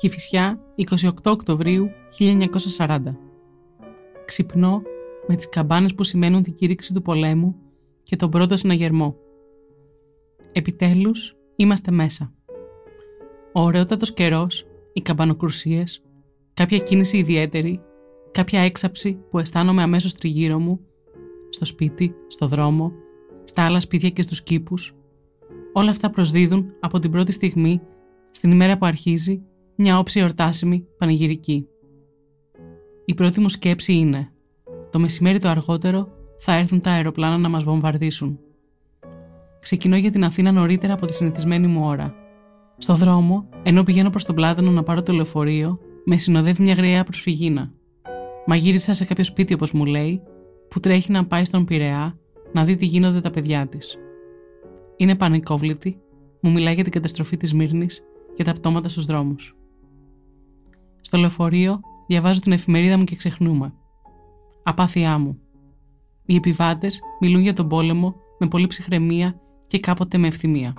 Κηφισιά, 0.00 0.60
28 0.76 1.10
Οκτωβρίου 1.24 1.90
1940. 2.78 2.98
Ξυπνώ 4.24 4.82
με 5.26 5.36
τις 5.36 5.48
καμπάνες 5.48 5.94
που 5.94 6.04
σημαίνουν 6.04 6.42
την 6.42 6.54
κήρυξη 6.54 6.94
του 6.94 7.02
πολέμου 7.02 7.56
και 8.02 8.16
τον 8.16 8.30
πρώτο 8.30 8.56
συναγερμό. 8.56 9.16
Επιτέλους, 10.52 11.36
είμαστε 11.56 11.90
μέσα. 11.90 12.32
Ο 13.52 13.60
ωραιότατος 13.60 14.12
καιρός, 14.12 14.66
οι 14.92 15.02
καμπανοκρουσίες, 15.02 16.02
κάποια 16.54 16.78
κίνηση 16.78 17.16
ιδιαίτερη, 17.16 17.80
κάποια 18.30 18.60
έξαψη 18.60 19.18
που 19.30 19.38
αισθάνομαι 19.38 19.82
αμέσως 19.82 20.14
τριγύρω 20.14 20.58
μου, 20.58 20.80
στο 21.48 21.64
σπίτι, 21.64 22.14
στο 22.26 22.46
δρόμο, 22.46 22.92
στα 23.44 23.62
άλλα 23.62 23.80
σπίτια 23.80 24.10
και 24.10 24.22
στους 24.22 24.42
κήπους, 24.42 24.94
όλα 25.72 25.90
αυτά 25.90 26.10
προσδίδουν 26.10 26.72
από 26.80 26.98
την 26.98 27.10
πρώτη 27.10 27.32
στιγμή, 27.32 27.80
στην 28.30 28.50
ημέρα 28.50 28.78
που 28.78 28.86
αρχίζει, 28.86 29.42
μια 29.80 29.98
όψη 29.98 30.20
εορτάσιμη 30.20 30.86
πανηγυρική. 30.98 31.66
Η 33.04 33.14
πρώτη 33.14 33.40
μου 33.40 33.48
σκέψη 33.48 33.92
είναι 33.92 34.32
το 34.90 34.98
μεσημέρι 34.98 35.38
το 35.38 35.48
αργότερο 35.48 36.08
θα 36.38 36.52
έρθουν 36.52 36.80
τα 36.80 36.90
αεροπλάνα 36.90 37.38
να 37.38 37.48
μας 37.48 37.62
βομβαρδίσουν. 37.62 38.38
Ξεκινώ 39.60 39.96
για 39.96 40.10
την 40.10 40.24
Αθήνα 40.24 40.52
νωρίτερα 40.52 40.92
από 40.92 41.06
τη 41.06 41.12
συνηθισμένη 41.12 41.66
μου 41.66 41.86
ώρα. 41.86 42.14
Στο 42.78 42.94
δρόμο, 42.94 43.48
ενώ 43.62 43.82
πηγαίνω 43.82 44.10
προς 44.10 44.24
τον 44.24 44.34
Πλάτανο 44.34 44.70
να 44.70 44.82
πάρω 44.82 45.02
το 45.02 45.12
λεωφορείο, 45.12 45.78
με 46.04 46.16
συνοδεύει 46.16 46.62
μια 46.62 46.74
γραία 46.74 47.04
προσφυγίνα. 47.04 47.72
Μαγείρισα 48.46 48.92
σε 48.92 49.04
κάποιο 49.04 49.24
σπίτι 49.24 49.54
όπως 49.54 49.72
μου 49.72 49.84
λέει, 49.84 50.22
που 50.68 50.80
τρέχει 50.80 51.12
να 51.12 51.26
πάει 51.26 51.44
στον 51.44 51.64
Πειραιά 51.64 52.18
να 52.52 52.64
δει 52.64 52.76
τι 52.76 52.86
γίνονται 52.86 53.20
τα 53.20 53.30
παιδιά 53.30 53.66
της. 53.66 53.98
Είναι 54.96 55.16
πανικόβλητη, 55.16 56.00
μου 56.40 56.50
μιλάει 56.50 56.74
για 56.74 56.82
την 56.82 56.92
καταστροφή 56.92 57.36
της 57.36 57.54
Μύρνης 57.54 58.02
και 58.34 58.44
τα 58.44 58.52
πτώματα 58.52 58.88
στους 58.88 59.04
δρόμους. 59.04 59.57
Στο 61.00 61.18
λεωφορείο 61.18 61.80
διαβάζω 62.06 62.40
την 62.40 62.52
εφημερίδα 62.52 62.96
μου 62.96 63.04
και 63.04 63.16
ξεχνούμε. 63.16 63.72
Απάθειά 64.62 65.18
μου. 65.18 65.38
Οι 66.24 66.34
επιβάτες 66.34 67.00
μιλούν 67.20 67.40
για 67.40 67.52
τον 67.52 67.68
πόλεμο 67.68 68.14
με 68.38 68.48
πολύ 68.48 68.66
ψυχραιμία 68.66 69.40
και 69.66 69.80
κάποτε 69.80 70.18
με 70.18 70.26
ευθυμία. 70.26 70.74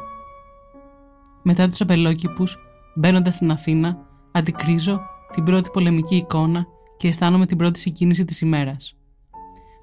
Μετά 1.43 1.67
τους 1.67 1.81
απελόκηπους, 1.81 2.57
μπαίνοντας 2.95 3.33
στην 3.33 3.51
Αθήνα, 3.51 3.97
αντικρίζω 4.31 4.99
την 5.31 5.43
πρώτη 5.43 5.69
πολεμική 5.73 6.15
εικόνα 6.15 6.67
και 6.97 7.07
αισθάνομαι 7.07 7.45
την 7.45 7.57
πρώτη 7.57 7.79
συγκίνηση 7.79 8.25
της 8.25 8.41
ημέρας. 8.41 8.97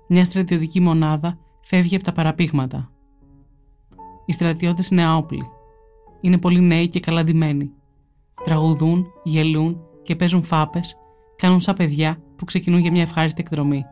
Μια 0.08 0.24
στρατιωτική 0.24 0.80
μονάδα 0.80 1.38
φεύγει 1.60 1.94
από 1.94 2.04
τα 2.04 2.12
παραπήγματα. 2.12 2.90
Οι 4.26 4.32
στρατιώτες 4.32 4.88
είναι 4.88 5.04
άοπλοι. 5.04 5.46
Είναι 6.20 6.38
πολύ 6.38 6.60
νέοι 6.60 6.88
και 6.88 7.00
καλά 7.00 7.24
ντυμένοι. 7.24 7.70
Τραγουδούν, 8.44 9.06
γελούν 9.22 9.85
και 10.06 10.16
παίζουν 10.16 10.42
φάπες, 10.42 10.96
κάνουν 11.36 11.60
σαν 11.60 11.74
παιδιά 11.74 12.18
που 12.36 12.44
ξεκινούν 12.44 12.80
για 12.80 12.90
μια 12.90 13.02
ευχάριστη 13.02 13.40
εκδρομή. 13.40 13.84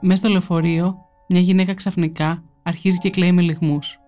Μέσα 0.00 0.16
στο 0.16 0.28
λεωφορείο, 0.28 0.96
μια 1.28 1.40
γυναίκα 1.40 1.74
ξαφνικά 1.74 2.44
αρχίζει 2.62 2.98
και 2.98 3.10
κλαίει 3.10 3.32
με 3.32 3.42
λιγμούς. 3.42 3.98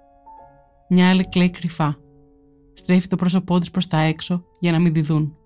Μια 0.89 1.09
άλλη 1.09 1.29
κλαίει 1.29 1.51
κρυφά. 1.51 1.97
Στρέφει 2.75 3.07
το 3.07 3.17
πρόσωπό 3.17 3.59
της 3.59 3.71
προς 3.71 3.87
τα 3.87 4.01
έξω 4.01 4.45
για 4.61 4.73
να 4.73 4.79
μην 4.79 4.93
τη 4.93 5.01
δουν. 5.01 5.37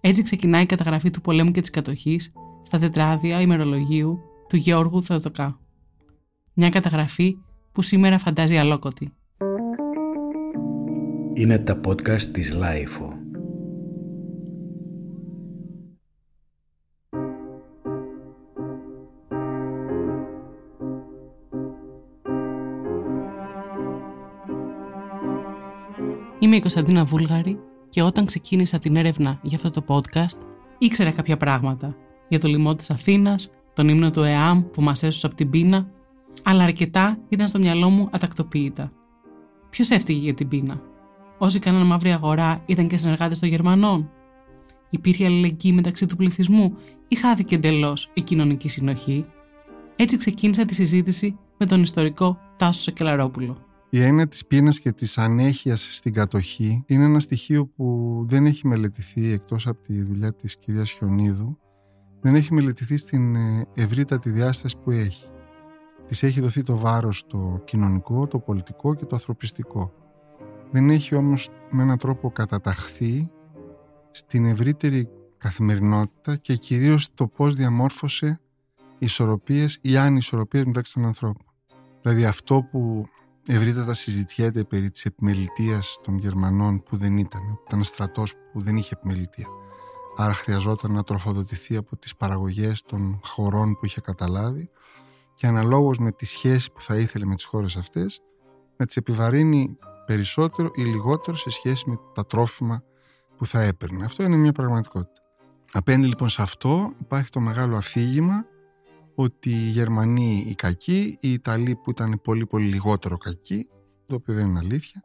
Έτσι 0.00 0.22
ξεκινάει 0.22 0.62
η 0.62 0.66
καταγραφή 0.66 1.10
του 1.10 1.20
πολέμου 1.20 1.50
και 1.50 1.60
της 1.60 1.70
κατοχής 1.70 2.32
στα 2.62 2.78
τετράδια 2.78 3.40
ημερολογίου 3.40 4.18
του 4.48 4.56
Γιώργου 4.56 5.02
Θεοτοκά. 5.02 5.60
Μια 6.54 6.70
καταγραφή 6.70 7.36
που 7.72 7.82
σήμερα 7.82 8.18
φαντάζει 8.18 8.56
αλόκοτη. 8.56 9.12
Είναι 11.34 11.58
τα 11.58 11.80
podcast 11.86 12.22
της 12.22 12.54
LiFO. 12.54 13.15
Είμαι 26.38 26.56
η 26.56 26.60
Κωνσταντίνα 26.60 27.04
Βούλγαρη 27.04 27.58
και 27.88 28.02
όταν 28.02 28.24
ξεκίνησα 28.24 28.78
την 28.78 28.96
έρευνα 28.96 29.38
για 29.42 29.58
αυτό 29.62 29.70
το 29.70 29.84
podcast 29.86 30.38
ήξερα 30.78 31.10
κάποια 31.10 31.36
πράγματα 31.36 31.96
για 32.28 32.40
το 32.40 32.48
λοιμό 32.48 32.74
της 32.74 32.90
Αθήνας, 32.90 33.50
τον 33.72 33.88
ύμνο 33.88 34.10
του 34.10 34.22
ΕΑΜ 34.22 34.62
που 34.70 34.82
μας 34.82 35.02
έσωσε 35.02 35.26
από 35.26 35.34
την 35.34 35.50
πείνα, 35.50 35.90
αλλά 36.42 36.62
αρκετά 36.62 37.18
ήταν 37.28 37.48
στο 37.48 37.58
μυαλό 37.58 37.90
μου 37.90 38.08
ατακτοποίητα. 38.10 38.92
Ποιος 39.70 39.90
έφτυγε 39.90 40.20
για 40.20 40.34
την 40.34 40.48
πείνα; 40.48 40.82
Όσοι 41.38 41.58
κάναν 41.58 41.86
μαύρη 41.86 42.12
αγορά 42.12 42.62
ήταν 42.66 42.88
και 42.88 42.96
συνεργάτες 42.96 43.38
των 43.38 43.48
Γερμανών. 43.48 44.10
Υπήρχε 44.90 45.24
αλληλεγγύη 45.24 45.72
μεταξύ 45.74 46.06
του 46.06 46.16
πληθυσμού 46.16 46.76
ή 47.08 47.16
χάθηκε 47.16 47.54
εντελώς 47.54 48.10
η 48.14 48.22
κοινωνική 48.22 48.68
συνοχή; 48.68 49.24
Έτσι 49.96 50.16
ξεκίνησα 50.16 50.64
τη 50.64 50.74
συζήτηση 50.74 51.38
με 51.58 51.66
τον 51.66 51.82
ιστορικό 51.82 52.38
Τάσο 52.56 52.80
Σακελαρόπουλο. 52.80 53.56
Η 53.90 54.02
έννοια 54.02 54.26
της 54.26 54.46
πείνας 54.46 54.78
και 54.78 54.92
της 54.92 55.18
ανέχειας 55.18 55.96
στην 55.96 56.12
κατοχή 56.12 56.84
είναι 56.86 57.04
ένα 57.04 57.20
στοιχείο 57.20 57.66
που 57.66 58.24
δεν 58.28 58.46
έχει 58.46 58.66
μελετηθεί 58.66 59.32
εκτός 59.32 59.66
από 59.66 59.82
τη 59.82 60.02
δουλειά 60.02 60.34
της 60.34 60.56
κυρίας 60.56 60.90
Χιονίδου 60.90 61.58
δεν 62.20 62.34
έχει 62.34 62.52
μελετηθεί 62.54 62.96
στην 62.96 63.36
ε, 63.36 63.66
ευρύτατη 63.74 64.30
διάσταση 64.30 64.76
που 64.78 64.90
έχει. 64.90 65.28
Της 66.06 66.22
έχει 66.22 66.40
δοθεί 66.40 66.62
το 66.62 66.76
βάρος 66.76 67.26
το 67.26 67.60
κοινωνικό, 67.64 68.26
το 68.26 68.38
πολιτικό 68.38 68.94
και 68.94 69.04
το 69.04 69.14
ανθρωπιστικό. 69.14 69.92
Δεν 70.70 70.90
έχει 70.90 71.14
όμως 71.14 71.48
με 71.70 71.82
έναν 71.82 71.98
τρόπο 71.98 72.30
καταταχθεί 72.30 73.30
στην 74.10 74.46
ευρύτερη 74.46 75.08
καθημερινότητα 75.38 76.36
και 76.36 76.56
κυρίως 76.56 77.14
το 77.14 77.26
πώς 77.26 77.54
διαμόρφωσε 77.54 78.40
ισορροπίες 78.98 79.78
ή 79.82 79.96
ανισορροπίες 79.96 80.64
μεταξύ 80.64 80.92
των 80.92 81.04
ανθρώπων. 81.04 81.46
Δηλαδή 82.02 82.24
αυτό 82.24 82.62
που 82.70 83.08
ευρύτατα 83.46 83.94
συζητιέται 83.94 84.64
περί 84.64 84.90
της 84.90 85.04
επιμελητίας 85.04 85.98
των 86.02 86.18
Γερμανών 86.18 86.82
που 86.82 86.96
δεν 86.96 87.18
ήταν. 87.18 87.42
Ήταν 87.66 87.84
στρατός 87.84 88.34
που 88.52 88.60
δεν 88.60 88.76
είχε 88.76 88.94
επιμελητία. 88.98 89.46
Άρα 90.16 90.32
χρειαζόταν 90.32 90.92
να 90.92 91.02
τροφοδοτηθεί 91.02 91.76
από 91.76 91.96
τις 91.96 92.16
παραγωγές 92.16 92.82
των 92.82 93.20
χωρών 93.24 93.74
που 93.74 93.86
είχε 93.86 94.00
καταλάβει 94.00 94.70
και 95.34 95.46
αναλόγως 95.46 95.98
με 95.98 96.12
τη 96.12 96.26
σχέση 96.26 96.72
που 96.72 96.80
θα 96.80 96.96
ήθελε 96.96 97.24
με 97.24 97.34
τις 97.34 97.44
χώρες 97.44 97.76
αυτές 97.76 98.20
να 98.76 98.86
τις 98.86 98.96
επιβαρύνει 98.96 99.78
περισσότερο 100.06 100.70
ή 100.74 100.82
λιγότερο 100.82 101.36
σε 101.36 101.50
σχέση 101.50 101.90
με 101.90 101.96
τα 102.14 102.26
τρόφιμα 102.26 102.82
που 103.36 103.46
θα 103.46 103.62
έπαιρνε. 103.62 104.04
Αυτό 104.04 104.22
είναι 104.22 104.36
μια 104.36 104.52
πραγματικότητα. 104.52 105.20
Απέναντι 105.72 106.06
λοιπόν 106.06 106.28
σε 106.28 106.42
αυτό 106.42 106.92
υπάρχει 107.00 107.30
το 107.30 107.40
μεγάλο 107.40 107.76
αφήγημα 107.76 108.46
ότι 109.16 109.50
οι 109.50 109.70
Γερμανοί 109.70 110.46
οι 110.48 110.54
κακοί, 110.54 111.18
οι 111.20 111.32
Ιταλοί 111.32 111.76
που 111.76 111.90
ήταν 111.90 112.20
πολύ 112.24 112.46
πολύ 112.46 112.66
λιγότερο 112.66 113.16
κακοί, 113.16 113.68
το 114.04 114.14
οποίο 114.14 114.34
δεν 114.34 114.46
είναι 114.46 114.58
αλήθεια, 114.58 115.02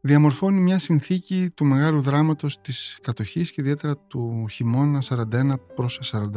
διαμορφώνει 0.00 0.60
μια 0.60 0.78
συνθήκη 0.78 1.50
του 1.54 1.64
μεγάλου 1.64 2.00
δράματος 2.00 2.60
της 2.60 2.98
κατοχής 3.02 3.52
και 3.52 3.60
ιδιαίτερα 3.60 3.96
του 3.96 4.46
χειμώνα 4.50 5.02
41 5.08 5.54
προς 5.74 6.00
42. 6.12 6.28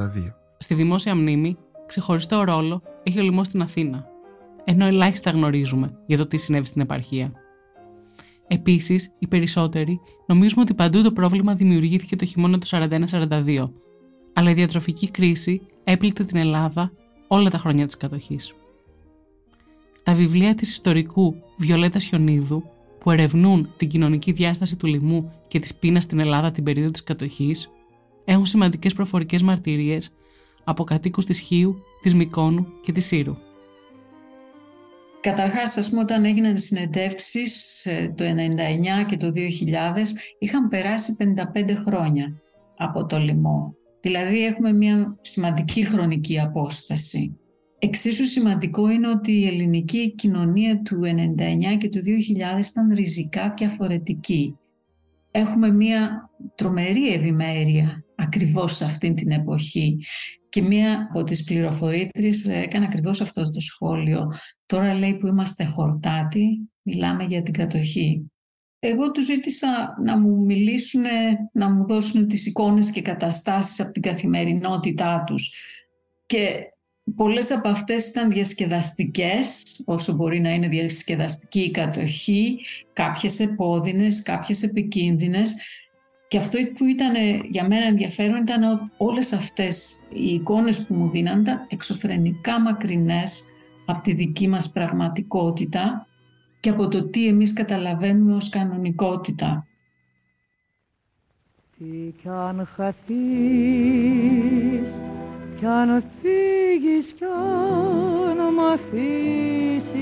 Στη 0.57 0.73
δημόσια 0.73 1.15
μνήμη, 1.15 1.57
ξεχωριστό 1.85 2.43
ρόλο 2.43 2.81
έχει 3.03 3.19
ο 3.19 3.23
λοιμός 3.23 3.47
στην 3.47 3.61
Αθήνα, 3.61 4.05
ενώ 4.63 4.85
ελάχιστα 4.85 5.29
γνωρίζουμε 5.29 5.97
για 6.05 6.17
το 6.17 6.27
τι 6.27 6.37
συνέβη 6.37 6.65
στην 6.65 6.81
επαρχία. 6.81 7.31
Επίσης, 8.47 9.13
οι 9.19 9.27
περισσότεροι 9.27 9.99
νομίζουμε 10.27 10.61
ότι 10.61 10.73
παντού 10.73 11.01
το 11.01 11.11
πρόβλημα 11.11 11.55
δημιουργήθηκε 11.55 12.15
το 12.15 12.25
χειμώνα 12.25 12.57
του 12.57 12.67
41-42, 12.67 13.71
αλλά 14.33 14.49
η 14.49 14.53
διατροφική 14.53 15.11
κρίση 15.11 15.61
έπληκτε 15.83 16.23
την 16.23 16.37
Ελλάδα 16.37 16.91
όλα 17.33 17.49
τα 17.49 17.57
χρόνια 17.57 17.85
της 17.85 17.97
κατοχής. 17.97 18.53
Τα 20.03 20.13
βιβλία 20.13 20.55
της 20.55 20.69
ιστορικού 20.69 21.35
Βιολέτα 21.57 21.99
Χιονίδου 21.99 22.63
που 22.99 23.11
ερευνούν 23.11 23.73
την 23.77 23.87
κοινωνική 23.87 24.31
διάσταση 24.31 24.75
του 24.75 24.87
λοιμού 24.87 25.31
και 25.47 25.59
της 25.59 25.75
πείνας 25.75 26.03
στην 26.03 26.19
Ελλάδα 26.19 26.51
την 26.51 26.63
περίοδο 26.63 26.91
της 26.91 27.03
κατοχής 27.03 27.69
έχουν 28.25 28.45
σημαντικές 28.45 28.93
προφορικές 28.93 29.41
μαρτυρίες 29.41 30.13
από 30.63 30.83
κατοίκους 30.83 31.25
της 31.25 31.39
Χίου, 31.39 31.75
της 32.01 32.15
Μικόνου 32.15 32.67
και 32.81 32.91
της 32.91 33.05
Σύρου. 33.05 33.35
Καταρχάς, 35.21 35.77
ας 35.77 35.89
πούμε, 35.89 36.01
όταν 36.01 36.25
έγιναν 36.25 36.53
οι 36.53 36.59
συνεντεύξεις 36.59 37.85
ε, 37.85 38.13
το 38.17 38.23
1999 38.23 39.05
και 39.05 39.17
το 39.17 39.31
2000, 39.31 40.07
είχαν 40.39 40.67
περάσει 40.67 41.15
55 41.55 41.75
χρόνια 41.85 42.41
από 42.77 43.05
το 43.05 43.17
λοιμό. 43.17 43.75
Δηλαδή 44.01 44.45
έχουμε 44.45 44.73
μια 44.73 45.17
σημαντική 45.21 45.85
χρονική 45.85 46.39
απόσταση. 46.39 47.35
Εξίσου 47.79 48.25
σημαντικό 48.25 48.89
είναι 48.89 49.09
ότι 49.09 49.31
η 49.31 49.47
ελληνική 49.47 50.15
κοινωνία 50.15 50.81
του 50.81 50.99
99 51.73 51.77
και 51.77 51.89
του 51.89 51.99
2000 51.99 52.65
ήταν 52.69 52.93
ριζικά 52.93 53.53
διαφορετική. 53.57 54.55
Έχουμε 55.31 55.71
μια 55.71 56.29
τρομερή 56.55 57.13
ευημέρεια 57.13 58.03
ακριβώς 58.15 58.75
σε 58.75 58.85
αυτή 58.85 59.13
την 59.13 59.31
εποχή. 59.31 59.97
Και 60.49 60.61
μία 60.61 61.07
από 61.09 61.23
τις 61.23 61.43
πληροφορήτρες 61.43 62.45
έκανε 62.45 62.85
ακριβώς 62.85 63.21
αυτό 63.21 63.51
το 63.51 63.59
σχόλιο. 63.59 64.27
Τώρα 64.65 64.93
λέει 64.93 65.17
που 65.17 65.27
είμαστε 65.27 65.65
χορτάτοι, 65.65 66.69
μιλάμε 66.81 67.23
για 67.23 67.41
την 67.43 67.53
κατοχή. 67.53 68.31
Εγώ 68.83 69.11
του 69.11 69.21
ζήτησα 69.21 69.97
να 70.03 70.17
μου 70.17 70.45
μιλήσουν, 70.45 71.03
να 71.51 71.69
μου 71.69 71.85
δώσουν 71.85 72.27
τις 72.27 72.45
εικόνες 72.45 72.91
και 72.91 73.01
καταστάσεις 73.01 73.79
από 73.79 73.91
την 73.91 74.01
καθημερινότητά 74.01 75.23
τους. 75.27 75.53
Και 76.25 76.59
πολλές 77.15 77.51
από 77.51 77.67
αυτές 77.69 78.07
ήταν 78.07 78.31
διασκεδαστικές, 78.31 79.63
όσο 79.85 80.13
μπορεί 80.13 80.39
να 80.39 80.53
είναι 80.53 80.67
διασκεδαστική 80.67 81.59
η 81.59 81.71
κατοχή, 81.71 82.59
κάποιες 82.93 83.39
επώδυνες, 83.39 84.21
κάποιες 84.21 84.63
επικίνδυνες. 84.63 85.55
Και 86.27 86.37
αυτό 86.37 86.57
που 86.77 86.85
ήταν 86.85 87.13
για 87.49 87.67
μένα 87.67 87.85
ενδιαφέρον 87.85 88.41
ήταν 88.41 88.63
ότι 88.63 88.91
όλες 88.97 89.33
αυτές 89.33 90.03
οι 90.13 90.33
εικόνες 90.33 90.85
που 90.85 90.93
μου 90.93 91.09
δίναν 91.09 91.41
ήταν 91.41 91.65
εξωφρενικά 91.69 92.59
μακρινές 92.59 93.43
από 93.85 94.01
τη 94.01 94.13
δική 94.13 94.47
μας 94.47 94.71
πραγματικότητα 94.71 96.05
και 96.61 96.69
από 96.69 96.87
το 96.87 97.03
τι 97.03 97.27
εμείς 97.27 97.53
καταλαβαίνουμε 97.53 98.35
ως 98.35 98.49
κανονικότητα. 98.49 99.67
Τι 101.77 102.13
κι 102.21 102.27
αν 102.27 102.67
χαθείς, 102.75 103.01
κι 105.57 105.65
αν 105.65 106.03
φύγεις, 106.21 107.13
κι 107.13 107.23
αν 107.23 108.53
μ' 108.53 108.59
αφήσεις, 108.59 110.01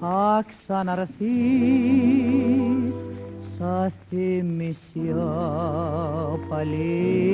θα 0.00 0.44
ξαναρθείς 0.48 1.14
σαν 3.58 3.92
θυμισιά 4.08 5.24
πάλι 6.48 7.24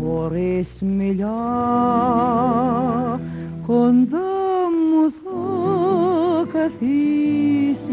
χωρίς 0.00 0.80
μιλιά 0.80 1.38
κοντά 3.70 4.30
μου 4.90 5.12
θα 5.22 5.38
καθίσεις 6.52 7.86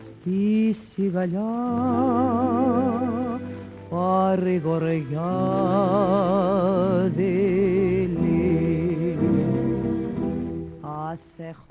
στη 0.00 0.76
σιγαλιά 0.94 1.42
παρηγοριά 3.90 5.30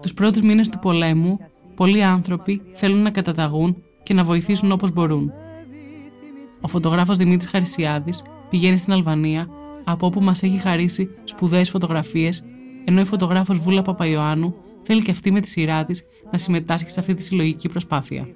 Τους 0.01 0.13
πρώτους 0.13 0.41
μήνες 0.41 0.69
του 0.69 0.79
πολέμου, 0.79 1.39
πολλοί 1.75 2.03
άνθρωποι 2.03 2.61
θέλουν 2.71 3.01
να 3.01 3.11
καταταγούν 3.11 3.83
και 4.03 4.13
να 4.13 4.23
βοηθήσουν 4.23 4.71
όπως 4.71 4.91
μπορούν. 4.91 5.31
Ο 6.61 6.67
φωτογράφος 6.67 7.17
Δημήτρης 7.17 7.49
Χαρισιάδης 7.49 8.23
πηγαίνει 8.49 8.77
στην 8.77 8.93
Αλβανία, 8.93 9.49
από 9.91 10.05
όπου 10.05 10.21
μας 10.21 10.43
έχει 10.43 10.57
χαρίσει 10.57 11.09
σπουδαίες 11.23 11.69
φωτογραφίες, 11.69 12.43
ενώ 12.85 12.99
η 13.01 13.05
φωτογράφος 13.05 13.59
Βούλα 13.59 13.81
Παπαϊωάννου 13.81 14.55
θέλει 14.81 15.01
και 15.01 15.11
αυτή 15.11 15.31
με 15.31 15.39
τη 15.39 15.47
σειρά 15.47 15.83
της 15.83 16.03
να 16.31 16.37
συμμετάσχει 16.37 16.89
σε 16.89 16.99
αυτή 16.99 17.13
τη 17.13 17.23
συλλογική 17.23 17.69
προσπάθεια. 17.69 18.27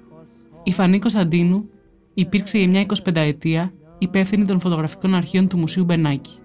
Η 0.62 0.72
Φανή 0.72 0.98
Κωνσταντίνου 0.98 1.68
υπήρξε 2.14 2.58
για 2.58 2.68
μια 2.68 2.86
25 3.04 3.16
ετία 3.16 3.72
υπεύθυνη 3.98 4.44
των 4.44 4.60
φωτογραφικών 4.60 5.14
αρχείων 5.14 5.48
του 5.48 5.58
Μουσείου 5.58 5.84
Μπενάκη. 5.84 6.38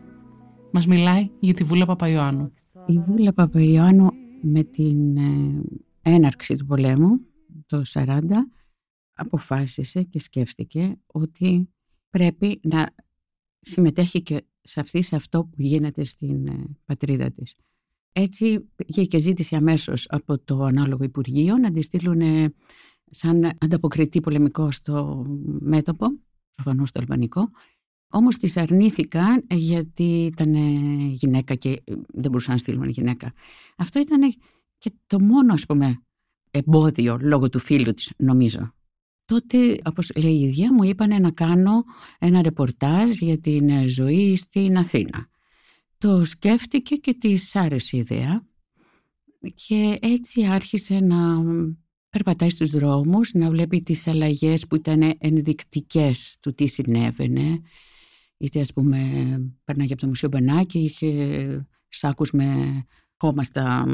Μας 0.71 0.87
μιλάει 0.87 1.29
για 1.39 1.53
τη 1.53 1.63
Βούλα 1.63 1.85
Παπαϊωάννου. 1.85 2.53
Η 2.85 2.99
Βούλα 3.07 3.33
Παπαϊωάννου 3.33 4.09
με 4.41 4.63
την 4.63 5.17
ε, 5.17 5.61
έναρξη 6.01 6.55
του 6.55 6.65
πολέμου 6.65 7.19
το 7.65 7.81
40 7.93 8.19
αποφάσισε 9.13 10.03
και 10.03 10.19
σκέφτηκε 10.19 10.99
ότι 11.05 11.69
πρέπει 12.09 12.59
να 12.63 12.89
συμμετέχει 13.59 14.21
και 14.21 14.43
σε 14.69 14.79
αυτή 14.79 15.01
σε 15.01 15.15
αυτό 15.15 15.43
που 15.43 15.55
γίνεται 15.61 16.03
στην 16.03 16.47
ε, 16.47 16.65
πατρίδα 16.85 17.31
της. 17.31 17.55
Έτσι 18.11 18.59
πήγε 18.75 19.05
και 19.05 19.17
ζήτησε 19.17 19.55
αμέσως 19.55 20.05
από 20.09 20.39
το 20.39 20.63
ανάλογο 20.63 21.03
Υπουργείο 21.03 21.57
να 21.57 21.71
τη 21.71 21.81
στείλουν 21.81 22.21
σαν 23.09 23.51
ανταποκριτή 23.59 24.21
πολεμικό 24.21 24.71
στο 24.71 25.25
μέτωπο, 25.59 26.07
προφανώς 26.55 26.89
στο 26.89 26.99
αλβανικό. 26.99 27.49
Όμως 28.11 28.37
τις 28.37 28.57
αρνήθηκαν 28.57 29.45
γιατί 29.49 30.25
ήταν 30.25 30.55
γυναίκα 31.13 31.55
και 31.55 31.81
δεν 32.07 32.31
μπορούσαν 32.31 32.53
να 32.53 32.59
στείλουν 32.59 32.89
γυναίκα. 32.89 33.33
Αυτό 33.77 33.99
ήταν 33.99 34.33
και 34.77 34.91
το 35.07 35.19
μόνο 35.19 35.53
ας 35.53 35.65
πούμε 35.65 36.01
εμπόδιο 36.51 37.17
λόγω 37.21 37.49
του 37.49 37.59
φίλου 37.59 37.93
της 37.93 38.13
νομίζω. 38.17 38.73
Τότε, 39.29 39.77
όπως 39.85 40.11
λέει 40.15 40.31
η 40.33 40.41
ίδια, 40.41 40.73
μου 40.73 40.83
είπανε 40.83 41.17
να 41.17 41.31
κάνω 41.31 41.83
ένα 42.19 42.41
ρεπορτάζ 42.41 43.09
για 43.17 43.39
την 43.39 43.89
ζωή 43.89 44.35
στην 44.35 44.77
Αθήνα. 44.77 45.29
Το 45.97 46.25
σκέφτηκε 46.25 46.95
και 46.95 47.13
της 47.13 47.55
άρεσε 47.55 47.95
η 47.95 47.99
ιδέα 47.99 48.47
και 49.55 49.97
έτσι 50.01 50.45
άρχισε 50.45 50.99
να 50.99 51.43
περπατάει 52.09 52.49
στους 52.49 52.69
δρόμους, 52.69 53.33
να 53.33 53.49
βλέπει 53.49 53.81
τις 53.81 54.07
αλλαγές 54.07 54.67
που 54.67 54.75
ήταν 54.75 55.13
ενδεικτικές 55.17 56.37
του 56.41 56.53
τι 56.53 56.67
συνέβαινε. 56.67 57.61
Είτε 58.37 58.59
ας 58.59 58.73
πούμε 58.73 58.99
περνάγε 59.63 59.93
από 59.93 60.01
το 60.01 60.07
Μουσείο 60.07 60.29
Μπενάκη, 60.29 60.79
είχε 60.79 61.67
σάκους 61.87 62.31
με 62.31 62.83
χώμα 63.17 63.43
στα 63.43 63.85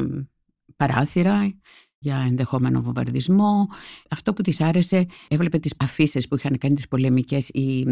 παράθυρα 0.75 1.59
για 2.05 2.25
ενδεχόμενο 2.27 2.81
βομβαρδισμό. 2.81 3.67
Αυτό 4.09 4.33
που 4.33 4.41
της 4.41 4.61
άρεσε, 4.61 5.05
έβλεπε 5.27 5.59
τις 5.59 5.73
αφήσεις 5.77 6.27
που 6.27 6.35
είχαν 6.35 6.57
κάνει 6.57 6.75
τις 6.75 6.87
πολεμικές 6.87 7.49
οι 7.49 7.83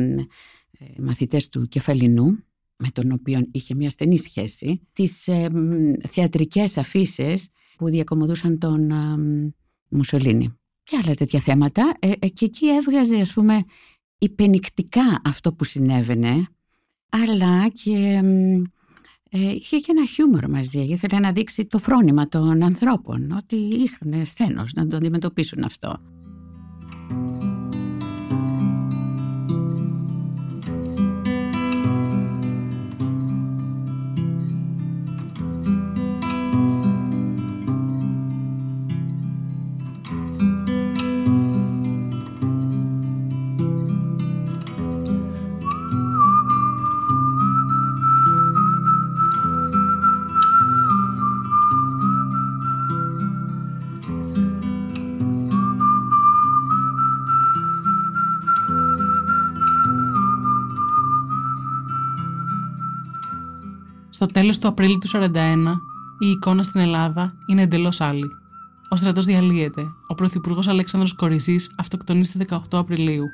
ε, 0.72 0.86
μαθητές 1.02 1.50
του 1.50 1.68
Κεφαλινού, 1.68 2.44
με 2.78 2.88
τον 2.94 3.12
οποίο 3.12 3.48
είχε 3.52 3.76
μια 3.76 3.90
στενή 3.90 4.18
σχέση, 4.18 4.82
τις 4.94 5.28
ε, 5.28 5.48
θεατρικές 6.10 6.78
αφήσεις 6.78 7.48
που 7.78 7.90
διακομωδούσαν 7.90 8.58
τον 8.58 8.92
ε, 8.92 9.54
Μουσολίνη. 9.90 10.58
Και 10.84 11.00
άλλα 11.04 11.14
τέτοια 11.14 11.40
θέματα. 11.40 11.94
Ε, 12.00 12.12
ε, 12.20 12.28
και 12.28 12.46
εκεί 12.46 12.68
έβγαζε, 12.68 13.16
ας 13.16 13.34
πούμε, 13.34 13.64
υπενικτικά 14.18 15.22
αυτό 15.24 15.54
που 15.54 15.64
συνέβαινε, 15.64 16.48
αλλά 17.10 17.70
και 17.70 18.22
ε, 18.24 18.62
είχε 19.38 19.78
και 19.78 19.88
ένα 19.90 20.06
χιούμορ 20.06 20.50
μαζί. 20.50 20.80
Ήθελε 20.80 21.20
να 21.20 21.32
δείξει 21.32 21.66
το 21.66 21.78
φρόνημα 21.78 22.28
των 22.28 22.64
ανθρώπων, 22.64 23.32
ότι 23.32 23.56
είχαν 23.56 24.26
σθένος 24.26 24.74
να 24.74 24.88
το 24.88 24.96
αντιμετωπίσουν 24.96 25.64
αυτό. 25.64 26.00
Στο 64.24 64.32
τέλος 64.32 64.60
του 64.60 64.68
Απρίλη 64.68 64.98
του 64.98 65.08
1941, 65.08 65.56
η 66.20 66.30
εικόνα 66.30 66.64
στην 66.64 66.82
Ελλάδα 66.82 67.34
είναι 67.46 67.62
εντελώς 67.62 68.02
άλλη. 68.02 68.30
Ο 68.90 68.96
στρατός 68.96 69.26
διαλύεται. 69.26 69.88
Ο 70.08 70.14
Πρωθυπουργός 70.14 70.68
Αλέξανδρος 70.68 71.14
Κορυζή 71.14 71.56
αυτοκτονεί 71.78 72.26
στις 72.26 72.46
18 72.50 72.78
Απριλίου. 72.78 73.26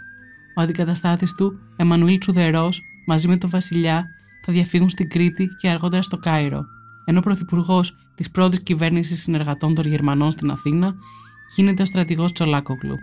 Ο 0.58 0.62
αντικαταστάτης 0.62 1.36
του, 1.36 1.60
Εμμανουήλ 1.76 2.18
Τσουδερός, 2.18 2.82
μαζί 3.08 3.28
με 3.28 3.38
τον 3.38 3.50
Βασιλιά, 3.50 4.06
θα 4.46 4.54
διαφύγουν 4.54 4.90
στην 4.90 5.10
Κρήτη 5.10 5.48
και 5.62 5.70
αργότερα 5.70 6.02
στο 6.02 6.18
Κάιρο. 6.18 6.66
Ενώ 7.06 7.20
ο 7.20 7.22
Πρωθυπουργός 7.22 7.96
της 8.16 8.32
πρώτης 8.32 8.64
κυβέρνησης 8.64 9.22
συνεργατών 9.22 9.76
των 9.76 9.86
Γερμανών 9.86 10.32
στην 10.32 10.52
Αθήνα 10.52 10.96
γίνεται 11.56 11.82
ο 11.82 11.86
στρατηγός 11.86 12.32
Τσολάκογλου. 12.32 12.96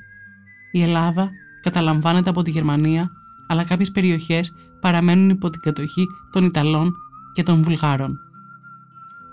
Η 0.72 0.82
Ελλάδα 0.82 1.30
καταλαμβάνεται 1.62 2.30
από 2.30 2.42
τη 2.42 2.50
Γερμανία, 2.50 3.10
αλλά 3.48 3.64
κάποιες 3.64 3.90
περιοχές 3.90 4.52
παραμένουν 4.80 5.30
υπό 5.30 5.50
την 5.50 5.60
κατοχή 5.60 6.06
των 6.32 6.44
Ιταλών 6.44 6.94
και 7.36 7.42
των 7.42 7.62
Βουλγάρων. 7.62 8.18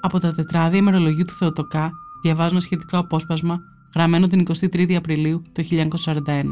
Από 0.02 0.20
τα 0.20 0.32
τετράδια 0.32 0.80
ημερολογίου 0.80 1.26
του 1.26 1.34
Θεοτοκά 1.34 1.92
διαβάζω 2.22 2.50
ένα 2.52 2.60
σχετικό 2.60 2.98
απόσπασμα 2.98 3.62
γραμμένο 3.96 4.28
την 4.28 4.46
23η 4.48 4.94
Απριλίου 4.94 5.42
του 5.52 5.64
1941. 5.64 6.44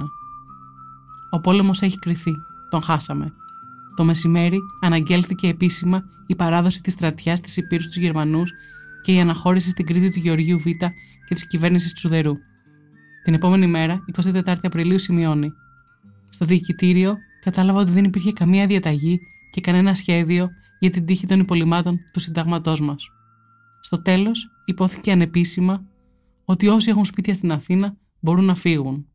Ο 1.30 1.40
πόλεμος 1.40 1.82
έχει 1.82 2.00
κρυθεί. 2.00 2.32
Τον 2.70 2.82
χάσαμε. 2.82 3.34
Το 3.96 4.04
μεσημέρι 4.04 4.58
αναγγέλθηκε 4.82 5.48
επίσημα 5.48 6.04
η 6.28 6.36
παράδοση 6.36 6.82
της 6.82 6.94
στρατιάς 6.94 7.42
της 7.42 7.58
Υπήρους 7.58 7.84
στους 7.84 7.98
Γερμανούς 7.98 8.52
και 9.02 9.12
η 9.14 9.20
αναχώρηση 9.20 9.70
στην 9.70 9.86
Κρήτη 9.86 10.12
του 10.12 10.20
Γεωργίου 10.20 10.60
Β 10.60 10.66
και 11.28 11.34
της 11.34 11.48
κυβέρνησης 11.48 11.94
Τσουδερού. 11.94 12.34
Την 13.24 13.34
επόμενη 13.34 13.68
μέρα, 13.68 14.04
24 14.24 14.56
Απριλίου, 14.64 15.00
σημειώνει. 15.00 15.52
Στο 16.30 16.46
διοικητήριο 16.46 17.18
κατάλαβα 17.42 17.80
ότι 17.80 17.92
δεν 17.92 18.04
υπήρχε 18.04 18.32
καμία 18.32 18.68
διαταγή 18.68 19.20
και 19.50 19.62
κανένα 19.62 19.94
σχέδιο 19.94 20.50
για 20.82 20.90
την 20.90 21.06
τύχη 21.06 21.28
των 21.28 21.40
υπολοιμάτων 21.40 22.00
του 22.14 22.20
συντάγματός 22.20 22.82
μας. 22.82 23.10
Στο 23.82 24.02
τέλος, 24.02 24.52
υπόθηκε 24.66 25.12
ανεπίσημα 25.12 25.86
ότι 26.46 26.68
όσοι 26.68 26.90
έχουν 26.90 27.06
σπίτια 27.06 27.34
στην 27.34 27.52
Αθήνα 27.52 27.98
μπορούν 28.20 28.46
να 28.46 28.56
φύγουν. 28.56 29.06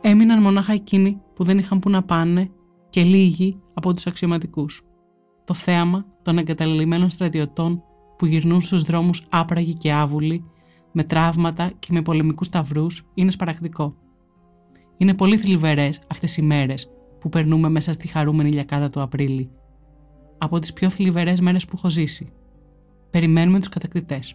Έμειναν 0.00 0.42
μονάχα 0.42 0.72
εκείνοι 0.72 1.22
που 1.34 1.44
δεν 1.44 1.58
είχαν 1.58 1.78
που 1.78 1.90
να 1.90 2.02
πάνε 2.02 2.50
και 2.90 3.02
λίγοι 3.02 3.60
από 3.74 3.94
τους 3.94 4.06
αξιωματικούς. 4.06 4.82
Το 5.44 5.54
θέαμα 5.54 6.06
των 6.22 6.38
εγκαταλελειμμένων 6.38 7.10
στρατιωτών 7.10 7.82
που 8.18 8.26
γυρνούν 8.26 8.62
στους 8.62 8.82
δρόμους 8.82 9.26
άπραγοι 9.30 9.74
και 9.74 9.92
άβουλοι, 9.92 10.44
με 10.92 11.04
τραύματα 11.04 11.72
και 11.78 11.88
με 11.92 12.02
πολεμικούς 12.02 12.46
σταυρούς, 12.46 13.06
είναι 13.14 13.30
σπαρακτικό. 13.30 13.94
Είναι 14.96 15.14
πολύ 15.14 15.38
θλιβερές 15.38 16.00
αυτές 16.08 16.36
οι 16.36 16.42
μέρες 16.42 16.90
που 17.20 17.28
περνούμε 17.28 17.68
μέσα 17.68 17.92
στη 17.92 18.08
χαρούμενη 18.08 18.50
λιακάδα 18.50 18.90
του 18.90 19.00
Απρίλη. 19.00 19.50
Από 20.38 20.58
τις 20.58 20.72
πιο 20.72 20.90
θλιβερές 20.90 21.40
μέρες 21.40 21.64
που 21.64 21.72
έχω 21.76 21.90
ζήσει. 21.90 22.28
Περιμένουμε 23.10 23.58
τους 23.58 23.68
κατακτητές. 23.68 24.34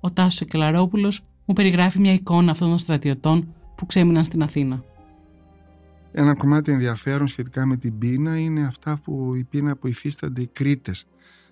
Ο 0.00 0.10
Τάσος 0.10 0.40
Εκελαρόπουλος 0.40 1.20
μου 1.46 1.54
περιγράφει 1.54 2.00
μια 2.00 2.12
εικόνα 2.12 2.50
αυτών 2.50 2.68
των 2.68 2.78
στρατιωτών 2.78 3.54
που 3.76 3.86
ξέμειναν 3.86 4.24
στην 4.24 4.42
Αθήνα. 4.42 4.84
Ένα 6.12 6.34
κομμάτι 6.34 6.72
ενδιαφέρον 6.72 7.26
σχετικά 7.26 7.66
με 7.66 7.76
την 7.76 7.98
πείνα 7.98 8.38
είναι 8.38 8.64
αυτά 8.64 9.00
που 9.04 9.34
η 9.34 9.44
πείνα 9.44 9.76
που 9.76 9.86
υφίστανται 9.86 10.40
οι 10.42 10.46
Κρήτες 10.46 11.06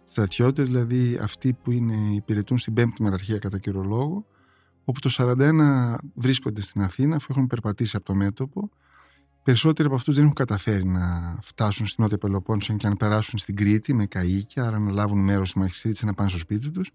στρατιώτες, 0.05 0.67
δηλαδή 0.67 1.19
αυτοί 1.23 1.53
που 1.63 1.71
είναι, 1.71 1.95
υπηρετούν 2.15 2.59
στην 2.59 2.75
πέμπτη 2.75 3.03
μεραρχία 3.03 3.39
κατά 3.39 3.59
κύριο 3.59 3.83
λόγο, 3.83 4.27
όπου 4.85 5.01
το 5.01 5.11
41 5.13 5.95
βρίσκονται 6.15 6.61
στην 6.61 6.83
Αθήνα 6.83 7.17
αφού 7.17 7.27
έχουν 7.31 7.47
περπατήσει 7.47 7.97
από 7.97 8.05
το 8.05 8.15
μέτωπο. 8.15 8.71
Περισσότεροι 9.43 9.89
από 9.89 9.97
αυτούς 9.97 10.15
δεν 10.15 10.23
έχουν 10.23 10.35
καταφέρει 10.37 10.85
να 10.85 11.39
φτάσουν 11.43 11.87
στην 11.87 12.03
Νότια 12.03 12.19
Πελοπόννησο 12.19 12.77
και 12.77 12.89
να 12.89 12.97
περάσουν 12.97 13.39
στην 13.39 13.57
Κρήτη 13.57 13.95
με 13.95 14.07
καΐκια, 14.15 14.63
άρα 14.63 14.79
να 14.79 14.91
λάβουν 14.91 15.19
μέρος 15.19 15.49
στη 15.49 15.59
μαχιστήριξη 15.59 16.07
να 16.07 16.15
πάνε 16.15 16.29
στο 16.29 16.39
σπίτι 16.39 16.71
τους. 16.71 16.91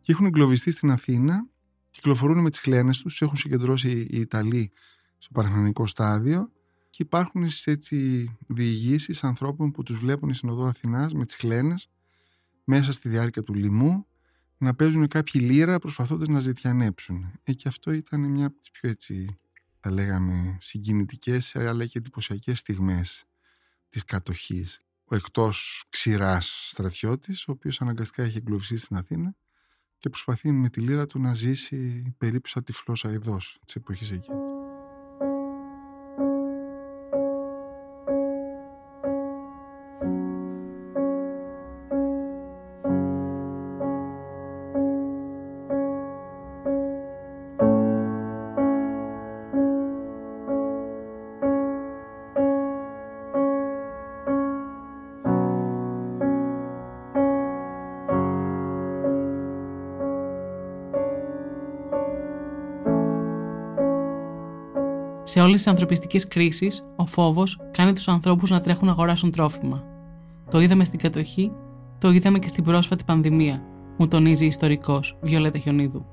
Και 0.00 0.12
έχουν 0.12 0.26
εγκλωβιστεί 0.26 0.70
στην 0.70 0.90
Αθήνα, 0.90 1.46
κυκλοφορούν 1.90 2.38
με 2.38 2.50
τις 2.50 2.58
χλένες 2.58 2.98
τους, 2.98 3.12
τους 3.12 3.22
έχουν 3.22 3.36
συγκεντρώσει 3.36 4.06
οι 4.10 4.20
Ιταλοί 4.20 4.72
στο 5.18 5.30
παραχρονικό 5.32 5.86
στάδιο 5.86 6.50
και 6.96 7.02
υπάρχουν 7.02 7.48
έτσι 7.64 8.28
διηγήσεις 8.46 9.24
ανθρώπων 9.24 9.70
που 9.70 9.82
τους 9.82 9.98
βλέπουν 9.98 10.34
στην 10.34 10.48
οδό 10.48 10.64
Αθηνάς 10.64 11.14
με 11.14 11.24
τις 11.24 11.34
χλένες 11.34 11.88
μέσα 12.64 12.92
στη 12.92 13.08
διάρκεια 13.08 13.42
του 13.42 13.54
λοιμού 13.54 14.06
να 14.58 14.74
παίζουν 14.74 15.06
κάποιοι 15.06 15.42
λύρα 15.44 15.78
προσπαθώντας 15.78 16.28
να 16.28 16.40
ζητιανέψουν. 16.40 17.32
Ε, 17.42 17.52
και 17.52 17.68
αυτό 17.68 17.92
ήταν 17.92 18.20
μια 18.20 18.46
από 18.46 18.58
τις 18.58 18.70
πιο 18.70 18.88
έτσι 18.88 19.38
θα 19.80 19.90
λέγαμε 19.90 20.56
συγκινητικές 20.60 21.56
αλλά 21.56 21.86
και 21.86 21.98
εντυπωσιακές 21.98 22.58
στιγμές 22.58 23.24
της 23.88 24.04
κατοχής. 24.04 24.80
Ο 25.04 25.16
εκτός 25.16 25.84
ξηράς 25.88 26.66
στρατιώτης, 26.68 27.48
ο 27.48 27.52
οποίος 27.52 27.80
αναγκαστικά 27.80 28.22
έχει 28.22 28.36
εγκλωβιστεί 28.36 28.76
στην 28.76 28.96
Αθήνα 28.96 29.34
και 29.98 30.08
προσπαθεί 30.08 30.52
με 30.52 30.68
τη 30.68 30.80
λύρα 30.80 31.06
του 31.06 31.20
να 31.20 31.34
ζήσει 31.34 32.14
περίπου 32.18 32.48
σαν 32.48 32.64
τυφλός 32.64 33.04
αειδός 33.04 33.58
της 33.64 33.74
εποχής 33.74 34.10
εκείνης. 34.10 34.55
Όλες 65.56 65.68
τις 65.68 65.74
ανθρωπιστικές 65.74 66.28
κρίσεις, 66.28 66.84
ο 66.96 67.06
φόβος 67.06 67.60
κάνει 67.70 67.92
τους 67.92 68.08
ανθρώπους 68.08 68.50
να 68.50 68.60
τρέχουν 68.60 68.86
να 68.86 68.92
αγοράσουν 68.92 69.30
τρόφιμα. 69.30 69.84
Το 70.50 70.60
είδαμε 70.60 70.84
στην 70.84 70.98
κατοχή, 70.98 71.52
το 71.98 72.10
είδαμε 72.10 72.38
και 72.38 72.48
στην 72.48 72.64
πρόσφατη 72.64 73.04
πανδημία, 73.04 73.62
μου 73.96 74.08
τονίζει 74.08 74.44
η 74.44 74.46
ιστορικός 74.46 75.18
Βιολέτα 75.20 75.58
Χιονίδου. 75.58 76.06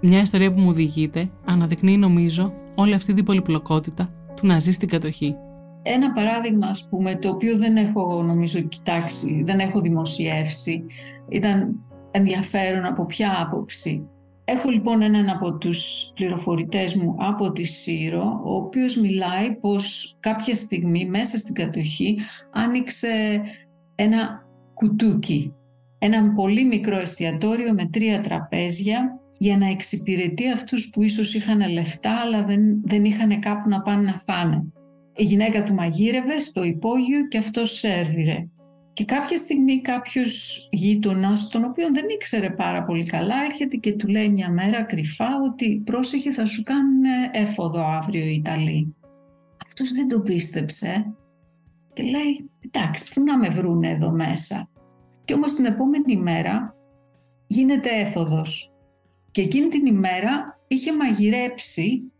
Μια 0.00 0.20
ιστορία 0.20 0.52
που 0.52 0.60
μου 0.60 0.72
διηγείται 0.72 1.30
αναδεικνύει, 1.44 1.96
νομίζω, 1.96 2.52
όλη 2.74 2.94
αυτή 2.94 3.14
την 3.14 3.24
πολυπλοκότητα 3.24 4.10
του 4.36 4.46
να 4.46 4.58
ζει 4.58 4.72
στην 4.72 4.88
κατοχή. 4.88 5.34
Ένα 5.82 6.12
παράδειγμα, 6.12 6.66
ας 6.66 6.88
πούμε, 6.90 7.14
το 7.14 7.28
οποίο 7.28 7.58
δεν 7.58 7.76
έχω, 7.76 8.22
νομίζω, 8.22 8.60
κοιτάξει, 8.60 9.42
δεν 9.46 9.58
έχω 9.58 9.80
δημοσιεύσει, 9.80 10.84
ήταν 11.28 11.76
ενδιαφέρον 12.10 12.84
από 12.84 13.06
ποια 13.06 13.46
άποψη; 13.46 14.08
Έχω 14.44 14.70
λοιπόν 14.70 15.02
έναν 15.02 15.28
από 15.28 15.58
τους 15.58 16.10
πληροφορητές 16.14 16.94
μου 16.94 17.14
από 17.18 17.52
τη 17.52 17.64
Σύρο, 17.64 18.40
ο 18.44 18.54
οποίος 18.54 18.96
μιλάει 18.96 19.54
πως 19.54 20.16
κάποια 20.20 20.54
στιγμή 20.54 21.06
μέσα 21.06 21.38
στην 21.38 21.54
κατοχή 21.54 22.18
άνοιξε 22.52 23.42
ένα 23.94 24.48
κουτούκι, 24.74 25.54
ένα 25.98 26.32
πολύ 26.32 26.64
μικρό 26.64 26.98
εστιατόριο 26.98 27.72
με 27.72 27.86
τρία 27.86 28.20
τραπέζια 28.20 29.20
για 29.38 29.56
να 29.56 29.66
εξυπηρετεί 29.66 30.50
αυτούς 30.50 30.90
που 30.90 31.02
ίσως 31.02 31.34
είχαν 31.34 31.70
λεφτά 31.72 32.14
αλλά 32.14 32.44
δεν, 32.44 32.80
δεν 32.84 33.04
είχαν 33.04 33.40
κάπου 33.40 33.68
να 33.68 33.82
πάνε 33.82 34.02
να 34.02 34.18
φάνε. 34.18 34.64
Η 35.16 35.22
γυναίκα 35.22 35.62
του 35.62 35.74
μαγείρευε 35.74 36.38
στο 36.38 36.64
υπόγειο 36.64 37.28
και 37.28 37.38
αυτό 37.38 37.64
σέρβιρε. 37.64 38.48
Και 39.00 39.06
κάποια 39.06 39.36
στιγμή 39.36 39.80
κάποιος 39.80 40.68
γείτονας, 40.72 41.48
τον 41.48 41.64
οποίο 41.64 41.88
δεν 41.92 42.08
ήξερε 42.08 42.50
πάρα 42.50 42.84
πολύ 42.84 43.06
καλά, 43.06 43.34
έρχεται 43.44 43.76
και 43.76 43.92
του 43.92 44.06
λέει 44.06 44.28
μια 44.28 44.50
μέρα 44.50 44.82
κρυφά 44.82 45.28
ότι 45.44 45.82
πρόσεχε 45.84 46.30
θα 46.30 46.44
σου 46.44 46.62
κάνουν 46.62 47.02
έφοδο 47.32 47.86
αύριο 47.86 48.24
οι 48.24 48.34
Ιταλοί. 48.34 48.96
Αυτός 49.64 49.92
δεν 49.92 50.08
το 50.08 50.20
πίστεψε 50.20 51.14
και 51.92 52.02
λέει 52.02 52.50
εντάξει 52.60 53.12
πού 53.14 53.22
να 53.22 53.38
με 53.38 53.48
βρούνε 53.48 53.90
εδώ 53.90 54.10
μέσα. 54.10 54.70
Και 55.24 55.34
όμως 55.34 55.54
την 55.54 55.64
επόμενη 55.64 56.16
μέρα 56.16 56.74
γίνεται 57.46 57.88
έφοδος. 57.90 58.74
Και 59.30 59.42
εκείνη 59.42 59.68
την 59.68 59.86
ημέρα 59.86 60.60
είχε 60.66 60.96
μαγειρέψει 60.96 62.12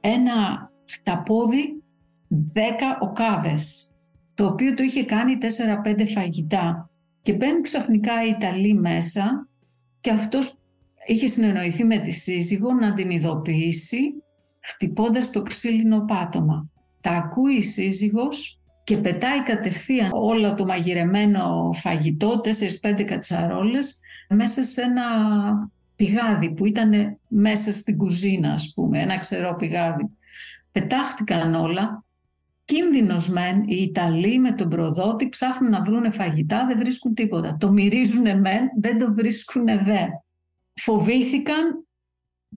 ένα 0.00 0.70
χταπόδι 0.86 1.82
δέκα 2.28 2.98
οκάδες 3.00 3.93
το 4.34 4.46
οποίο 4.46 4.74
το 4.74 4.82
είχε 4.82 5.04
κάνει 5.04 5.38
4-5 5.40 6.06
φαγητά. 6.14 6.90
Και 7.22 7.32
μπαίνουν 7.32 7.62
ξαφνικά 7.62 8.24
οι 8.24 8.28
Ιταλοί 8.28 8.74
μέσα 8.74 9.48
και 10.00 10.10
αυτός 10.10 10.58
είχε 11.06 11.26
συνεννοηθεί 11.26 11.84
με 11.84 11.98
τη 11.98 12.10
σύζυγο 12.10 12.72
να 12.72 12.92
την 12.92 13.10
ειδοποιήσει 13.10 14.14
χτυπώντας 14.60 15.30
το 15.30 15.42
ξύλινο 15.42 16.04
πάτωμα. 16.04 16.68
Τα 17.00 17.10
ακούει 17.10 17.54
η 17.54 17.62
σύζυγος 17.62 18.60
και 18.84 18.96
πετάει 18.96 19.42
κατευθείαν 19.42 20.10
όλο 20.12 20.54
το 20.54 20.64
μαγειρεμένο 20.64 21.70
φαγητό, 21.72 22.40
4-5 22.40 23.04
κατσαρόλες, 23.04 24.00
μέσα 24.28 24.62
σε 24.62 24.82
ένα 24.82 25.02
πηγάδι 25.96 26.50
που 26.50 26.66
ήταν 26.66 27.18
μέσα 27.28 27.72
στην 27.72 27.96
κουζίνα 27.96 28.52
ας 28.52 28.72
πούμε, 28.74 29.02
ένα 29.02 29.18
ξερό 29.18 29.54
πηγάδι. 29.54 30.08
Πετάχτηκαν 30.72 31.54
όλα 31.54 32.03
Κίνδυνος 32.64 33.28
μεν, 33.28 33.62
οι 33.66 33.76
Ιταλοί 33.76 34.38
με 34.38 34.52
τον 34.52 34.68
προδότη 34.68 35.28
ψάχνουν 35.28 35.70
να 35.70 35.82
βρουν 35.82 36.12
φαγητά, 36.12 36.66
δεν 36.66 36.78
βρίσκουν 36.78 37.14
τίποτα. 37.14 37.56
Το 37.56 37.72
μυρίζουν 37.72 38.40
μεν, 38.40 38.70
δεν 38.80 38.98
το 38.98 39.14
βρίσκουν 39.14 39.64
δε. 39.64 40.06
Φοβήθηκαν 40.74 41.86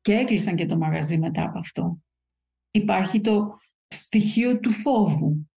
και 0.01 0.13
έκλεισαν 0.13 0.55
και 0.55 0.65
το 0.65 0.77
μαγαζί 0.77 1.17
μετά 1.17 1.43
από 1.43 1.59
αυτό. 1.59 1.97
Υπάρχει 2.71 3.21
το 3.21 3.57
στοιχείο 3.87 4.59
του 4.59 4.71
φόβου. 4.71 5.49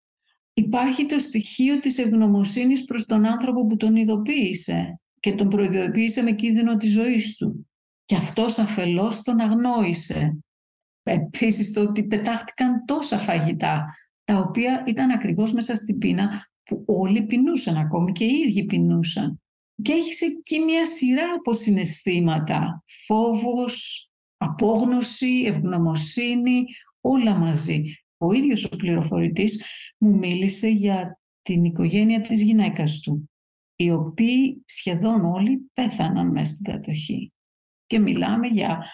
Υπάρχει 0.53 1.07
το 1.07 1.19
στοιχείο 1.19 1.81
της 1.81 1.99
ευγνωμοσύνης 1.99 2.85
προς 2.85 3.07
τον 3.07 3.25
άνθρωπο 3.27 3.67
που 3.67 3.77
τον 3.77 3.97
ειδοποίησε 3.97 5.01
και 5.21 5.33
τον 5.33 5.49
προειδοποίησε 5.49 6.23
με 6.23 6.33
κίνδυνο 6.33 6.77
της 6.77 6.93
ζωής 6.93 7.37
του. 7.37 7.69
Και 8.05 8.17
αυτός 8.17 8.59
αφελώς 8.59 9.23
τον 9.23 9.41
αγνόησε. 9.41 10.39
Επίσης 11.03 11.73
το 11.73 11.81
ότι 11.81 12.05
πετάχτηκαν 12.05 12.85
τόσα 12.85 13.19
φαγητά 13.19 13.87
τα 14.31 14.39
οποία 14.39 14.85
ήταν 14.87 15.11
ακριβώς 15.11 15.53
μέσα 15.53 15.75
στην 15.75 15.99
πείνα 15.99 16.51
που 16.63 16.85
όλοι 16.87 17.23
πεινούσαν 17.23 17.77
ακόμη 17.77 18.13
και 18.13 18.25
οι 18.25 18.35
ίδιοι 18.35 18.65
πεινούσαν. 18.65 19.43
Και 19.83 19.93
έχεις 19.93 20.21
εκεί 20.21 20.61
μια 20.61 20.87
σειρά 20.87 21.25
από 21.39 21.53
συναισθήματα, 21.53 22.85
φόβος, 23.07 24.09
απόγνωση, 24.37 25.43
ευγνωμοσύνη, 25.47 26.65
όλα 27.01 27.35
μαζί. 27.35 27.85
Ο 28.17 28.33
ίδιος 28.33 28.65
ο 28.65 28.77
πληροφορητής 28.77 29.65
μου 29.99 30.19
μίλησε 30.19 30.69
για 30.69 31.21
την 31.43 31.65
οικογένεια 31.65 32.21
της 32.21 32.43
γυναίκας 32.43 33.01
του. 33.01 33.31
οι 33.77 33.91
οποίοι 33.91 34.63
σχεδόν 34.65 35.25
όλοι 35.25 35.71
πέθαναν 35.73 36.31
μέσα 36.31 36.55
στην 36.55 36.73
κατοχή. 36.73 37.33
Και 37.87 37.99
μιλάμε 37.99 38.47
για 38.47 38.85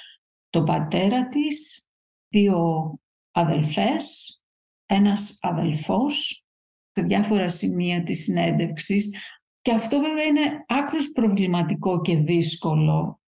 τον 0.51 0.65
πατέρα 0.65 1.29
της, 1.29 1.87
δύο 2.29 2.93
αδελφές, 3.31 4.41
ένας 4.87 5.39
αδελφός, 5.41 6.45
σε 6.93 7.03
διάφορα 7.03 7.49
σημεία 7.49 8.03
της 8.03 8.23
συνέντευξης. 8.23 9.17
Και 9.63 9.73
αυτό 9.73 10.01
βέβαια 10.01 10.25
είναι 10.25 10.65
άκρος 10.67 11.11
προβληματικό 11.13 12.01
και 12.01 12.17
δύσκολο, 12.17 13.21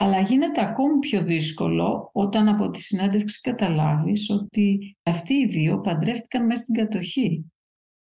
αλλά 0.00 0.20
γίνεται 0.20 0.60
ακόμη 0.60 0.98
πιο 0.98 1.22
δύσκολο 1.22 2.10
όταν 2.12 2.48
από 2.48 2.70
τη 2.70 2.80
συνέντευξη 2.80 3.40
καταλάβεις 3.40 4.30
ότι 4.30 4.96
αυτοί 5.02 5.34
οι 5.34 5.46
δύο 5.46 5.80
παντρεύτηκαν 5.80 6.46
μέσα 6.46 6.62
στην 6.62 6.74
κατοχή. 6.74 7.52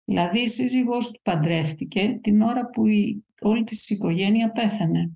Δηλαδή 0.04 0.40
η 0.40 0.48
σύζυγός 0.48 1.12
του 1.12 1.20
παντρεύτηκε 1.22 2.20
την 2.22 2.42
ώρα 2.42 2.70
που 2.70 2.88
η, 2.88 3.26
όλη 3.42 3.64
της 3.64 3.90
οικογένεια 3.90 4.52
πέθανε. 4.52 5.12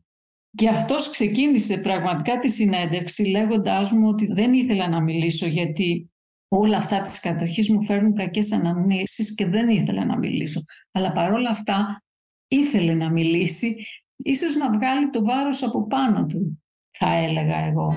Και 0.55 0.69
αυτός 0.69 1.09
ξεκίνησε 1.09 1.77
πραγματικά 1.77 2.39
τη 2.39 2.49
συνέντευξη 2.49 3.23
λέγοντάς 3.23 3.91
μου 3.91 4.07
ότι 4.07 4.33
δεν 4.33 4.53
ήθελα 4.53 4.89
να 4.89 5.01
μιλήσω 5.01 5.45
γιατί 5.45 6.12
όλα 6.55 6.77
αυτά 6.77 7.01
της 7.01 7.19
κατοχής 7.19 7.69
μου 7.69 7.83
φέρνουν 7.83 8.13
κακές 8.13 8.51
αναμνήσεις 8.51 9.35
και 9.35 9.45
δεν 9.45 9.69
ήθελα 9.69 10.05
να 10.05 10.17
μιλήσω. 10.17 10.61
Αλλά 10.91 11.11
παρόλα 11.11 11.49
αυτά 11.49 12.03
ήθελε 12.47 12.93
να 12.93 13.11
μιλήσει, 13.11 13.85
ίσως 14.15 14.55
να 14.55 14.71
βγάλει 14.71 15.09
το 15.09 15.23
βάρος 15.23 15.63
από 15.63 15.87
πάνω 15.87 16.25
του, 16.25 16.63
θα 16.91 17.13
έλεγα 17.13 17.57
εγώ. 17.57 17.93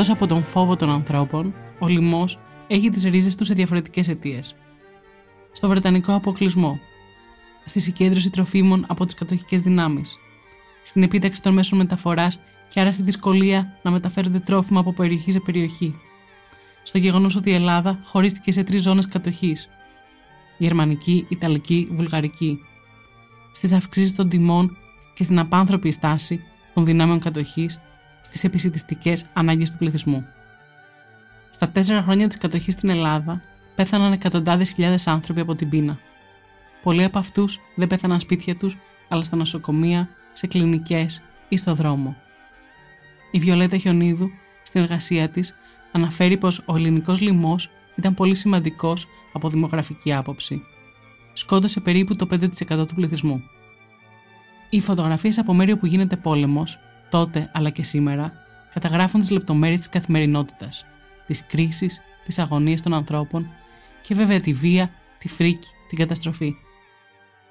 Εκτός 0.00 0.14
από 0.14 0.26
τον 0.26 0.42
φόβο 0.42 0.76
των 0.76 0.90
ανθρώπων, 0.90 1.54
ο 1.78 1.86
λοιμός 1.86 2.38
έχει 2.66 2.90
τις 2.90 3.04
ρίζες 3.04 3.36
του 3.36 3.44
σε 3.44 3.54
διαφορετικές 3.54 4.08
αιτίες. 4.08 4.56
Στο 5.52 5.68
βρετανικό 5.68 6.14
αποκλεισμό, 6.14 6.78
στη 7.64 7.80
συγκέντρωση 7.80 8.30
τροφίμων 8.30 8.84
από 8.88 9.04
τις 9.04 9.14
κατοχικές 9.14 9.60
δυνάμεις, 9.60 10.18
στην 10.82 11.02
επίταξη 11.02 11.42
των 11.42 11.52
μέσων 11.52 11.78
μεταφοράς 11.78 12.40
και 12.68 12.80
άρα 12.80 12.92
στη 12.92 13.02
δυσκολία 13.02 13.78
να 13.82 13.90
μεταφέρονται 13.90 14.38
τρόφιμα 14.38 14.80
από 14.80 14.92
περιοχή 14.92 15.32
σε 15.32 15.40
περιοχή, 15.40 15.94
στο 16.82 16.98
γεγονός 16.98 17.36
ότι 17.36 17.50
η 17.50 17.54
Ελλάδα 17.54 18.00
χωρίστηκε 18.04 18.52
σε 18.52 18.62
τρεις 18.62 18.82
ζώνες 18.82 19.08
κατοχής, 19.08 19.68
γερμανική, 20.58 21.26
ιταλική, 21.28 21.88
βουλγαρική, 21.92 22.58
στις 23.52 23.72
αυξήσεις 23.72 24.14
των 24.14 24.28
τιμών 24.28 24.76
και 25.14 25.24
στην 25.24 25.38
απάνθρωπη 25.38 25.90
στάση 25.90 26.40
των 26.74 26.84
δυνάμεων 26.84 27.18
κατοχής 27.18 27.80
στις 28.20 28.44
επισητιστικές 28.44 29.24
ανάγκες 29.32 29.70
του 29.70 29.76
πληθυσμού. 29.78 30.26
Στα 31.50 31.68
τέσσερα 31.68 32.02
χρόνια 32.02 32.28
της 32.28 32.38
κατοχής 32.38 32.74
στην 32.74 32.88
Ελλάδα 32.88 33.42
πέθαναν 33.74 34.12
εκατοντάδες 34.12 34.70
χιλιάδες 34.70 35.06
άνθρωποι 35.06 35.40
από 35.40 35.54
την 35.54 35.68
πείνα. 35.68 35.98
Πολλοί 36.82 37.04
από 37.04 37.18
αυτούς 37.18 37.60
δεν 37.74 37.88
πέθαναν 37.88 38.20
σπίτια 38.20 38.56
τους, 38.56 38.78
αλλά 39.08 39.22
στα 39.22 39.36
νοσοκομεία, 39.36 40.08
σε 40.32 40.46
κλινικές 40.46 41.22
ή 41.48 41.56
στο 41.56 41.74
δρόμο. 41.74 42.16
Η 43.30 43.38
Βιολέτα 43.38 43.76
Χιονίδου, 43.76 44.30
στην 44.62 44.80
εργασία 44.80 45.28
της, 45.28 45.54
αναφέρει 45.92 46.36
πως 46.36 46.62
ο 46.66 46.76
ελληνικός 46.76 47.20
λοιμός 47.20 47.70
ήταν 47.94 48.14
πολύ 48.14 48.34
σημαντικός 48.34 49.06
από 49.32 49.48
δημογραφική 49.48 50.12
άποψη. 50.14 50.62
Σκότωσε 51.32 51.80
περίπου 51.80 52.16
το 52.16 52.26
5% 52.26 52.86
του 52.86 52.94
πληθυσμού. 52.94 53.42
Οι 54.70 54.80
φωτογραφίες 54.80 55.38
από 55.38 55.54
μέρη 55.54 55.72
όπου 55.72 55.86
γίνεται 55.86 56.16
πόλεμος 56.16 56.78
τότε 57.10 57.50
αλλά 57.52 57.70
και 57.70 57.82
σήμερα, 57.82 58.32
καταγράφουν 58.72 59.20
τις 59.20 59.30
λεπτομέρειες 59.30 59.78
της 59.78 59.88
καθημερινότητας, 59.88 60.86
τη 61.26 61.44
κρίση, 61.46 61.88
τις 62.24 62.38
αγωνίες 62.38 62.82
των 62.82 62.94
ανθρώπων 62.94 63.50
και 64.02 64.14
βέβαια 64.14 64.40
τη 64.40 64.52
βία, 64.52 64.90
τη 65.18 65.28
φρίκη, 65.28 65.68
την 65.88 65.98
καταστροφή. 65.98 66.54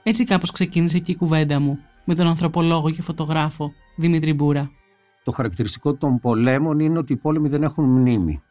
Έτσι 0.04 0.24
κάπως 0.24 0.52
ξεκίνησε 0.52 1.00
και 1.00 1.12
η 1.12 1.16
κουβέντα 1.16 1.60
μου 1.60 1.80
με 2.04 2.16
τον 2.16 2.28
ανθρωπολόγο 2.28 2.90
και 2.90 3.02
φωτογράφο 3.02 3.74
Δημήτρη 3.96 4.34
Μπούρα. 4.34 4.72
Το 5.24 5.32
χαρακτηριστικό 5.32 5.96
των 5.96 6.20
πολέμων 6.20 6.80
είναι 6.80 6.98
ότι 6.98 7.14
οι 7.14 7.18
πόλεμοι 7.18 7.50
δεν 7.50 7.64
έχουν 7.64 7.86
μνήμη 7.86 8.42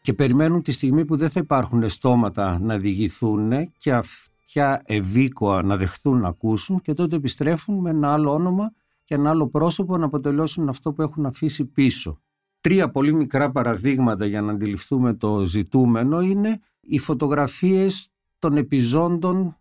και 0.00 0.14
περιμένουν 0.14 0.62
τη 0.62 0.72
στιγμή 0.72 1.04
που 1.04 1.16
δεν 1.16 1.30
θα 1.30 1.40
υπάρχουν 1.40 1.88
στόματα 1.88 2.58
να 2.60 2.78
διηγηθούν 2.78 3.72
και 3.78 3.92
αυτιά 3.92 4.82
ευήκοα 4.84 5.62
να 5.62 5.76
δεχθούν 5.76 6.20
να 6.20 6.28
ακούσουν 6.28 6.80
και 6.80 6.92
τότε 6.92 7.16
επιστρέφουν 7.16 7.80
με 7.80 7.90
ένα 7.90 8.12
άλλο 8.12 8.32
όνομα 8.32 8.72
και 9.08 9.14
ένα 9.14 9.30
άλλο 9.30 9.48
πρόσωπο 9.48 9.96
να 9.98 10.04
αποτελέσουν 10.04 10.68
αυτό 10.68 10.92
που 10.92 11.02
έχουν 11.02 11.26
αφήσει 11.26 11.64
πίσω. 11.64 12.20
Τρία 12.60 12.90
πολύ 12.90 13.14
μικρά 13.14 13.50
παραδείγματα 13.50 14.26
για 14.26 14.42
να 14.42 14.52
αντιληφθούμε 14.52 15.14
το 15.14 15.44
ζητούμενο 15.44 16.20
είναι 16.20 16.60
οι 16.80 16.98
φωτογραφίες 16.98 18.10
των 18.38 18.56
επιζώντων 18.56 19.56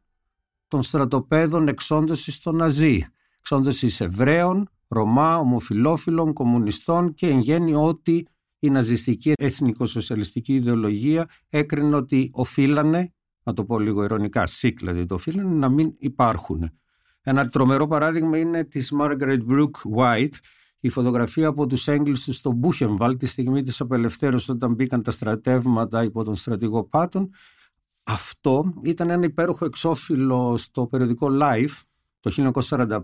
των 0.67 0.81
στρατοπέδων 0.81 1.67
εξόντωσης 1.67 2.39
των 2.39 2.55
Ναζί. 2.55 3.05
Εξόντωσης 3.39 4.01
Εβραίων, 4.01 4.69
Ρωμά, 4.87 5.37
ομοφιλόφιλων, 5.37 6.33
κομμουνιστών 6.33 7.13
και 7.13 7.27
εν 7.27 7.39
γέννη 7.39 7.73
ότι 7.73 8.27
η 8.59 8.69
ναζιστική 8.69 9.33
εθνικοσοσιαλιστική 9.37 10.53
ιδεολογία 10.53 11.29
έκρινε 11.49 11.95
ότι 11.95 12.29
οφείλανε, 12.33 13.13
να 13.43 13.53
το 13.53 13.65
πω 13.65 13.79
λίγο 13.79 14.03
ειρωνικά, 14.03 14.45
σύκλα 14.45 14.91
δηλαδή 14.91 15.07
το 15.07 15.15
οφείλανε, 15.15 15.55
να 15.55 15.69
μην 15.69 15.93
υπάρχουν. 15.97 16.71
Ένα 17.29 17.49
τρομερό 17.49 17.87
παράδειγμα 17.87 18.37
είναι 18.37 18.63
της 18.63 18.93
Margaret 18.99 19.39
Brooke 19.49 19.95
White, 19.97 20.33
η 20.79 20.89
φωτογραφία 20.89 21.47
από 21.47 21.65
τους 21.65 21.87
Έγγλους 21.87 22.23
του 22.23 22.33
στο 22.33 22.51
Μπούχεμβαλ 22.51 23.17
τη 23.17 23.25
στιγμή 23.25 23.61
της 23.61 23.81
απελευθέρωσης 23.81 24.49
όταν 24.49 24.73
μπήκαν 24.73 25.03
τα 25.03 25.11
στρατεύματα 25.11 26.03
υπό 26.03 26.23
τον 26.23 26.35
στρατηγό 26.35 26.83
Πάτον. 26.83 27.29
Αυτό 28.03 28.73
ήταν 28.83 29.09
ένα 29.09 29.25
υπέροχο 29.25 29.65
εξώφυλλο 29.65 30.57
στο 30.57 30.87
περιοδικό 30.87 31.27
Life 31.31 31.81
το 32.19 32.51
1945 32.61 32.99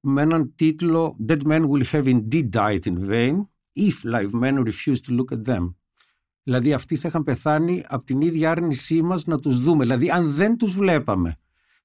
με 0.00 0.22
έναν 0.22 0.54
τίτλο 0.54 1.16
«Dead 1.28 1.42
men 1.42 1.68
will 1.68 1.84
have 1.84 2.04
indeed 2.04 2.48
died 2.50 2.84
in 2.84 3.08
vain 3.08 3.34
if 3.72 4.04
live 4.04 4.30
men 4.32 4.64
refuse 4.64 5.00
to 5.06 5.16
look 5.16 5.36
at 5.36 5.52
them». 5.52 5.74
Δηλαδή 6.42 6.72
αυτοί 6.72 6.96
θα 6.96 7.08
είχαν 7.08 7.22
πεθάνει 7.22 7.84
από 7.88 8.04
την 8.04 8.20
ίδια 8.20 8.50
άρνησή 8.50 9.02
μας 9.02 9.24
να 9.24 9.38
τους 9.38 9.60
δούμε. 9.60 9.84
Δηλαδή 9.84 10.10
αν 10.10 10.30
δεν 10.30 10.56
τους 10.56 10.74
βλέπαμε 10.74 11.36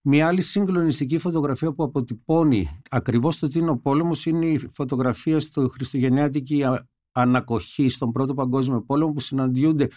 μια 0.01 0.27
άλλη 0.27 0.41
συγκλονιστική 0.41 1.17
φωτογραφία 1.17 1.73
που 1.73 1.83
αποτυπώνει 1.83 2.81
ακριβώς 2.89 3.39
το 3.39 3.47
τι 3.47 3.59
είναι 3.59 3.69
ο 3.69 3.77
πόλεμος 3.77 4.25
είναι 4.25 4.45
η 4.45 4.69
φωτογραφία 4.73 5.39
στο 5.39 5.67
Χριστουγεννιάτικη 5.67 6.63
ανακοχή 7.11 7.89
στον 7.89 8.11
Πρώτο 8.11 8.33
Παγκόσμιο 8.33 8.81
Πόλεμο 8.81 9.11
που 9.11 9.19
συναντιούνται 9.19 9.87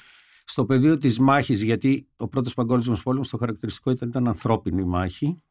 στο 0.45 0.65
πεδίο 0.65 0.99
της 0.99 1.19
μάχης 1.19 1.63
γιατί 1.63 2.09
ο 2.17 2.29
Πρώτος 2.29 2.55
Παγκόσμιος 2.55 3.03
Πόλεμος 3.03 3.29
το 3.29 3.37
χαρακτηριστικό 3.37 3.91
ήταν, 3.91 4.09
ήταν 4.09 4.29
ανθρώπινη 4.29 4.85
μάχη. 4.85 5.43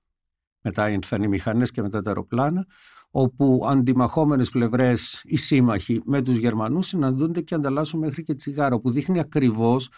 Μετά 0.62 0.89
ήρθαν 0.89 1.23
οι 1.23 1.27
μηχανές 1.27 1.71
και 1.71 1.81
μετά 1.81 2.01
τα 2.01 2.09
αεροπλάνα 2.09 2.65
όπου 3.12 3.65
αντιμαχόμενες 3.67 4.49
πλευρές 4.49 5.21
οι 5.23 5.35
σύμμαχοι 5.35 6.01
με 6.05 6.21
τους 6.21 6.35
Γερμανούς 6.35 6.88
συναντούνται 6.88 7.41
και 7.41 7.55
ανταλλάσσουν 7.55 7.99
μέχρι 7.99 8.23
και 8.23 8.33
τσιγάρο 8.33 8.79
που 8.79 8.91
δείχνει 8.91 9.19
ακριβώς 9.19 9.89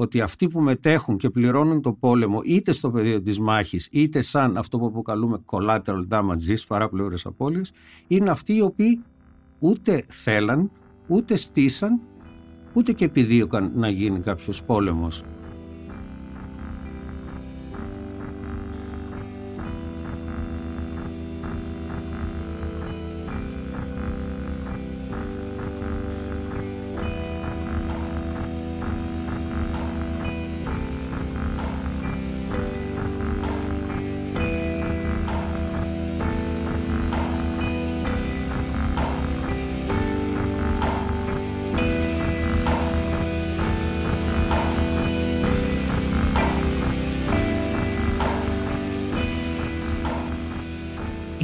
ότι 0.00 0.20
αυτοί 0.20 0.48
που 0.48 0.60
μετέχουν 0.60 1.16
και 1.16 1.30
πληρώνουν 1.30 1.82
το 1.82 1.92
πόλεμο 1.92 2.40
είτε 2.44 2.72
στο 2.72 2.90
πεδίο 2.90 3.22
της 3.22 3.38
μάχης 3.38 3.88
είτε 3.90 4.20
σαν 4.20 4.56
αυτό 4.56 4.78
που 4.78 4.86
αποκαλούμε 4.86 5.42
collateral 5.46 6.06
damages, 6.08 6.56
παράπλευρες 6.68 7.26
απώλειες, 7.26 7.72
είναι 8.06 8.30
αυτοί 8.30 8.54
οι 8.54 8.60
οποίοι 8.60 9.02
ούτε 9.58 10.04
θέλαν, 10.08 10.70
ούτε 11.06 11.36
στήσαν, 11.36 12.00
ούτε 12.72 12.92
και 12.92 13.04
επιδίωκαν 13.04 13.72
να 13.74 13.88
γίνει 13.88 14.20
κάποιος 14.20 14.62
πόλεμος. 14.62 15.24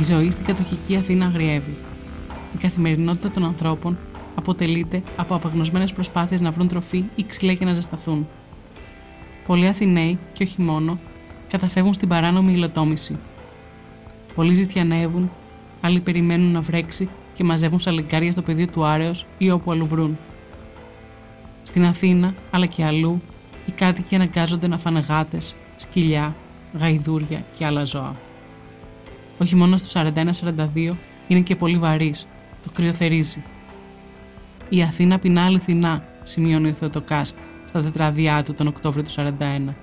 Ζωή 0.07 0.31
στην 0.31 0.45
κατοχική 0.45 0.97
Αθήνα 0.97 1.27
αγριεύει. 1.27 1.77
Η 2.55 2.57
καθημερινότητα 2.59 3.31
των 3.31 3.45
ανθρώπων 3.45 3.99
αποτελείται 4.35 5.03
από 5.17 5.35
απεγνωσμένες 5.35 5.93
προσπάθειες 5.93 6.41
να 6.41 6.51
βρουν 6.51 6.69
τροφή 6.69 7.05
ή 7.15 7.25
ξυλία 7.25 7.53
για 7.53 7.67
να 7.67 7.73
ζεσταθούν. 7.73 8.29
Πολλοί 9.47 9.67
Αθηναίοι, 9.67 10.19
και 10.33 10.43
όχι 10.43 10.63
μόνο, 10.63 10.99
καταφεύγουν 11.49 11.95
στην 11.95 12.09
παράνομη 12.09 12.53
υλοτόμηση. 12.53 13.19
Πολλοί 14.35 14.55
ζητιανεύουν, 14.55 15.31
άλλοι 15.81 16.01
περιμένουν 16.01 16.53
να 16.53 16.61
βρέξει 16.61 17.09
και 17.35 17.45
μαζεύουν 17.45 17.79
σαλιγκάρια 17.79 18.33
στο 18.33 18.43
πεδίο 18.43 18.67
του 18.67 18.85
Άρεος 18.85 19.27
ή 19.39 19.51
όπου 19.51 19.71
αλλού 19.71 19.87
βρουν. 19.87 20.19
Στην 21.63 21.85
Αθήνα, 21.85 22.35
αλλά 22.51 22.67
και 22.67 22.85
αλλού, 22.85 23.23
οι 23.67 23.73
κάτοικοι 23.73 24.15
αναγκάζονται 24.15 24.67
να 24.67 24.79
φάνε 24.79 25.01
γάτες, 25.01 25.57
σκυλιά, 25.77 26.37
γαϊδούρια 26.79 27.45
και 27.59 27.65
άλλα 27.67 27.85
ζώα. 27.85 28.26
Όχι 29.39 29.57
μόνο 29.57 29.77
στο 29.77 30.01
41-42 30.45 30.91
είναι 31.27 31.41
και 31.41 31.57
πολύ 31.57 31.79
βαρύς, 31.79 32.27
το 32.63 32.71
κρυοθερίζει. 32.75 33.43
Η 34.69 34.83
Αθήνα 34.83 35.19
πεινά 35.19 35.45
αληθινά, 35.45 36.05
σημειώνει 36.23 36.69
ο 36.69 36.73
Θεοτοκάς 36.73 37.35
στα 37.65 37.83
τετραδιά 37.83 38.43
του 38.43 38.55
τον 38.55 38.67
Οκτώβριο 38.67 39.05
του 39.05 39.11
41, 39.11 39.75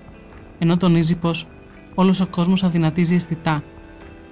ενώ 0.60 0.78
τονίζει 0.78 1.16
πως 1.16 1.48
όλος 1.96 2.22
ο 2.22 2.28
κόσμος 2.28 2.64
αδυνατίζει 2.64 3.16
αισθητά. 3.16 3.64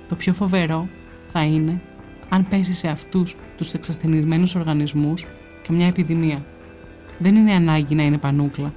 Το 0.08 0.16
πιο 0.16 0.34
φοβερό 0.34 0.88
θα 1.28 1.44
είναι 1.44 1.82
αν 2.30 2.48
πέσει 2.48 2.74
σε 2.74 2.88
αυτούς 2.88 3.36
τους 3.58 3.74
εξασθενισμένους 3.74 4.56
οργανισμούς 4.56 5.26
και 5.62 5.74
μια 5.74 5.88
επιδημία. 5.88 6.46
Δεν 7.18 7.36
είναι 7.36 7.54
ανάγκη 7.54 7.96
να 7.96 8.04
είναι 8.04 8.18
πανούκλα 8.18 8.74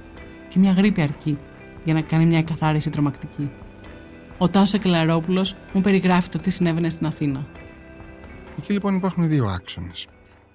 και 0.47 0.59
μια 0.59 0.71
γρήπη 0.71 1.01
αρκεί 1.01 1.37
για 1.83 1.93
να 1.93 2.01
κάνει 2.01 2.25
μια 2.25 2.37
εκαθάριση 2.37 2.89
τρομακτική. 2.89 3.49
Ο 4.37 4.49
Τάσο 4.49 4.77
Εκελαρόπουλο 4.77 5.47
μου 5.73 5.81
περιγράφει 5.81 6.29
το 6.29 6.39
τι 6.39 6.49
συνέβαινε 6.49 6.89
στην 6.89 7.05
Αθήνα. 7.05 7.47
Εκεί 8.57 8.73
λοιπόν 8.73 8.95
υπάρχουν 8.95 9.27
δύο 9.27 9.45
άξονες. 9.45 10.07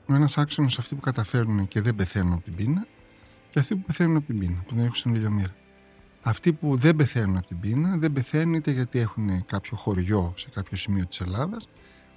Ο 0.06 0.14
ένας 0.14 0.38
άξονας 0.38 0.78
αυτοί 0.78 0.94
που 0.94 1.00
καταφέρουν 1.00 1.68
και 1.68 1.80
δεν 1.80 1.94
πεθαίνουν 1.94 2.32
από 2.32 2.42
την 2.42 2.54
πείνα, 2.54 2.86
και 3.48 3.58
αυτοί 3.58 3.76
που 3.76 3.82
πεθαίνουν 3.86 4.16
από 4.16 4.26
την 4.26 4.38
πείνα, 4.38 4.62
που 4.66 4.74
δεν 4.74 4.84
έχουν 4.84 4.94
στην 4.94 5.14
ηλιομήρα. 5.14 5.54
Αυτοί 6.22 6.52
που 6.52 6.76
δεν 6.76 6.96
πεθαίνουν 6.96 7.36
από 7.36 7.46
την 7.46 7.60
πείνα, 7.60 7.96
δεν 7.96 8.12
πεθαίνουν 8.12 8.54
είτε 8.54 8.70
γιατί 8.70 8.98
έχουν 8.98 9.46
κάποιο 9.46 9.76
χωριό 9.76 10.32
σε 10.36 10.48
κάποιο 10.54 10.76
σημείο 10.76 11.06
της 11.06 11.20
Ελλάδας, 11.20 11.68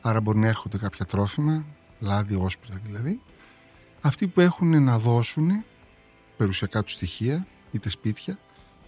άρα 0.01 0.21
μπορεί 0.21 0.39
να 0.39 0.47
έρχονται 0.47 0.77
κάποια 0.77 1.05
τρόφιμα, 1.05 1.65
λάδι, 1.99 2.35
όσπρια 2.35 2.79
δηλαδή. 2.85 3.19
Αυτοί 4.01 4.27
που 4.27 4.41
έχουν 4.41 4.83
να 4.83 4.99
δώσουν 4.99 5.63
περιουσιακά 6.37 6.83
τους 6.83 6.93
στοιχεία, 6.93 7.47
είτε 7.71 7.89
σπίτια, 7.89 8.37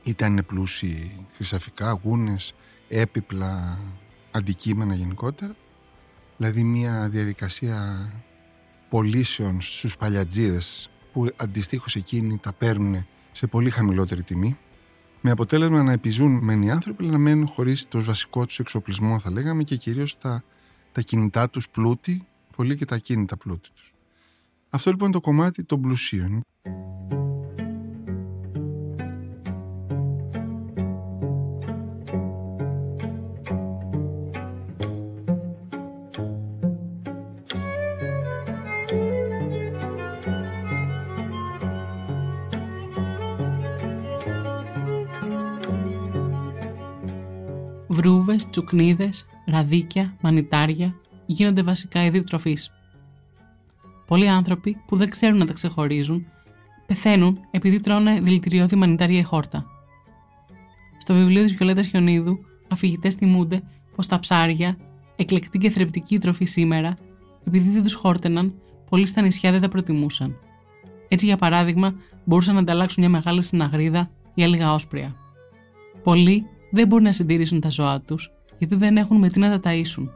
είτε 0.04 0.26
αν 0.26 0.32
είναι 0.32 0.44
πλούσιοι 0.44 1.26
χρυσαφικά, 1.34 1.92
γούνες, 2.04 2.54
έπιπλα, 3.00 3.80
αντικείμενα 4.32 4.96
γενικότερα. 4.96 5.56
Δηλαδή 6.38 6.64
μια 6.64 7.10
διαδικασία 7.10 8.10
πωλήσεων 8.90 9.62
στους 9.62 9.98
παλιατζίδες 9.98 10.90
που 11.14 11.28
αντιστοίχως 11.36 11.96
εκείνοι 11.96 12.38
τα 12.38 12.54
παίρνουν 12.54 13.06
σε 13.32 13.48
πολύ 13.48 13.70
χαμηλότερη 13.70 14.24
τιμή 14.24 14.58
με 15.22 15.32
αποτέλεσμα 15.32 15.84
να 15.84 15.92
επιζούν 15.92 16.32
μεν 16.44 16.62
οι 16.62 16.72
άνθρωποι 16.72 17.04
αλλά 17.04 17.12
να 17.12 17.18
μένουν 17.18 17.48
χωρίς 17.48 17.88
το 17.88 18.04
βασικό 18.04 18.46
τους 18.46 18.60
εξοπλισμό 18.60 19.20
θα 19.20 19.32
λέγαμε 19.32 19.64
και 19.64 19.76
κυρίως 19.76 20.18
τα, 20.18 20.44
τα 20.92 21.02
κινητά 21.02 21.50
τους 21.50 21.70
πλούτη 21.70 22.28
πολύ 22.56 22.76
και 22.76 22.86
τα 22.86 22.98
κίνητα 22.98 23.38
πλούτη 23.38 23.70
τους. 23.74 23.94
Αυτό 24.70 24.90
λοιπόν 24.90 25.08
είναι 25.08 25.18
το 25.18 25.22
κομμάτι 25.22 25.64
των 25.64 25.82
πλουσίων. 25.82 26.42
Βρούβες, 48.36 48.50
τσουκνίδες, 48.50 49.26
ραδίκια, 49.46 50.16
μανιτάρια 50.22 50.96
γίνονται 51.26 51.62
βασικά 51.62 52.06
είδη 52.06 52.24
τροφής. 52.24 52.72
Πολλοί 54.08 54.30
άνθρωποι 54.30 54.78
που 54.88 54.96
δεν 54.96 55.10
ξέρουν 55.10 55.38
να 55.38 55.46
τα 55.46 55.54
ξεχωρίζουν 55.54 56.26
πεθαίνουν 56.86 57.40
επειδή 57.52 57.80
τρώνε 57.80 58.20
δηλητηριώδη 58.20 58.76
μανιτάρια 58.76 59.20
ή 59.20 59.24
χόρτα. 59.24 59.66
Στο 60.98 61.14
βιβλίο 61.14 61.44
της 61.44 61.56
Βιολέτας 61.56 61.88
Χιονίδου, 61.88 62.40
αφηγητές 62.68 63.16
θυμούνται 63.16 63.62
πως 63.96 64.08
τα 64.08 64.20
ψάρια, 64.20 64.78
εκλεκτή 65.16 65.58
και 65.58 65.70
θρεπτική 65.70 66.20
τροφή 66.20 66.46
σήμερα, 66.46 66.98
επειδή 67.48 67.70
δεν 67.70 67.84
τους 67.84 67.94
χόρτεναν, 67.94 68.54
πολλοί 68.90 69.06
στα 69.06 69.22
νησιά 69.22 69.52
δεν 69.52 69.62
τα 69.62 69.68
προτιμούσαν. 69.68 70.40
Έτσι, 71.08 71.26
για 71.26 71.38
παράδειγμα, 71.38 71.96
μπορούσαν 72.26 72.54
να 72.54 72.60
ανταλλάξουν 72.60 73.04
μια 73.04 73.12
μεγάλη 73.12 73.44
συναγρίδα 73.44 74.10
ή 74.34 74.44
λίγα 74.44 74.74
όσπρια. 74.74 75.16
Πολλοί 76.04 76.46
δεν 76.72 76.88
μπορούν 76.88 77.06
να 77.06 77.12
συντηρήσουν 77.12 77.60
τα 77.60 77.70
ζώα 77.70 78.02
τους, 78.02 78.32
γιατί 78.58 78.76
δεν 78.76 78.98
έχουν 78.98 79.18
με 79.18 79.30
τι 79.30 79.40
να 79.40 79.60
τα 79.60 79.72
ταΐσουν. 79.72 80.10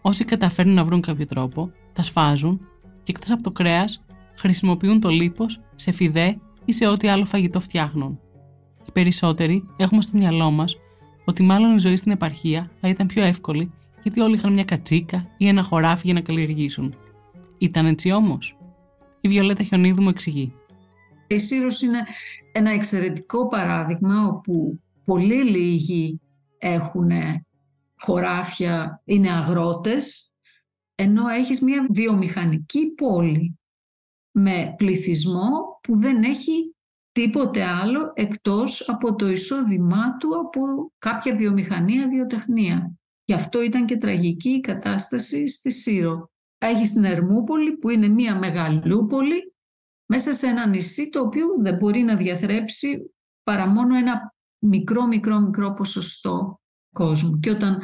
Όσοι 0.00 0.24
καταφέρνουν 0.24 0.74
να 0.74 0.84
βρουν 0.84 1.00
κάποιο 1.00 1.26
τρόπο, 1.26 1.72
τα 1.92 2.02
σφάζουν 2.02 2.60
και 3.02 3.12
εκτός 3.14 3.30
από 3.30 3.42
το 3.42 3.50
κρέας, 3.50 4.04
χρησιμοποιούν 4.36 5.00
το 5.00 5.08
λίπος 5.08 5.60
σε 5.74 5.92
φιδέ 5.92 6.38
ή 6.64 6.72
σε 6.72 6.86
ό,τι 6.86 7.08
άλλο 7.08 7.24
φαγητό 7.24 7.60
φτιάχνουν. 7.60 8.18
Οι 8.86 8.90
περισσότεροι 8.92 9.64
έχουμε 9.76 10.02
στο 10.02 10.18
μυαλό 10.18 10.50
μας 10.50 10.76
ότι 11.24 11.42
μάλλον 11.42 11.74
η 11.74 11.78
ζωή 11.78 11.96
στην 11.96 12.12
επαρχία 12.12 12.70
θα 12.80 12.88
ήταν 12.88 13.06
πιο 13.06 13.24
εύκολη 13.24 13.72
γιατί 14.02 14.20
όλοι 14.20 14.34
είχαν 14.34 14.52
μια 14.52 14.64
κατσίκα 14.64 15.26
ή 15.36 15.48
ένα 15.48 15.62
χωράφι 15.62 16.02
για 16.04 16.14
να 16.14 16.20
καλλιεργήσουν. 16.20 16.94
Ήταν 17.58 17.86
έτσι 17.86 18.10
όμως; 18.10 18.56
Η 19.20 19.28
Βιολέτα 19.28 19.62
Χιονίδου 19.62 20.02
μου 20.02 20.08
εξηγεί. 20.08 20.54
Η 21.26 21.38
Σύρος 21.38 21.82
είναι 21.82 21.98
ένα 22.52 22.70
εξαιρετικό 22.70 23.48
παράδειγμα 23.48 24.26
όπου 24.26 24.80
πολύ 25.04 25.42
λίγοι 25.42 26.20
έχουν 26.58 27.10
χωράφια, 27.98 29.02
είναι 29.04 29.32
αγρότες, 29.32 30.32
ενώ 30.94 31.28
έχεις 31.28 31.60
μια 31.60 31.86
βιομηχανική 31.90 32.86
πόλη 32.86 33.58
με 34.30 34.74
πληθυσμό 34.76 35.78
που 35.82 35.98
δεν 35.98 36.22
έχει 36.22 36.74
τίποτε 37.12 37.64
άλλο 37.64 38.12
εκτός 38.14 38.88
από 38.88 39.14
το 39.14 39.28
εισόδημά 39.28 40.16
του 40.16 40.38
από 40.38 40.60
κάποια 40.98 41.36
βιομηχανία, 41.36 42.08
βιοτεχνία. 42.08 42.96
Γι' 43.24 43.34
αυτό 43.34 43.62
ήταν 43.62 43.86
και 43.86 43.96
τραγική 43.96 44.50
η 44.50 44.60
κατάσταση 44.60 45.48
στη 45.48 45.70
Σύρο. 45.70 46.30
Έχεις 46.58 46.92
την 46.92 47.04
Ερμούπολη 47.04 47.72
που 47.76 47.88
είναι 47.88 48.08
μια 48.08 48.38
μεγαλούπολη 48.38 49.54
μέσα 50.06 50.32
σε 50.32 50.46
ένα 50.46 50.66
νησί 50.66 51.08
το 51.08 51.20
οποίο 51.20 51.46
δεν 51.60 51.76
μπορεί 51.76 52.00
να 52.00 52.16
διαθρέψει 52.16 53.14
παρά 53.42 53.66
μόνο 53.66 53.96
ένα 53.96 54.31
μικρό 54.62 55.06
μικρό 55.06 55.40
μικρό 55.40 55.72
ποσοστό 55.72 56.60
κόσμου. 56.94 57.38
Και 57.38 57.50
όταν 57.50 57.82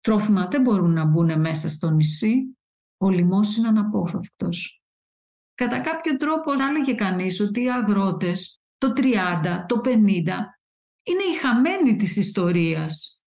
τρόφιμα 0.00 0.46
δεν 0.46 0.62
μπορούν 0.62 0.92
να 0.92 1.04
μπουν 1.04 1.40
μέσα 1.40 1.68
στο 1.68 1.90
νησί, 1.90 2.56
ο 2.96 3.10
λοιμός 3.10 3.56
είναι 3.56 3.68
αναπόφευκτος. 3.68 4.82
Κατά 5.54 5.80
κάποιο 5.80 6.16
τρόπο 6.16 6.52
έλεγε 6.68 6.94
κανείς 6.94 7.40
ότι 7.40 7.62
οι 7.62 7.70
αγρότες 7.70 8.60
το 8.78 8.92
30, 8.96 9.64
το 9.68 9.80
50 9.84 9.90
είναι 11.02 11.24
οι 11.30 11.36
χαμένοι 11.40 11.96
της 11.96 12.16
ιστορίας. 12.16 13.22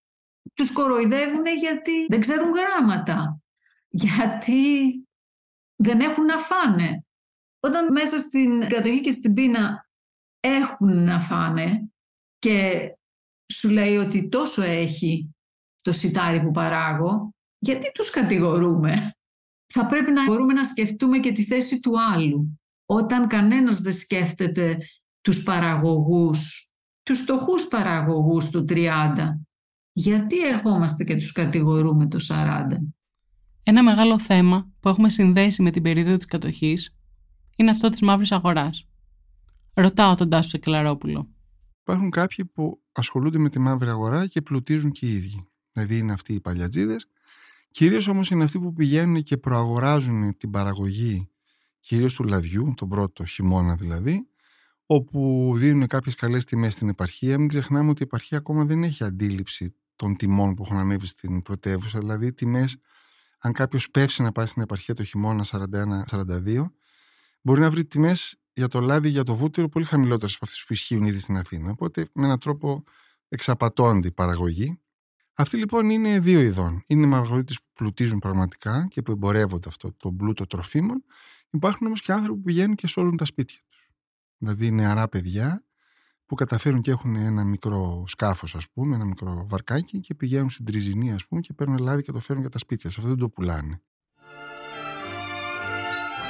Τους 0.53 0.71
κοροϊδεύουν 0.71 1.45
γιατί 1.59 2.05
δεν 2.07 2.19
ξέρουν 2.19 2.51
γράμματα, 2.51 3.41
γιατί 3.89 4.91
δεν 5.75 5.99
έχουν 5.99 6.25
να 6.25 6.37
φάνε. 6.37 7.03
Όταν 7.59 7.91
μέσα 7.91 8.19
στην 8.19 8.67
κατοχή 8.67 9.01
και 9.01 9.11
στην 9.11 9.33
πείνα 9.33 9.89
έχουν 10.39 11.03
να 11.03 11.19
φάνε 11.19 11.89
και 12.39 12.89
σου 13.53 13.69
λέει 13.69 13.95
ότι 13.95 14.29
τόσο 14.29 14.61
έχει 14.61 15.35
το 15.81 15.91
σιτάρι 15.91 16.41
που 16.41 16.51
παράγω, 16.51 17.33
γιατί 17.59 17.91
τους 17.93 18.09
κατηγορούμε; 18.09 19.11
Θα 19.73 19.85
πρέπει 19.85 20.11
να 20.11 20.25
μπορούμε 20.25 20.53
να 20.53 20.63
σκεφτούμε 20.63 21.17
και 21.19 21.31
τη 21.31 21.43
θέση 21.43 21.79
του 21.79 21.91
άλλου. 22.13 22.59
Όταν 22.85 23.27
κανένας 23.27 23.81
δεν 23.81 23.93
σκέφτεται 23.93 24.77
τους 25.21 25.43
παραγωγούς, 25.43 26.69
τους 27.03 27.19
φτωχούς 27.19 27.67
παραγωγούς 27.67 28.49
του 28.49 28.65
30, 28.69 29.41
γιατί 29.93 30.47
ερχόμαστε 30.47 31.03
και 31.03 31.15
τους 31.15 31.31
κατηγορούμε 31.31 32.07
το 32.07 32.19
40. 32.19 32.77
Ένα 33.63 33.83
μεγάλο 33.83 34.19
θέμα 34.19 34.71
που 34.79 34.89
έχουμε 34.89 35.09
συνδέσει 35.09 35.61
με 35.61 35.71
την 35.71 35.81
περίοδο 35.81 36.15
της 36.15 36.25
κατοχής 36.25 36.95
είναι 37.55 37.71
αυτό 37.71 37.89
της 37.89 38.01
μαύρης 38.01 38.31
αγοράς. 38.31 38.87
Ρωτάω 39.73 40.15
τον 40.15 40.29
Τάσο 40.29 40.49
Σεκλαρόπουλο. 40.49 41.29
Υπάρχουν 41.89 42.09
κάποιοι 42.09 42.45
που 42.45 42.81
ασχολούνται 42.91 43.37
με 43.37 43.49
τη 43.49 43.59
μαύρη 43.59 43.89
αγορά 43.89 44.27
και 44.27 44.41
πλουτίζουν 44.41 44.91
και 44.91 45.05
οι 45.05 45.13
ίδιοι. 45.13 45.47
Δηλαδή 45.71 45.97
είναι 45.97 46.13
αυτοί 46.13 46.33
οι 46.33 46.41
παλιατζίδες. 46.41 47.07
Κυρίως 47.71 48.07
όμως 48.07 48.29
είναι 48.29 48.43
αυτοί 48.43 48.59
που 48.59 48.73
πηγαίνουν 48.73 49.23
και 49.23 49.37
προαγοράζουν 49.37 50.37
την 50.37 50.51
παραγωγή 50.51 51.29
κυρίως 51.79 52.13
του 52.13 52.23
λαδιού, 52.23 52.73
τον 52.75 52.89
πρώτο 52.89 53.25
χειμώνα 53.25 53.75
δηλαδή, 53.75 54.27
όπου 54.85 55.51
δίνουν 55.55 55.87
κάποιες 55.87 56.15
καλές 56.15 56.43
τιμές 56.43 56.73
στην 56.73 56.89
επαρχία. 56.89 57.39
Μην 57.39 57.47
ξεχνάμε 57.47 57.89
ότι 57.89 58.01
η 58.01 58.05
επαρχία 58.05 58.37
ακόμα 58.37 58.65
δεν 58.65 58.83
έχει 58.83 59.03
αντίληψη 59.03 59.75
των 59.95 60.15
τιμών 60.15 60.53
που 60.53 60.63
έχουν 60.65 60.77
ανέβει 60.77 61.07
στην 61.07 61.41
πρωτεύουσα. 61.41 61.99
Δηλαδή 61.99 62.33
τιμές, 62.33 62.77
αν 63.39 63.51
κάποιος 63.53 63.89
πεύσει 63.91 64.21
να 64.21 64.31
πάει 64.31 64.45
στην 64.45 64.61
επαρχία 64.61 64.93
το 64.93 65.03
χειμώνα 65.03 65.45
41-42, 65.45 66.65
μπορεί 67.41 67.61
να 67.61 67.69
βρει 67.69 67.85
τιμές 67.85 68.39
για 68.59 68.67
το 68.67 68.79
λάδι, 68.79 69.09
για 69.09 69.23
το 69.23 69.35
βούτυρο 69.35 69.69
πολύ 69.69 69.85
χαμηλότερε 69.85 70.31
από 70.35 70.45
αυτές 70.45 70.63
που 70.67 70.73
ισχύουν 70.73 71.05
ήδη 71.05 71.19
στην 71.19 71.37
Αθήνα. 71.37 71.71
Οπότε 71.71 72.09
με 72.13 72.25
έναν 72.25 72.39
τρόπο 72.39 72.83
εξαπατώνται 73.29 74.07
η 74.07 74.11
παραγωγή. 74.11 74.79
Αυτοί 75.33 75.57
λοιπόν 75.57 75.89
είναι 75.89 76.19
δύο 76.19 76.39
ειδών. 76.39 76.83
Είναι 76.87 77.03
οι 77.03 77.07
μαυρογοίτε 77.07 77.53
που 77.53 77.69
πλουτίζουν 77.73 78.19
πραγματικά 78.19 78.87
και 78.89 79.01
που 79.01 79.11
εμπορεύονται 79.11 79.67
αυτό 79.67 79.93
το 79.97 80.11
πλούτο 80.11 80.45
τροφίμων. 80.45 81.03
Υπάρχουν 81.49 81.87
όμως 81.87 82.01
και 82.01 82.11
άνθρωποι 82.11 82.39
που 82.39 82.45
πηγαίνουν 82.45 82.75
και 82.75 82.87
σώζουν 82.87 83.17
τα 83.17 83.25
σπίτια 83.25 83.59
τους. 83.69 83.89
Δηλαδή 84.37 84.71
νεαρά 84.71 85.07
παιδιά 85.07 85.63
που 86.25 86.35
καταφέρουν 86.35 86.81
και 86.81 86.91
έχουν 86.91 87.15
ένα 87.15 87.43
μικρό 87.43 88.03
σκάφος, 88.07 88.55
ας 88.55 88.69
πούμε, 88.69 88.95
ένα 88.95 89.05
μικρό 89.05 89.45
βαρκάκι 89.49 89.99
και 89.99 90.15
πηγαίνουν 90.15 90.49
στην 90.49 90.65
Τριζινή, 90.65 91.13
ας 91.13 91.27
πούμε, 91.27 91.41
και 91.41 91.53
παίρνουν 91.53 91.77
λάδι 91.77 92.01
και 92.01 92.11
το 92.11 92.19
φέρνουν 92.19 92.41
για 92.41 92.51
τα 92.51 92.57
σπίτια. 92.57 92.89
Σε 92.89 92.95
αυτό 92.97 93.09
δεν 93.09 93.19
το 93.19 93.29
πουλάνε. 93.29 93.81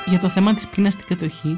Για 0.05 0.19
το 0.19 0.29
θέμα 0.29 0.53
της 0.53 0.67
πείνας 0.67 0.93
στην 0.93 1.05
κατοχή 1.07 1.57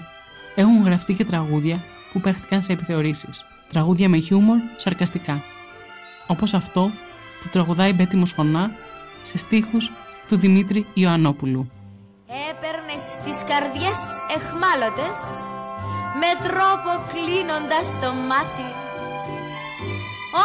έχουν 0.56 0.84
γραφτεί 0.84 1.14
και 1.14 1.26
τραγούδια 1.26 1.84
που 2.14 2.22
παίχτηκαν 2.22 2.64
σε 2.64 2.74
επιθεωρήσεις. 2.74 3.46
Τραγούδια 3.70 4.10
με 4.10 4.18
χιούμορ, 4.18 4.58
σαρκαστικά. 4.76 5.44
Όπως 6.28 6.54
αυτό 6.54 6.92
που 7.42 7.50
τραγουδάει 7.52 7.90
η 7.90 7.94
Μπέτη 7.96 8.16
Μοσχονά 8.16 8.72
σε 9.22 9.38
στίχους 9.38 9.92
του 10.28 10.38
Δημήτρη 10.38 10.86
Ιωαννόπουλου. 10.94 11.72
Έπαιρνε 12.50 12.96
τις 13.26 13.44
καρδιές 13.50 14.00
εχμάλωτες 14.36 15.20
με 16.22 16.48
τρόπο 16.48 16.92
κλείνοντας 17.12 18.00
το 18.02 18.12
μάτι 18.28 18.70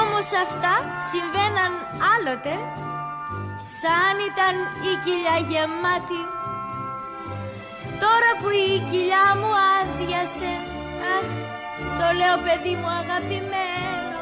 όμως 0.02 0.28
αυτά 0.44 0.74
συμβαίναν 1.10 1.72
άλλοτε 2.14 2.54
σαν 3.78 4.16
ήταν 4.30 4.54
η 4.90 4.92
κοιλιά 5.04 5.36
γεμάτη 5.48 6.22
Τώρα 8.02 8.30
που 8.38 8.48
η 8.68 8.72
κοιλιά 8.90 9.26
μου 9.40 9.50
άδειασε 9.96 10.52
Αχ, 11.16 11.28
στο 11.88 12.06
λέω 12.18 12.36
παιδί 12.44 12.74
μου 12.80 12.90
αγαπημένο. 13.02 14.20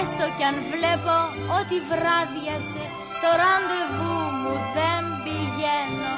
Έστω 0.00 0.24
κι 0.36 0.44
αν 0.50 0.56
βλέπω 0.72 1.16
ότι 1.58 1.76
βράδιασε 1.90 2.84
Στο 3.14 3.28
ραντεβού 3.42 4.18
μου 4.40 4.54
δεν 4.76 5.02
πηγαίνω. 5.24 6.14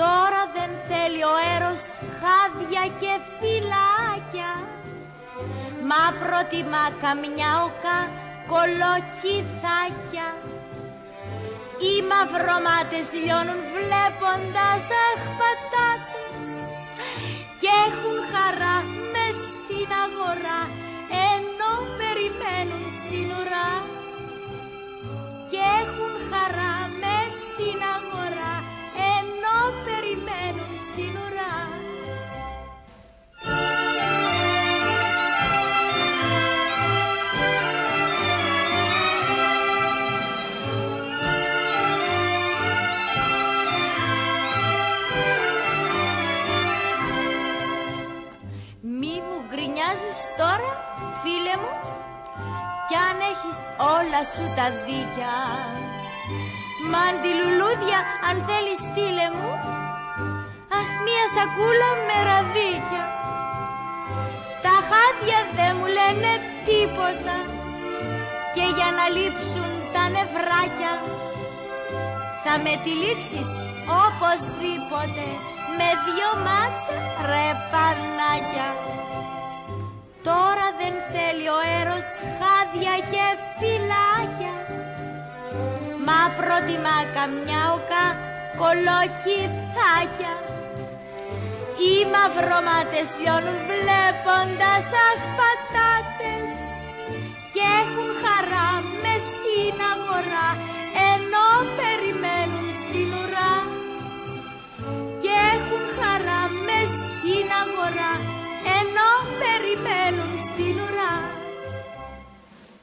Τώρα 0.00 0.42
δεν 0.56 0.70
θέλει 0.88 1.22
ο 1.32 1.36
έρος 1.56 1.82
χάδια 2.18 2.84
και 3.00 3.12
φυλάκια. 3.36 4.52
Μα 5.88 6.04
προτιμά 6.20 6.86
καμιά 7.02 7.52
οκα 7.68 7.98
κολοκυθάκια. 8.52 10.28
Οι 11.84 11.94
μαυρομάτες 12.10 13.06
λιώνουν 13.20 13.60
βλέποντας 13.74 14.84
αχ 15.08 15.22
πατάτες 15.38 16.01
και 17.62 17.72
έχουν 17.88 18.18
χαρά 18.32 18.76
μες 19.12 19.38
στην 19.50 19.88
αγορά 20.04 20.60
ενώ 21.34 21.72
περιμένουν 21.98 22.84
στην 23.00 23.26
ουρά. 23.38 23.70
Και 25.50 25.62
έχουν 25.82 26.12
χαρά 26.30 26.71
όλα 54.12 54.24
σου 54.34 54.46
τα 54.58 54.66
δίκια. 54.86 55.34
Μαντιλουλούδια 56.92 57.98
αν 58.28 58.36
θέλεις 58.48 58.80
στείλε 58.88 59.26
μου. 59.38 59.52
Αχ, 60.78 60.88
μία 61.04 61.26
σακούλα 61.34 61.90
με 62.06 62.18
ραδίκια. 62.28 63.04
Τα 64.64 64.74
χάδια 64.88 65.40
δεν 65.56 65.72
μου 65.78 65.88
λένε 65.98 66.32
τίποτα. 66.68 67.36
Και 68.54 68.66
για 68.76 68.88
να 68.98 69.04
λείψουν 69.16 69.72
τα 69.94 70.04
νευράκια 70.14 70.92
Θα 72.44 72.54
με 72.64 72.72
τυλίξεις 72.84 73.50
οπωσδήποτε 74.04 75.26
με 75.78 75.88
δυο 76.04 76.30
μάτσα 76.46 76.96
ρε 77.28 77.48
πανάκια 77.70 78.68
Τώρα 80.28 80.66
δεν 80.80 80.94
θέλει 81.12 81.48
ο 81.58 81.60
έρος 81.80 82.08
χάδια 82.38 82.94
και 83.12 83.26
φυλάκια. 83.58 84.56
Μα 86.06 86.20
προτιμά 86.38 86.98
καμιά 87.16 87.62
οκα 87.76 88.06
κολοκυθάκια. 88.60 90.34
Οι 91.82 91.94
μαυρομάτες 92.12 93.08
λιώνουν 93.22 93.58
βλέποντας 93.70 94.86
αχ 95.08 95.20
πατάτες. 95.38 96.54
Και 97.54 97.64
έχουν 97.82 98.08
χαρά 98.22 98.70
μες 99.02 99.24
στην 99.32 99.76
αγορά 99.92 100.48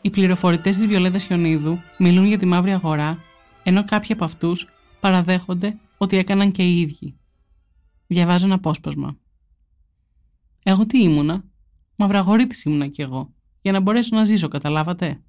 Οι 0.10 0.12
πληροφορητές 0.12 0.78
της 0.78 0.88
Βιολέτας 0.88 1.24
Χιονίδου 1.24 1.80
μιλούν 1.98 2.26
για 2.26 2.38
τη 2.38 2.45
μαύρη 2.45 2.72
αγορά, 2.72 3.24
ενώ 3.63 3.84
κάποιοι 3.84 4.13
από 4.13 4.24
αυτούς 4.24 4.67
παραδέχονται 5.00 5.80
ότι 5.98 6.17
έκαναν 6.17 6.52
και 6.52 6.63
οι 6.63 6.80
ίδιοι. 6.80 7.15
Διαβάζω 8.08 8.45
ένα 8.45 8.56
απόσπασμα. 8.56 9.17
Εγώ 10.63 10.86
τι 10.86 11.04
ήμουνα, 11.04 11.43
μαυραγορίτης 11.95 12.63
ήμουνα 12.63 12.88
κι 12.88 13.02
εγώ, 13.02 13.34
για 13.62 13.72
να 13.72 13.80
μπορέσω 13.80 14.15
να 14.15 14.24
ζήσω, 14.24 14.48
καταλάβατε. 14.48 15.22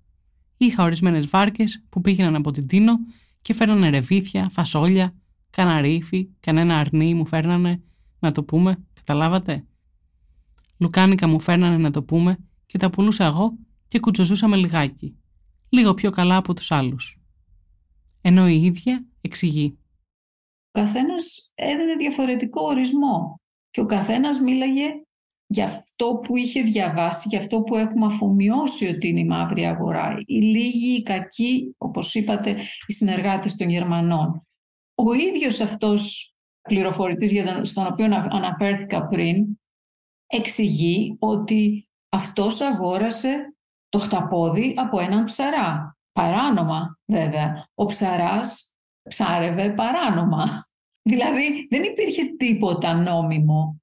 Είχα 0.57 0.83
ορισμένες 0.83 1.27
βάρκες 1.27 1.85
που 1.88 2.01
πήγαιναν 2.01 2.35
από 2.35 2.51
την 2.51 2.66
Τίνο 2.66 2.99
και 3.40 3.55
φέρνανε 3.55 3.90
ρεβίθια, 3.90 4.49
φασόλια, 4.53 5.14
καναρίφι, 5.51 6.29
κανένα 6.40 6.79
αρνί 6.79 7.14
μου 7.14 7.27
φέρνανε, 7.27 7.83
να 8.19 8.33
το 8.33 8.45
πούμε, 8.45 8.85
καταλάβατε. 8.95 9.64
Λουκάνικα 10.79 11.27
μου 11.27 11.40
φέρνανε 11.40 11.77
να 11.77 11.90
το 11.90 12.03
πούμε 12.03 12.38
και 12.66 12.79
τα 12.79 12.90
πουλούσα 12.90 13.25
εγώ 13.25 13.59
και 13.90 13.98
κουτσοζούσαμε 13.98 14.57
λιγάκι. 14.57 15.16
Λίγο 15.68 15.94
πιο 15.94 16.11
καλά 16.11 16.37
από 16.37 16.55
τους 16.55 16.70
άλλους. 16.70 17.20
Ενώ 18.20 18.48
η 18.48 18.62
ίδια 18.62 19.07
εξηγεί. 19.20 19.79
Ο 20.72 20.81
καθένας 20.81 21.53
έδινε 21.55 21.94
διαφορετικό 21.94 22.62
ορισμό 22.62 23.40
και 23.70 23.81
ο 23.81 23.87
καθένας 23.87 24.40
μίλαγε 24.40 25.03
για 25.46 25.64
αυτό 25.64 26.20
που 26.22 26.37
είχε 26.37 26.62
διαβάσει, 26.62 27.29
για 27.29 27.38
αυτό 27.38 27.61
που 27.61 27.76
έχουμε 27.76 28.07
αφομοιώσει 28.07 28.87
ότι 28.87 29.09
είναι 29.09 29.20
η 29.20 29.24
μαύρη 29.24 29.66
αγορά. 29.66 30.16
Οι 30.24 30.40
λίγοι, 30.40 30.94
οι 30.94 31.03
κακοί, 31.03 31.74
όπως 31.79 32.14
είπατε, 32.14 32.57
οι 32.87 32.92
συνεργάτες 32.92 33.57
των 33.57 33.68
Γερμανών. 33.68 34.46
Ο 34.94 35.12
ίδιος 35.12 35.61
αυτός 35.61 36.35
πληροφορητής 36.62 37.33
στον 37.62 37.87
οποίο 37.87 38.05
αναφέρθηκα 38.31 39.07
πριν 39.07 39.59
εξηγεί 40.26 41.16
ότι 41.18 41.88
αυτός 42.09 42.61
αγόρασε 42.61 43.49
το 43.90 43.98
χταπόδι 43.98 44.74
από 44.79 45.00
έναν 45.00 45.24
ψαρά. 45.24 45.96
Παράνομα 46.12 46.98
βέβαια. 47.07 47.66
Ο 47.74 47.85
ψαράς 47.85 48.74
ψάρευε 49.09 49.70
παράνομα. 49.70 50.64
Δηλαδή 51.11 51.66
δεν 51.70 51.83
υπήρχε 51.83 52.24
τίποτα 52.37 52.94
νόμιμο. 52.94 53.81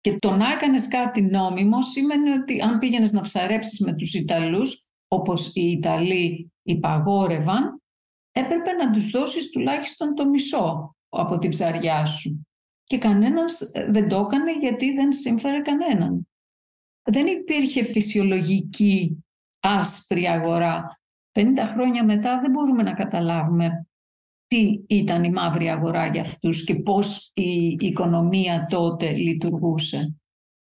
Και 0.00 0.18
το 0.18 0.30
να 0.30 0.52
έκανες 0.52 0.88
κάτι 0.88 1.22
νόμιμο 1.22 1.82
σημαίνει 1.82 2.30
ότι 2.30 2.60
αν 2.60 2.78
πήγαινες 2.78 3.12
να 3.12 3.20
ψαρέψεις 3.20 3.80
με 3.80 3.94
τους 3.94 4.14
Ιταλούς, 4.14 4.88
όπως 5.08 5.54
οι 5.54 5.70
Ιταλοί 5.70 6.52
υπαγόρευαν, 6.62 7.82
έπρεπε 8.32 8.72
να 8.72 8.90
τους 8.90 9.10
δώσεις 9.10 9.50
τουλάχιστον 9.50 10.14
το 10.14 10.28
μισό 10.28 10.96
από 11.08 11.38
την 11.38 11.50
ψαριά 11.50 12.04
σου. 12.04 12.46
Και 12.84 12.98
κανένας 12.98 13.60
δεν 13.88 14.08
το 14.08 14.16
έκανε 14.16 14.58
γιατί 14.60 14.92
δεν 14.92 15.12
σύμφερε 15.12 15.60
κανέναν. 15.60 16.28
Δεν 17.02 17.26
υπήρχε 17.26 17.84
φυσιολογική 17.84 19.23
άσπρη 19.64 20.26
αγορά. 20.26 21.00
50 21.32 21.42
χρόνια 21.72 22.04
μετά 22.04 22.40
δεν 22.40 22.50
μπορούμε 22.50 22.82
να 22.82 22.92
καταλάβουμε 22.92 23.86
τι 24.46 24.84
ήταν 24.86 25.24
η 25.24 25.30
μαύρη 25.30 25.70
αγορά 25.70 26.06
για 26.06 26.20
αυτούς 26.20 26.64
και 26.64 26.74
πώς 26.74 27.30
η 27.34 27.76
οικονομία 27.78 28.66
τότε 28.70 29.12
λειτουργούσε. 29.12 30.16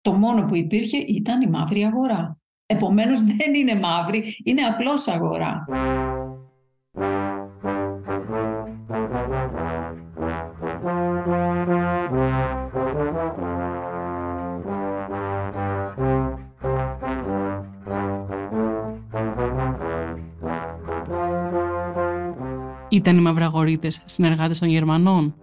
Το 0.00 0.12
μόνο 0.12 0.44
που 0.44 0.56
υπήρχε 0.56 0.96
ήταν 0.96 1.42
η 1.42 1.46
μαύρη 1.46 1.84
αγορά. 1.84 2.38
Επομένως 2.66 3.22
δεν 3.22 3.54
είναι 3.54 3.74
μαύρη, 3.74 4.36
είναι 4.44 4.62
απλώς 4.62 5.08
αγορά. 5.08 5.64
Ήταν 23.00 23.16
οι 23.16 23.20
μαυραγορείτες 23.20 24.02
συνεργάτες 24.04 24.58
των 24.58 24.68
Γερμανών, 24.68 25.34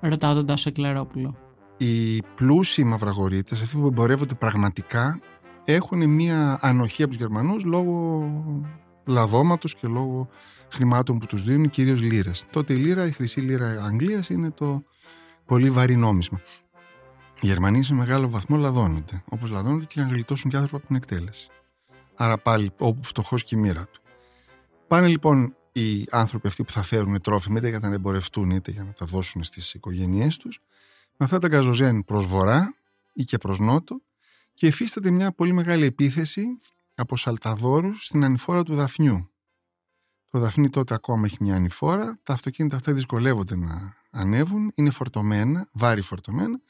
ρωτάω 0.00 0.34
τον 0.34 0.46
Τάσο 0.46 0.68
Εκλαρόπουλο. 0.68 1.36
Οι 1.76 2.22
πλούσιοι 2.34 2.84
μαυραγορείτες, 2.84 3.62
αυτοί 3.62 3.76
που 3.76 3.86
εμπορεύονται 3.86 4.34
πραγματικά, 4.34 5.20
έχουν 5.64 6.08
μία 6.08 6.58
ανοχή 6.62 7.02
από 7.02 7.10
τους 7.10 7.20
Γερμανούς 7.20 7.64
λόγω 7.64 8.24
λαδώματος 9.04 9.74
και 9.74 9.86
λόγω 9.86 10.28
χρημάτων 10.72 11.18
που 11.18 11.26
τους 11.26 11.42
δίνουν, 11.42 11.70
κυρίως 11.70 12.00
λίρες. 12.00 12.44
Τότε 12.50 12.72
η 12.72 12.76
λίρα, 12.76 13.06
η 13.06 13.10
χρυσή 13.10 13.40
λίρα 13.40 13.84
Αγγλίας 13.84 14.28
είναι 14.28 14.50
το 14.50 14.82
πολύ 15.46 15.70
βαρύ 15.70 15.96
νόμισμα. 15.96 16.40
Οι 17.40 17.46
Γερμανοί 17.46 17.82
σε 17.82 17.94
μεγάλο 17.94 18.28
βαθμό 18.28 18.56
λαδώνονται, 18.56 19.22
όπως 19.30 19.50
λαδώνονται 19.50 19.84
και 19.84 19.92
για 19.94 20.04
να 20.04 20.10
γλιτώσουν 20.10 20.50
και 20.50 20.56
άνθρωποι 20.56 20.76
από 20.76 20.86
την 20.86 20.96
εκτέλεση. 20.96 21.48
Άρα 22.16 22.38
πάλι 22.38 22.70
όπου 22.78 23.04
φτωχός 23.04 23.44
και 23.44 23.56
η 23.56 23.58
μοίρα 23.58 23.82
του. 23.92 24.00
Πάνε 24.88 25.06
λοιπόν 25.06 25.54
οι 25.74 26.06
άνθρωποι 26.10 26.46
αυτοί 26.46 26.64
που 26.64 26.70
θα 26.70 26.82
φέρουν 26.82 27.20
τρόφιμα 27.20 27.58
είτε 27.58 27.68
για 27.68 27.78
να 27.78 27.94
εμπορευτούν 27.94 28.50
είτε 28.50 28.70
για 28.70 28.84
να 28.84 28.92
τα 28.92 29.06
δώσουν 29.06 29.42
στις 29.42 29.74
οικογένειές 29.74 30.36
τους 30.36 30.60
με 31.16 31.24
αυτά 31.24 31.38
τα 31.38 31.48
γκαζοζέν 31.48 32.04
προς 32.04 32.26
βορρά 32.26 32.74
ή 33.12 33.24
και 33.24 33.38
προς 33.38 33.58
νότο 33.58 34.00
και 34.54 34.66
υφίσταται 34.66 35.10
μια 35.10 35.32
πολύ 35.32 35.52
μεγάλη 35.52 35.84
επίθεση 35.84 36.58
από 36.94 37.16
σαλταδόρους 37.16 38.04
στην 38.04 38.24
ανηφόρα 38.24 38.62
του 38.62 38.74
Δαφνιού. 38.74 39.30
Το 40.30 40.38
Δαφνί 40.38 40.70
τότε 40.70 40.94
ακόμα 40.94 41.26
έχει 41.26 41.36
μια 41.40 41.54
ανηφόρα, 41.54 42.18
τα 42.22 42.32
αυτοκίνητα 42.32 42.76
αυτά 42.76 42.92
δυσκολεύονται 42.92 43.56
να 43.56 43.96
ανέβουν, 44.10 44.72
είναι 44.74 44.90
φορτωμένα, 44.90 45.68
βάρη 45.72 46.00
φορτωμένα, 46.00 46.60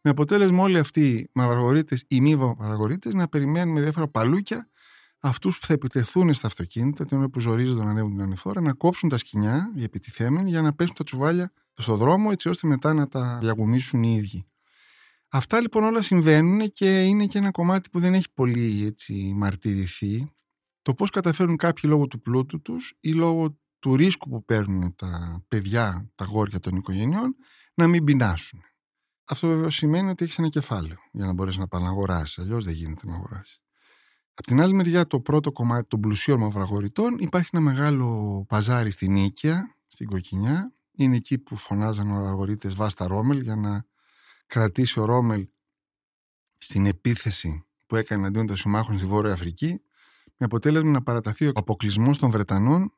με 0.00 0.10
αποτέλεσμα 0.10 0.62
όλοι 0.62 0.78
αυτοί 0.78 1.08
οι 1.08 1.30
μαυραγορείτες 1.32 2.04
ή 2.08 2.20
μη 2.20 2.36
μαυραγορείτες 2.36 3.14
να 3.14 3.28
περιμένουν 3.28 3.74
με 3.74 3.80
διάφορα 3.80 4.08
παλούκια 4.08 4.68
αυτούς 5.24 5.58
που 5.58 5.66
θα 5.66 5.72
επιτεθούν 5.72 6.34
στα 6.34 6.46
αυτοκίνητα 6.46 7.04
την 7.04 7.18
ώρα 7.18 7.28
που 7.28 7.40
ζορίζονται 7.40 7.84
να 7.84 7.90
ανέβουν 7.90 8.10
την 8.10 8.20
ανηφόρα 8.20 8.60
να 8.60 8.72
κόψουν 8.72 9.08
τα 9.08 9.16
σκοινιά 9.16 9.72
οι 9.76 9.82
επιτιθέμενοι 9.82 10.50
για 10.50 10.62
να 10.62 10.74
πέσουν 10.74 10.94
τα 10.94 11.04
τσουβάλια 11.04 11.52
στο 11.74 11.96
δρόμο 11.96 12.28
έτσι 12.32 12.48
ώστε 12.48 12.66
μετά 12.66 12.92
να 12.92 13.08
τα 13.08 13.38
διαγουμίσουν 13.42 14.02
οι 14.02 14.14
ίδιοι. 14.14 14.46
Αυτά 15.28 15.60
λοιπόν 15.60 15.84
όλα 15.84 16.02
συμβαίνουν 16.02 16.72
και 16.72 17.02
είναι 17.02 17.26
και 17.26 17.38
ένα 17.38 17.50
κομμάτι 17.50 17.90
που 17.90 18.00
δεν 18.00 18.14
έχει 18.14 18.32
πολύ 18.34 18.84
έτσι, 18.86 19.32
μαρτυρηθεί. 19.36 20.32
Το 20.82 20.94
πώς 20.94 21.10
καταφέρουν 21.10 21.56
κάποιοι 21.56 21.82
λόγω 21.84 22.06
του 22.06 22.20
πλούτου 22.20 22.62
τους 22.62 22.94
ή 23.00 23.12
λόγω 23.12 23.58
του 23.78 23.96
ρίσκου 23.96 24.28
που 24.28 24.44
παίρνουν 24.44 24.94
τα 24.94 25.42
παιδιά, 25.48 26.10
τα 26.14 26.24
γόρια 26.24 26.60
των 26.60 26.76
οικογενειών, 26.76 27.36
να 27.74 27.86
μην 27.86 28.04
πεινάσουν. 28.04 28.60
Αυτό 29.24 29.48
βέβαια 29.48 29.70
σημαίνει 29.70 30.10
ότι 30.10 30.24
έχεις 30.24 30.38
ένα 30.38 30.48
κεφάλαιο 30.48 30.96
για 31.12 31.26
να 31.26 31.32
μπορέσεις 31.32 31.58
να 31.58 31.68
πάνε 31.68 31.84
να 31.84 31.90
αγοράσεις. 31.90 32.38
Αλλιώς 32.38 32.64
δεν 32.64 32.74
γίνεται 32.74 33.06
να 33.06 33.14
αγοράσεις. 33.14 33.62
Απ' 34.34 34.44
την 34.44 34.60
άλλη 34.60 34.74
μεριά, 34.74 35.06
το 35.06 35.20
πρώτο 35.20 35.52
κομμάτι 35.52 35.88
των 35.88 36.00
πλουσίων 36.00 36.38
μαυραγορητών 36.38 37.16
υπάρχει 37.18 37.48
ένα 37.52 37.62
μεγάλο 37.62 38.44
παζάρι 38.48 38.90
στην 38.90 39.12
Νίκαια, 39.12 39.76
στην 39.86 40.06
Κοκκινιά. 40.06 40.74
Είναι 40.92 41.16
εκεί 41.16 41.38
που 41.38 41.56
φωνάζαν 41.56 42.08
οι 42.08 42.12
μαυραγορείτε 42.12 42.68
Βάστα 42.68 43.06
Ρόμελ 43.06 43.40
για 43.40 43.56
να 43.56 43.84
κρατήσει 44.46 45.00
ο 45.00 45.04
Ρόμελ 45.04 45.48
στην 46.58 46.86
επίθεση 46.86 47.66
που 47.86 47.96
έκανε 47.96 48.20
εναντίον 48.20 48.46
των 48.46 48.56
συμμάχων 48.56 48.98
στη 48.98 49.06
Βόρεια 49.06 49.32
Αφρική, 49.32 49.82
με 50.36 50.46
αποτέλεσμα 50.46 50.90
να 50.90 51.02
παραταθεί 51.02 51.46
ο 51.46 51.52
αποκλεισμός 51.54 52.18
των 52.18 52.30
Βρετανών 52.30 52.92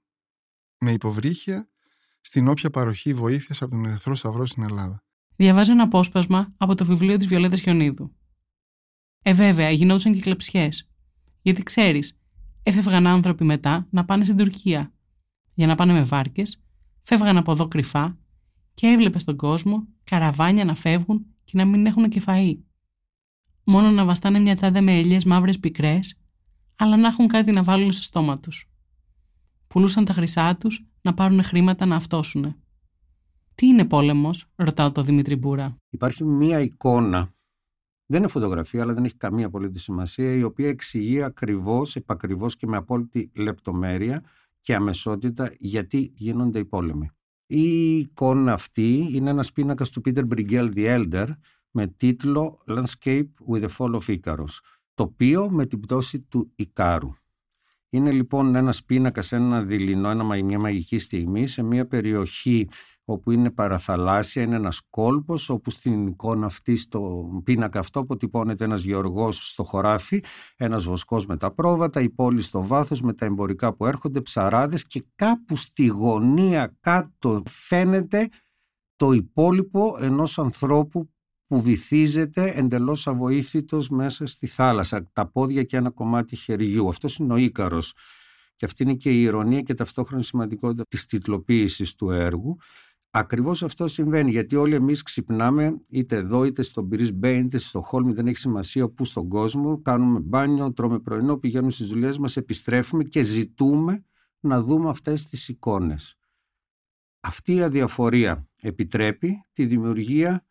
με 0.78 0.92
υποβρύχια 0.92 1.68
στην 2.20 2.48
όποια 2.48 2.70
παροχή 2.70 3.14
βοήθειας 3.14 3.62
από 3.62 3.70
τον 3.70 3.84
Ερυθρό 3.84 4.14
Σταυρό 4.14 4.46
στην 4.46 4.62
Ελλάδα. 4.62 5.04
Διαβάζω 5.36 5.72
ένα 5.72 5.82
απόσπασμα 5.82 6.54
από 6.56 6.74
το 6.74 6.84
βιβλίο 6.84 7.16
της 7.16 7.26
Βιολέτας 7.26 7.60
Χιονίδου. 7.60 8.16
Ε, 9.22 9.32
βέβαια, 9.32 9.70
γινόντουσαν 9.70 10.12
και 10.12 10.20
κλεψιές. 10.20 10.93
Γιατί 11.44 11.62
ξέρεις, 11.62 12.20
έφευγαν 12.62 13.06
άνθρωποι 13.06 13.44
μετά 13.44 13.86
να 13.90 14.04
πάνε 14.04 14.24
στην 14.24 14.36
Τουρκία. 14.36 14.92
Για 15.54 15.66
να 15.66 15.74
πάνε 15.74 15.92
με 15.92 16.02
βάρκες, 16.02 16.62
φεύγαν 17.02 17.36
από 17.36 17.52
εδώ 17.52 17.68
κρυφά 17.68 18.18
και 18.74 18.86
έβλεπε 18.86 19.18
στον 19.18 19.36
κόσμο 19.36 19.86
καραβάνια 20.04 20.64
να 20.64 20.74
φεύγουν 20.74 21.26
και 21.44 21.52
να 21.56 21.64
μην 21.64 21.86
έχουν 21.86 22.08
και 22.08 22.22
φαΐ. 22.26 22.58
Μόνο 23.64 23.90
να 23.90 24.04
βαστάνε 24.04 24.38
μια 24.38 24.54
τσάντα 24.54 24.82
με 24.82 24.98
ελιές 24.98 25.24
μαύρες 25.24 25.58
πικρές, 25.58 26.20
αλλά 26.76 26.96
να 26.96 27.06
έχουν 27.06 27.26
κάτι 27.26 27.52
να 27.52 27.62
βάλουν 27.62 27.92
στο 27.92 28.02
στόμα 28.02 28.40
τους. 28.40 28.70
Πουλούσαν 29.66 30.04
τα 30.04 30.12
χρυσά 30.12 30.56
τους 30.56 30.86
να 31.02 31.14
πάρουν 31.14 31.42
χρήματα 31.42 31.86
να 31.86 31.96
αυτόσουνε. 31.96 32.56
Τι 33.54 33.66
είναι 33.66 33.84
πόλεμος, 33.84 34.46
ρωτάω 34.56 34.92
το 34.92 35.02
Δημήτρη 35.02 35.36
Μπούρα. 35.36 35.76
Υπάρχει 35.90 36.24
μία 36.24 36.60
εικόνα, 36.60 37.33
δεν 38.06 38.20
είναι 38.20 38.28
φωτογραφία, 38.28 38.82
αλλά 38.82 38.94
δεν 38.94 39.04
έχει 39.04 39.16
καμία 39.16 39.46
απολύτω 39.46 39.78
σημασία, 39.78 40.34
η 40.34 40.42
οποία 40.42 40.68
εξηγεί 40.68 41.22
ακριβώς, 41.22 41.96
επακριβώς 41.96 42.56
και 42.56 42.66
με 42.66 42.76
απόλυτη 42.76 43.30
λεπτομέρεια 43.34 44.24
και 44.60 44.74
αμεσότητα 44.74 45.54
γιατί 45.58 46.12
γίνονται 46.14 46.58
οι 46.58 46.64
πόλεμοι. 46.64 47.10
Η 47.46 47.98
εικόνα 47.98 48.52
αυτή 48.52 49.08
είναι 49.12 49.30
ένας 49.30 49.52
πίνακας 49.52 49.90
του 49.90 50.02
Peter 50.04 50.22
Bruegel 50.28 50.72
The 50.74 50.98
Elder 50.98 51.26
με 51.70 51.86
τίτλο 51.86 52.62
Landscape 52.66 53.28
with 53.52 53.62
the 53.62 53.68
Fall 53.78 53.98
of 54.00 54.18
Icarus, 54.20 54.58
τοπίο 54.94 55.50
με 55.50 55.66
την 55.66 55.80
πτώση 55.80 56.20
του 56.20 56.52
Ικάρου. 56.54 57.10
Είναι 57.88 58.10
λοιπόν 58.10 58.54
ένας 58.54 58.84
πίνακας, 58.84 59.32
ένα 59.32 59.62
δειλινό, 59.62 60.08
ένα, 60.10 60.24
μια 60.24 60.58
μαγική 60.58 60.98
στιγμή 60.98 61.46
σε 61.46 61.62
μια 61.62 61.86
περιοχή 61.86 62.68
όπου 63.04 63.30
είναι 63.30 63.50
παραθαλάσσια, 63.50 64.42
είναι 64.42 64.56
ένας 64.56 64.80
κόλπος 64.90 65.48
όπου 65.48 65.70
στην 65.70 66.06
εικόνα 66.06 66.46
αυτή, 66.46 66.76
στο 66.76 67.30
πίνακα 67.44 67.78
αυτό 67.78 68.00
αποτυπώνεται 68.00 68.64
ένας 68.64 68.82
γεωργός 68.82 69.50
στο 69.50 69.64
χωράφι, 69.64 70.24
ένας 70.56 70.84
βοσκός 70.84 71.26
με 71.26 71.36
τα 71.36 71.54
πρόβατα, 71.54 72.00
η 72.00 72.10
πόλη 72.10 72.42
στο 72.42 72.66
βάθος 72.66 73.00
με 73.00 73.12
τα 73.12 73.26
εμπορικά 73.26 73.74
που 73.74 73.86
έρχονται, 73.86 74.20
ψαράδες 74.20 74.86
και 74.86 75.04
κάπου 75.14 75.56
στη 75.56 75.86
γωνία 75.86 76.76
κάτω 76.80 77.42
φαίνεται 77.48 78.28
το 78.96 79.12
υπόλοιπο 79.12 79.96
ενός 80.00 80.38
ανθρώπου 80.38 81.08
που 81.46 81.62
βυθίζεται 81.62 82.52
εντελώς 82.56 83.06
αβοήθητος 83.06 83.88
μέσα 83.88 84.26
στη 84.26 84.46
θάλασσα, 84.46 85.10
τα 85.12 85.26
πόδια 85.30 85.62
και 85.62 85.76
ένα 85.76 85.90
κομμάτι 85.90 86.36
χεριού. 86.36 86.88
Αυτός 86.88 87.16
είναι 87.16 87.32
ο 87.32 87.36
Ίκαρος. 87.36 87.94
Και 88.56 88.64
αυτή 88.64 88.82
είναι 88.82 88.94
και 88.94 89.10
η 89.10 89.22
ηρωνία 89.22 89.60
και 89.60 89.74
ταυτόχρονα 89.74 90.22
σημαντικότητα 90.22 90.82
της 90.88 91.04
τιτλοποίησης 91.04 91.94
του 91.94 92.10
έργου. 92.10 92.56
Ακριβώς 93.16 93.62
αυτό 93.62 93.88
συμβαίνει, 93.88 94.30
γιατί 94.30 94.56
όλοι 94.56 94.74
εμείς 94.74 95.02
ξυπνάμε 95.02 95.80
είτε 95.90 96.16
εδώ 96.16 96.44
είτε 96.44 96.62
στο 96.62 96.82
Μπρίς 96.82 97.12
Μπέιν, 97.12 97.44
είτε 97.44 97.58
στο 97.58 97.80
Χόλμη, 97.80 98.12
δεν 98.12 98.26
έχει 98.26 98.36
σημασία 98.36 98.88
που 98.88 99.04
στον 99.04 99.28
κόσμο, 99.28 99.80
κάνουμε 99.82 100.20
μπάνιο, 100.20 100.72
τρώμε 100.72 100.98
πρωινό, 101.00 101.38
πηγαίνουμε 101.38 101.70
στις 101.70 101.88
δουλειές 101.88 102.18
μας, 102.18 102.36
επιστρέφουμε 102.36 103.04
και 103.04 103.22
ζητούμε 103.22 104.04
να 104.40 104.62
δούμε 104.62 104.88
αυτές 104.88 105.24
τις 105.28 105.48
εικόνες. 105.48 106.18
Αυτή 107.20 107.54
η 107.54 107.62
αδιαφορία 107.62 108.48
επιτρέπει 108.60 109.44
τη 109.52 109.66
δημιουργία 109.66 110.46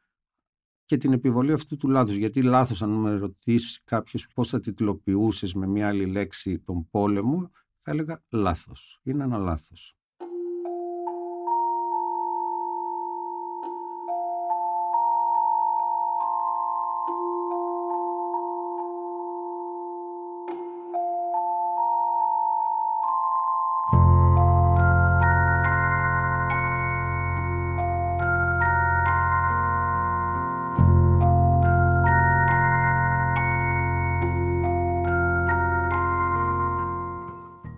και 0.86 0.98
την 0.98 1.14
επιβολή 1.14 1.52
αυτού 1.52 1.78
του 1.78 1.90
λάθους. 1.90 2.16
Γιατί 2.16 2.42
λάθος 2.42 2.82
αν 2.82 2.90
με 2.90 3.14
ρωτήσει 3.14 3.82
κάποιος 3.84 4.28
πώς 4.34 4.50
θα 4.50 4.60
τιτλοποιούσες 4.60 5.54
με 5.54 5.68
μια 5.68 5.88
άλλη 5.88 6.06
λέξη 6.06 6.60
τον 6.60 6.90
πόλεμο, 6.90 7.52
θα 7.78 7.92
έλεγα 7.92 8.24
λάθος. 8.30 9.00
Είναι 9.04 9.24
ένα 9.24 9.38
λάθος. 9.38 9.98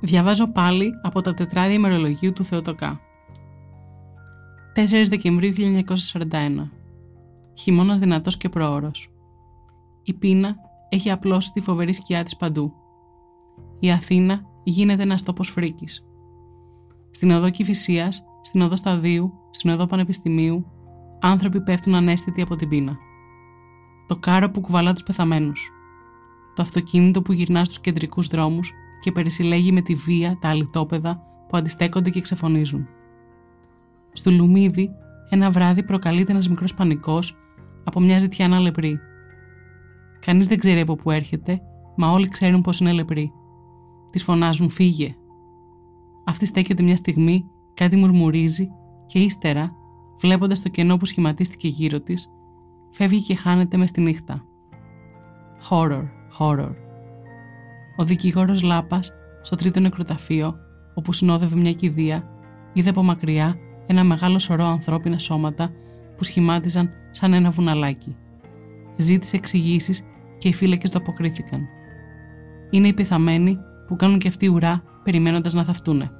Διαβάζω 0.05 0.51
πάλι 0.51 0.91
από 1.01 1.21
τα 1.21 1.33
τετράδια 1.33 1.73
ημερολογίου 1.73 2.33
του 2.33 2.43
Θεοτοκά. 2.43 2.99
4 4.75 5.05
Δεκεμβρίου 5.09 5.53
1941. 5.53 6.71
Χειμώνας 7.57 7.99
δυνατός 7.99 8.37
και 8.37 8.49
πρόωρος. 8.49 9.09
Η 10.03 10.13
πείνα 10.13 10.55
έχει 10.89 11.11
απλώσει 11.11 11.51
τη 11.51 11.61
φοβερή 11.61 11.93
σκιά 11.93 12.23
της 12.23 12.35
παντού. 12.35 12.73
Η 13.79 13.91
Αθήνα 13.91 14.41
γίνεται 14.63 15.03
ένας 15.03 15.23
τόπος 15.23 15.49
φρίκης. 15.49 16.05
Στην 17.11 17.31
οδό 17.31 17.49
Κηφισίας, 17.49 18.23
στην 18.41 18.61
οδό 18.61 18.75
Σταδίου, 18.75 19.33
στην 19.49 19.69
οδό 19.69 19.85
Πανεπιστημίου, 19.85 20.65
άνθρωποι 21.19 21.61
πέφτουν 21.61 21.95
ανέστητοι 21.95 22.41
από 22.41 22.55
την 22.55 22.69
πείνα. 22.69 22.97
Το 24.07 24.15
κάρο 24.15 24.51
που 24.51 24.61
κουβαλά 24.61 24.93
τους 24.93 25.03
πεθαμένους. 25.03 25.69
Το 26.55 26.61
αυτοκίνητο 26.61 27.21
που 27.21 27.33
γυρνά 27.33 27.63
στους 27.63 27.79
κεντρικούς 27.79 28.27
δρόμους 28.27 28.73
και 29.05 29.11
περισυλλέγει 29.11 29.71
με 29.71 29.81
τη 29.81 29.95
βία 29.95 30.37
τα 30.41 30.49
αλυτόπεδα 30.49 31.21
που 31.47 31.57
αντιστέκονται 31.57 32.09
και 32.09 32.21
ξεφωνίζουν. 32.21 32.87
Στο 34.11 34.31
Λουμίδι, 34.31 34.89
ένα 35.29 35.51
βράδυ 35.51 35.83
προκαλείται 35.83 36.31
ένας 36.31 36.49
μικρός 36.49 36.73
πανικός 36.73 37.37
από 37.83 37.99
μια 37.99 38.17
ζητιάνα 38.17 38.59
λεπρή. 38.59 38.99
Κανείς 40.19 40.47
δεν 40.47 40.57
ξέρει 40.57 40.79
από 40.79 40.95
πού 40.95 41.11
έρχεται, 41.11 41.61
μα 41.95 42.11
όλοι 42.11 42.27
ξέρουν 42.27 42.61
πως 42.61 42.79
είναι 42.79 42.91
λεπρή. 42.91 43.31
Της 44.09 44.23
φωνάζουν 44.23 44.69
φύγε. 44.69 45.15
Αυτή 46.25 46.45
στέκεται 46.45 46.83
μια 46.83 46.95
στιγμή 46.95 47.45
κάτι 47.73 47.95
μουρμουρίζει 47.95 48.67
και 49.05 49.19
ύστερα, 49.19 49.75
βλέποντας 50.19 50.61
το 50.61 50.69
κενό 50.69 50.97
που 50.97 51.05
σχηματίστηκε 51.05 51.67
γύρω 51.67 52.01
της, 52.01 52.29
φεύγει 52.91 53.21
και 53.21 53.35
χάνεται 53.35 53.77
μες 53.77 53.89
στη 53.89 54.01
νύχτα. 54.01 54.45
Horror, 55.69 56.05
horror. 56.39 56.84
Ο 57.95 58.03
δικηγόρος 58.03 58.61
Λάπας, 58.61 59.13
στο 59.41 59.55
τρίτο 59.55 59.79
νεκροταφείο, 59.79 60.55
όπου 60.93 61.13
συνόδευε 61.13 61.55
μια 61.55 61.71
κηδεία, 61.71 62.29
είδε 62.73 62.89
από 62.89 63.03
μακριά 63.03 63.55
ένα 63.87 64.03
μεγάλο 64.03 64.39
σωρό 64.39 64.65
ανθρώπινα 64.65 65.17
σώματα 65.17 65.71
που 66.17 66.23
σχημάτιζαν 66.23 66.89
σαν 67.11 67.33
ένα 67.33 67.49
βουναλάκι. 67.49 68.15
Ζήτησε 68.97 69.35
εξηγήσεις 69.35 70.03
και 70.37 70.47
οι 70.47 70.53
φύλακες 70.53 70.89
του 70.89 70.97
αποκρίθηκαν. 70.97 71.67
Είναι 72.69 72.87
οι 72.87 72.93
πεθαμένοι 72.93 73.57
που 73.87 73.95
κάνουν 73.95 74.19
και 74.19 74.27
αυτοί 74.27 74.47
ουρά 74.47 74.83
περιμένοντας 75.03 75.53
να 75.53 75.63
θαυτούνε. 75.63 76.11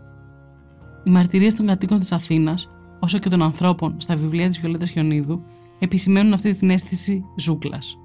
Οι 1.03 1.09
μαρτυρίες 1.09 1.55
των 1.55 1.67
κατοίκων 1.67 1.99
της 1.99 2.11
Αθήνας, 2.11 2.69
όσο 2.99 3.19
και 3.19 3.29
των 3.29 3.41
ανθρώπων 3.41 3.95
στα 3.97 4.15
βιβλία 4.15 4.47
της 4.47 4.59
Βιολέτας 4.59 4.89
Χιονίδου, 4.89 5.43
επισημαίνουν 5.79 6.33
αυτή 6.33 6.53
την 6.53 6.69
αίσθηση 6.69 7.23
ζούγκλας. 7.37 7.97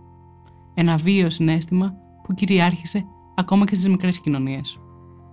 Ένα 0.75 0.97
βίαιο 0.97 1.31
συνέστημα 1.31 1.95
που 2.23 2.35
κυριάρχησε 2.35 3.05
ακόμα 3.41 3.65
και 3.65 3.75
στις 3.75 3.89
μικρές 3.89 4.21
κοινωνίες. 4.21 4.81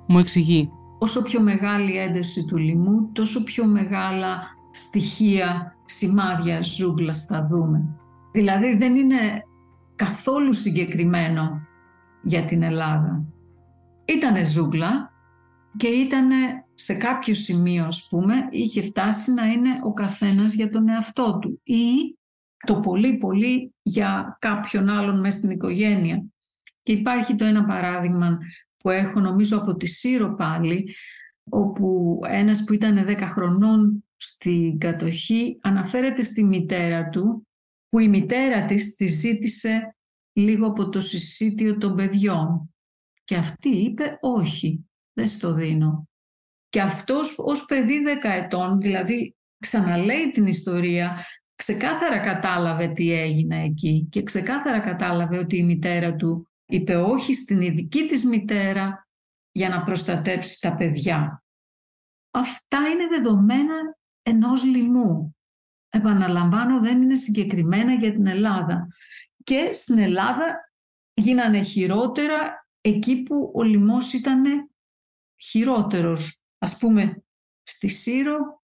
Μου 0.07 0.19
εξηγεί. 0.19 0.71
Όσο 0.99 1.21
πιο 1.21 1.41
μεγάλη 1.41 1.93
η 1.93 1.97
ένταση 1.97 2.45
του 2.45 2.57
λοιμού, 2.57 3.09
τόσο 3.11 3.43
πιο 3.43 3.65
μεγάλα 3.65 4.39
στοιχεία, 4.71 5.75
σημάδια 5.85 6.61
ζούγκλας 6.61 7.25
θα 7.25 7.47
δούμε. 7.51 7.95
Δηλαδή 8.31 8.77
δεν 8.77 8.95
είναι 8.95 9.43
καθόλου 9.95 10.53
συγκεκριμένο 10.53 11.61
για 12.23 12.43
την 12.45 12.63
Ελλάδα. 12.63 13.23
Ήτανε 14.05 14.45
ζούγκλα 14.45 15.11
και 15.77 15.87
ήτανε 15.87 16.35
σε 16.73 16.93
κάποιο 16.93 17.33
σημείο, 17.33 17.85
ας 17.85 18.07
πούμε, 18.09 18.33
είχε 18.49 18.81
φτάσει 18.81 19.33
να 19.33 19.45
είναι 19.45 19.69
ο 19.83 19.93
καθένας 19.93 20.53
για 20.53 20.69
τον 20.69 20.89
εαυτό 20.89 21.39
του 21.41 21.61
ή 21.63 22.17
το 22.65 22.79
πολύ 22.79 23.17
πολύ 23.17 23.73
για 23.81 24.37
κάποιον 24.39 24.89
άλλον 24.89 25.19
μέσα 25.19 25.37
στην 25.37 25.49
οικογένεια. 25.49 26.23
Και 26.87 26.93
υπάρχει 26.93 27.35
το 27.35 27.45
ένα 27.45 27.65
παράδειγμα 27.65 28.37
που 28.77 28.89
έχω 28.89 29.19
νομίζω 29.19 29.57
από 29.57 29.75
τη 29.75 29.85
Σύρο 29.85 30.33
πάλι, 30.33 30.95
όπου 31.49 32.19
ένας 32.27 32.63
που 32.63 32.73
ήταν 32.73 33.05
10 33.07 33.17
χρονών 33.21 34.03
στην 34.15 34.77
κατοχή 34.77 35.59
αναφέρεται 35.61 36.21
στη 36.21 36.43
μητέρα 36.43 37.09
του, 37.09 37.47
που 37.89 37.99
η 37.99 38.07
μητέρα 38.07 38.65
της 38.65 38.95
τη 38.95 39.07
ζήτησε 39.07 39.95
λίγο 40.33 40.67
από 40.67 40.89
το 40.89 40.99
συσίτιο 40.99 41.77
των 41.77 41.95
παιδιών. 41.95 42.73
Και 43.23 43.35
αυτή 43.35 43.69
είπε 43.69 44.17
όχι, 44.21 44.89
δεν 45.13 45.27
στο 45.27 45.53
δίνω. 45.53 46.09
Και 46.69 46.81
αυτός 46.81 47.35
ως 47.37 47.65
παιδί 47.65 48.03
10 48.23 48.29
ετών, 48.29 48.81
δηλαδή 48.81 49.35
ξαναλέει 49.59 50.31
την 50.31 50.45
ιστορία, 50.45 51.25
ξεκάθαρα 51.55 52.19
κατάλαβε 52.19 52.87
τι 52.87 53.11
έγινε 53.11 53.63
εκεί 53.63 54.07
και 54.11 54.23
ξεκάθαρα 54.23 54.79
κατάλαβε 54.79 55.37
ότι 55.37 55.57
η 55.57 55.63
μητέρα 55.63 56.15
του 56.15 56.47
είπε 56.67 56.95
όχι 56.95 57.33
στην 57.33 57.61
ειδική 57.61 58.07
της 58.07 58.25
μητέρα 58.25 59.07
για 59.51 59.69
να 59.69 59.83
προστατέψει 59.83 60.61
τα 60.61 60.75
παιδιά. 60.75 61.43
Αυτά 62.31 62.77
είναι 62.87 63.07
δεδομένα 63.07 63.97
ενός 64.21 64.63
λοιμού. 64.63 65.35
Επαναλαμβάνω, 65.89 66.79
δεν 66.79 67.01
είναι 67.01 67.15
συγκεκριμένα 67.15 67.93
για 67.93 68.11
την 68.11 68.27
Ελλάδα. 68.27 68.87
Και 69.43 69.73
στην 69.73 69.97
Ελλάδα 69.97 70.71
γίνανε 71.13 71.61
χειρότερα 71.61 72.67
εκεί 72.81 73.23
που 73.23 73.51
ο 73.55 73.63
λοιμός 73.63 74.13
ήταν 74.13 74.71
χειρότερος. 75.41 76.41
Ας 76.57 76.77
πούμε, 76.77 77.23
στη 77.63 77.87
Σύρο, 77.87 78.61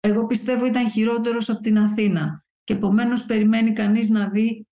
εγώ 0.00 0.26
πιστεύω 0.26 0.64
ήταν 0.64 0.90
χειρότερος 0.90 1.48
από 1.48 1.60
την 1.60 1.78
Αθήνα. 1.78 2.44
Και 2.64 2.72
επομένως 2.74 3.24
περιμένει 3.24 3.72
κανείς 3.72 4.08
να 4.08 4.28
δει 4.28 4.67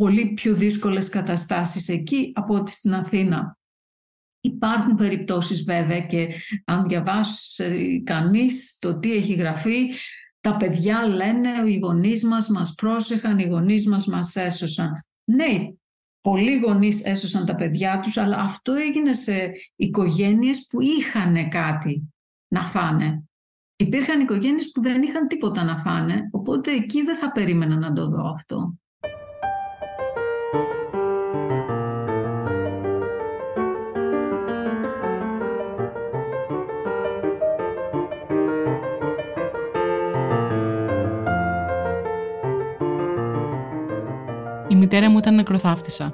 πολύ 0.00 0.32
πιο 0.32 0.54
δύσκολες 0.54 1.08
καταστάσεις 1.08 1.88
εκεί 1.88 2.32
από 2.34 2.54
ότι 2.54 2.70
στην 2.70 2.94
Αθήνα. 2.94 3.58
Υπάρχουν 4.40 4.94
περιπτώσεις 4.94 5.62
βέβαια 5.62 6.00
και 6.00 6.28
αν 6.64 6.88
διαβάσει 6.88 8.02
κανείς 8.02 8.78
το 8.78 8.98
τι 8.98 9.12
έχει 9.12 9.34
γραφεί, 9.34 9.90
τα 10.40 10.56
παιδιά 10.56 11.06
λένε 11.08 11.48
οι 11.66 11.78
γονείς 11.78 12.24
μας 12.24 12.48
μας 12.48 12.74
πρόσεχαν, 12.74 13.38
οι 13.38 13.46
γονείς 13.46 13.86
μας 13.86 14.06
μας 14.06 14.36
έσωσαν. 14.36 14.92
Ναι, 15.24 15.68
πολλοί 16.20 16.58
γονείς 16.58 17.04
έσωσαν 17.04 17.46
τα 17.46 17.54
παιδιά 17.54 18.00
τους, 18.00 18.16
αλλά 18.16 18.36
αυτό 18.36 18.72
έγινε 18.72 19.12
σε 19.12 19.52
οικογένειες 19.76 20.66
που 20.66 20.80
είχαν 20.80 21.48
κάτι 21.48 22.12
να 22.48 22.66
φάνε. 22.66 23.24
Υπήρχαν 23.76 24.20
οικογένειες 24.20 24.70
που 24.70 24.82
δεν 24.82 25.02
είχαν 25.02 25.26
τίποτα 25.26 25.64
να 25.64 25.78
φάνε, 25.78 26.28
οπότε 26.30 26.72
εκεί 26.72 27.02
δεν 27.02 27.16
θα 27.16 27.32
περίμενα 27.32 27.76
να 27.76 27.92
το 27.92 28.08
δω 28.08 28.32
αυτό. 28.34 28.74
Μητέρα 44.92 45.10
μου 45.10 45.18
ήταν 45.18 45.34
νεκροθάφτισα. 45.34 46.12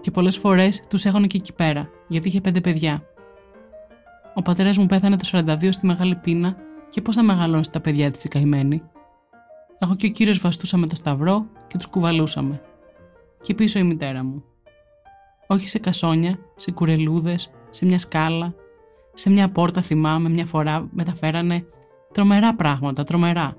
Και 0.00 0.10
πολλές 0.10 0.36
φορές 0.36 0.82
τους 0.88 1.04
έχανε 1.04 1.26
και 1.26 1.36
εκεί 1.36 1.52
πέρα, 1.52 1.90
γιατί 2.08 2.28
είχε 2.28 2.40
πέντε 2.40 2.60
παιδιά. 2.60 3.02
Ο 4.34 4.42
πατέρας 4.42 4.78
μου 4.78 4.86
πέθανε 4.86 5.16
το 5.16 5.28
42 5.32 5.72
στη 5.72 5.86
μεγάλη 5.86 6.14
πείνα 6.14 6.56
και 6.88 7.00
πώς 7.00 7.16
θα 7.16 7.22
μεγαλώσει 7.22 7.70
τα 7.70 7.80
παιδιά 7.80 8.10
της 8.10 8.24
η 8.24 8.28
καημένη. 8.28 8.82
Εγώ 9.78 9.96
και 9.96 10.06
ο 10.06 10.10
κύριος 10.10 10.38
βαστούσαμε 10.38 10.86
το 10.86 10.94
σταυρό 10.94 11.46
και 11.66 11.76
τους 11.76 11.86
κουβαλούσαμε. 11.86 12.60
Και 13.40 13.54
πίσω 13.54 13.78
η 13.78 13.82
μητέρα 13.82 14.24
μου. 14.24 14.44
Όχι 15.46 15.68
σε 15.68 15.78
κασόνια, 15.78 16.38
σε 16.56 16.70
κουρελούδες, 16.70 17.50
σε 17.70 17.86
μια 17.86 17.98
σκάλα, 17.98 18.54
σε 19.14 19.30
μια 19.30 19.50
πόρτα 19.50 19.80
θυμάμαι 19.80 20.28
μια 20.28 20.46
φορά 20.46 20.88
μεταφέρανε 20.90 21.66
τρομερά 22.12 22.54
πράγματα, 22.54 23.04
τρομερά. 23.04 23.56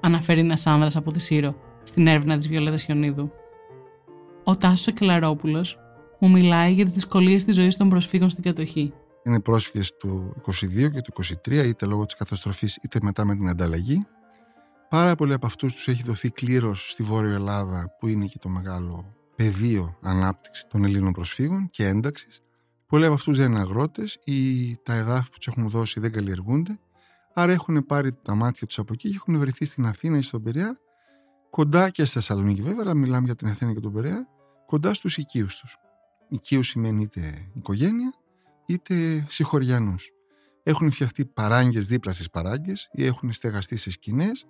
Αναφέρει 0.00 0.40
ένας 0.40 0.66
άνδρας 0.66 0.96
από 0.96 1.12
τη 1.12 1.20
Σύρο 1.20 1.54
στην 1.82 2.06
έρευνα 2.06 2.36
της 2.36 2.48
Βιολέτα 2.48 2.76
Χιονίδου. 2.76 3.32
Ο 4.44 4.56
Τάσος 4.56 4.88
Ακελαρόπουλο 4.88 5.66
μου 6.18 6.30
μιλάει 6.30 6.72
για 6.72 6.84
τις 6.84 6.92
δυσκολίες 6.92 7.44
της 7.44 7.54
ζωής 7.54 7.76
των 7.76 7.88
προσφύγων 7.88 8.30
στην 8.30 8.42
κατοχή. 8.42 8.92
Είναι 9.24 9.40
πρόσφυγες 9.40 9.96
του 9.96 10.34
22 10.46 10.90
και 10.90 11.00
του 11.00 11.12
23, 11.44 11.64
είτε 11.66 11.86
λόγω 11.86 12.04
της 12.04 12.14
καταστροφής 12.14 12.76
είτε 12.76 12.98
μετά 13.02 13.24
με 13.24 13.34
την 13.34 13.48
ανταλλαγή. 13.48 14.06
Πάρα 14.88 15.14
πολλοί 15.14 15.32
από 15.32 15.46
αυτούς 15.46 15.72
τους 15.72 15.88
έχει 15.88 16.02
δοθεί 16.02 16.30
κλήρω 16.30 16.74
στη 16.74 17.02
Βόρεια 17.02 17.34
Ελλάδα, 17.34 17.96
που 17.98 18.08
είναι 18.08 18.26
και 18.26 18.38
το 18.40 18.48
μεγάλο 18.48 19.14
πεδίο 19.36 19.98
ανάπτυξης 20.02 20.66
των 20.66 20.84
Ελλήνων 20.84 21.12
προσφύγων 21.12 21.70
και 21.70 21.86
ένταξης. 21.86 22.40
Πολλοί 22.86 23.04
από 23.04 23.14
αυτούς 23.14 23.38
δεν 23.38 23.50
είναι 23.50 23.60
αγρότες 23.60 24.18
ή 24.24 24.76
τα 24.82 24.94
εδάφη 24.94 25.30
που 25.30 25.36
τους 25.36 25.46
έχουν 25.46 25.68
δώσει 25.68 26.00
δεν 26.00 26.12
καλλιεργούνται. 26.12 26.78
Άρα 27.34 27.52
έχουν 27.52 27.86
πάρει 27.86 28.12
τα 28.22 28.34
μάτια 28.34 28.66
τους 28.66 28.78
από 28.78 28.92
εκεί 28.92 29.08
και 29.08 29.14
έχουν 29.16 29.38
βρεθεί 29.38 29.64
στην 29.64 29.86
Αθήνα 29.86 30.18
ή 30.18 30.22
στον 30.22 30.42
Περιά, 30.42 30.76
κοντά 31.50 31.90
και 31.90 32.04
στη 32.04 32.12
Θεσσαλονίκη 32.12 32.62
βέβαια, 32.62 32.80
αλλά 32.80 32.94
μιλάμε 32.94 33.24
για 33.24 33.34
την 33.34 33.48
Αθήνα 33.48 33.72
και 33.72 33.80
τον 33.80 33.92
Περιά, 33.92 34.28
κοντά 34.66 34.94
στους 34.94 35.16
οικείους 35.16 35.58
τους. 35.58 35.76
Οικείους 36.28 36.68
σημαίνει 36.68 37.02
είτε 37.02 37.50
οικογένεια 37.54 38.12
είτε 38.66 39.26
συγχωριανούς. 39.28 40.10
Έχουν 40.62 40.90
φτιαχτεί 40.90 41.24
παράγκες 41.24 41.86
δίπλα 41.86 42.12
στις 42.12 42.30
παράγκες 42.30 42.88
ή 42.92 43.04
έχουν 43.04 43.32
στεγαστεί 43.32 43.76
σε 43.76 43.90
σκηνές 43.90 44.46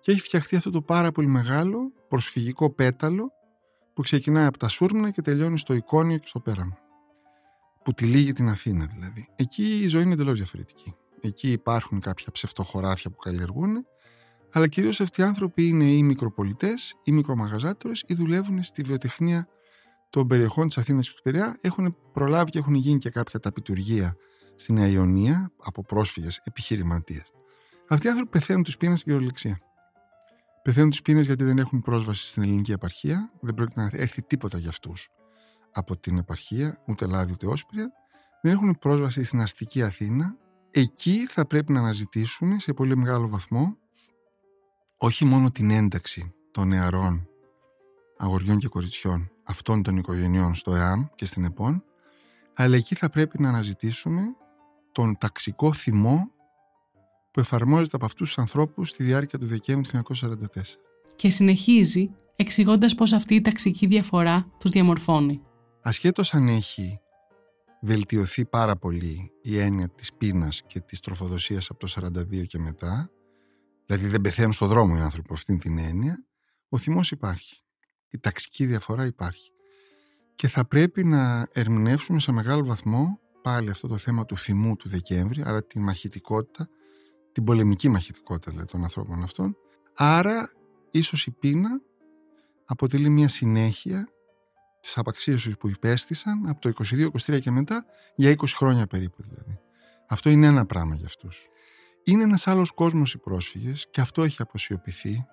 και 0.00 0.12
έχει 0.12 0.20
φτιαχτεί 0.20 0.56
αυτό 0.56 0.70
το 0.70 0.82
πάρα 0.82 1.12
πολύ 1.12 1.26
μεγάλο 1.26 1.92
προσφυγικό 2.08 2.70
πέταλο 2.70 3.32
που 3.94 4.02
ξεκινάει 4.02 4.46
από 4.46 4.58
τα 4.58 4.68
Σούρμνα 4.68 5.10
και 5.10 5.20
τελειώνει 5.20 5.58
στο 5.58 5.74
Εικόνιο 5.74 6.18
και 6.18 6.26
στο 6.26 6.40
Πέραμα. 6.40 6.78
Που 7.84 7.92
τυλίγει 7.92 8.32
την 8.32 8.48
Αθήνα 8.48 8.86
δηλαδή. 8.86 9.28
Εκεί 9.36 9.80
η 9.82 9.88
ζωή 9.88 10.02
είναι 10.02 10.12
εντελώς 10.12 10.36
διαφορετική. 10.36 10.94
Εκεί 11.20 11.52
υπάρχουν 11.52 12.00
κάποια 12.00 12.32
ψευτοχωράφια 12.32 13.10
που 13.10 13.16
καλλιεργούν, 13.16 13.86
αλλά 14.52 14.68
κυρίως 14.68 15.00
αυτοί 15.00 15.20
οι 15.20 15.24
άνθρωποι 15.24 15.68
είναι 15.68 15.84
ή 15.84 16.02
μικροπολιτές 16.02 16.94
ή 17.04 17.12
μικρομαγαζάτορες 17.12 18.04
ή 18.06 18.14
δουλεύουν 18.14 18.62
στη 18.62 18.82
βιοτεχνία 18.82 19.48
των 20.10 20.26
περιοχών 20.26 20.66
της 20.66 20.78
Αθήνας 20.78 21.08
και 21.08 21.14
του 21.16 21.22
Πειραιά 21.22 21.58
έχουν 21.60 21.96
προλάβει 22.12 22.50
και 22.50 22.58
έχουν 22.58 22.74
γίνει 22.74 22.98
και 22.98 23.10
κάποια 23.10 23.38
ταπειτουργία 23.38 24.14
στην 24.54 24.74
Νέα 24.74 24.86
Ιωνία 24.86 25.52
από 25.62 25.82
πρόσφυγες 25.82 26.40
επιχειρηματίες. 26.44 27.32
Αυτοί 27.88 28.06
οι 28.06 28.10
άνθρωποι 28.10 28.30
πεθαίνουν 28.30 28.62
τους 28.62 28.76
πείνα 28.76 28.96
στην 28.96 29.12
κυριολεξία. 29.12 29.58
Πεθαίνουν 30.62 30.90
τους 30.90 31.02
πείνα 31.02 31.20
γιατί 31.20 31.44
δεν 31.44 31.58
έχουν 31.58 31.80
πρόσβαση 31.80 32.26
στην 32.26 32.42
ελληνική 32.42 32.72
επαρχία, 32.72 33.32
δεν 33.40 33.54
πρόκειται 33.54 33.80
να 33.80 33.90
έρθει 33.92 34.22
τίποτα 34.22 34.58
για 34.58 34.68
αυτούς 34.68 35.08
από 35.72 35.96
την 35.96 36.18
επαρχία, 36.18 36.82
ούτε 36.86 37.06
λάδι 37.06 37.32
ούτε 37.32 37.46
όσπρια. 37.46 37.92
Δεν 38.42 38.52
έχουν 38.52 38.78
πρόσβαση 38.78 39.24
στην 39.24 39.40
αστική 39.40 39.82
Αθήνα. 39.82 40.36
Εκεί 40.70 41.26
θα 41.26 41.46
πρέπει 41.46 41.72
να 41.72 41.78
αναζητήσουν 41.78 42.60
σε 42.60 42.72
πολύ 42.72 42.96
μεγάλο 42.96 43.28
βαθμό 43.28 43.76
όχι 45.04 45.24
μόνο 45.24 45.50
την 45.50 45.70
ένταξη 45.70 46.34
των 46.50 46.68
νεαρών 46.68 47.28
αγοριών 48.16 48.58
και 48.58 48.68
κοριτσιών 48.68 49.30
αυτών 49.42 49.82
των 49.82 49.96
οικογενειών 49.96 50.54
στο 50.54 50.74
ΕΑΜ 50.74 51.04
και 51.14 51.24
στην 51.24 51.44
ΕΠΟΝ, 51.44 51.84
αλλά 52.54 52.76
εκεί 52.76 52.94
θα 52.94 53.10
πρέπει 53.10 53.42
να 53.42 53.48
αναζητήσουμε 53.48 54.22
τον 54.92 55.18
ταξικό 55.18 55.72
θυμό 55.72 56.30
που 57.30 57.40
εφαρμόζεται 57.40 57.96
από 57.96 58.04
αυτούς 58.04 58.26
τους 58.28 58.38
ανθρώπους 58.38 58.88
στη 58.88 59.02
διάρκεια 59.02 59.38
του 59.38 59.46
Δεκέμβρη 59.46 60.02
του 60.02 60.14
1944. 60.14 60.36
Και 61.16 61.30
συνεχίζει 61.30 62.10
εξηγώντας 62.36 62.94
πώ 62.94 63.04
αυτή 63.14 63.34
η 63.34 63.40
ταξική 63.40 63.86
διαφορά 63.86 64.50
τους 64.58 64.70
διαμορφώνει. 64.70 65.42
Ασχέτως 65.82 66.34
αν 66.34 66.48
έχει 66.48 67.00
βελτιωθεί 67.80 68.44
πάρα 68.46 68.76
πολύ 68.76 69.32
η 69.42 69.58
έννοια 69.58 69.88
της 69.88 70.12
πείνας 70.14 70.62
και 70.66 70.80
της 70.80 71.00
τροφοδοσίας 71.00 71.70
από 71.70 71.78
το 71.78 71.92
42 72.40 72.46
και 72.46 72.58
μετά, 72.58 73.10
δηλαδή 73.96 74.12
δεν 74.12 74.20
πεθαίνουν 74.20 74.52
στον 74.52 74.68
δρόμο 74.68 74.94
οι 74.96 75.00
άνθρωποι 75.00 75.24
από 75.24 75.34
αυτήν 75.34 75.58
την 75.58 75.78
έννοια, 75.78 76.24
ο 76.68 76.78
θυμός 76.78 77.10
υπάρχει. 77.10 77.56
Η 78.08 78.18
ταξική 78.18 78.66
διαφορά 78.66 79.06
υπάρχει. 79.06 79.50
Και 80.34 80.48
θα 80.48 80.64
πρέπει 80.64 81.04
να 81.04 81.48
ερμηνεύσουμε 81.52 82.18
σε 82.20 82.32
μεγάλο 82.32 82.64
βαθμό 82.64 83.20
πάλι 83.42 83.70
αυτό 83.70 83.88
το 83.88 83.96
θέμα 83.96 84.24
του 84.24 84.36
θυμού 84.36 84.76
του 84.76 84.88
Δεκέμβρη, 84.88 85.42
άρα 85.44 85.64
τη 85.64 85.78
μαχητικότητα, 85.78 86.68
την 87.32 87.44
πολεμική 87.44 87.88
μαχητικότητα 87.88 88.50
δηλαδή, 88.50 88.70
των 88.70 88.82
ανθρώπων 88.82 89.22
αυτών. 89.22 89.56
Άρα, 89.94 90.52
ίσως 90.90 91.26
η 91.26 91.30
πείνα 91.30 91.80
αποτελεί 92.64 93.08
μια 93.08 93.28
συνέχεια 93.28 94.08
της 94.80 94.98
απαξίωσης 94.98 95.56
που 95.56 95.68
υπέστησαν 95.68 96.48
από 96.48 96.60
το 96.60 96.72
22-23 97.26 97.40
και 97.40 97.50
μετά 97.50 97.84
για 98.14 98.30
20 98.30 98.44
χρόνια 98.56 98.86
περίπου 98.86 99.22
δηλαδή. 99.22 99.58
Αυτό 100.08 100.30
είναι 100.30 100.46
ένα 100.46 100.66
πράγμα 100.66 100.94
για 100.94 101.06
αυτούς. 101.06 101.48
Είναι 102.04 102.22
ένας 102.22 102.46
άλλος 102.46 102.70
κόσμος 102.70 103.12
οι 103.14 103.18
πρόσφυγες 103.18 103.86
και 103.90 104.00
αυτό 104.00 104.22
έχει 104.22 104.42
αποσιωπηθεί 104.42 105.26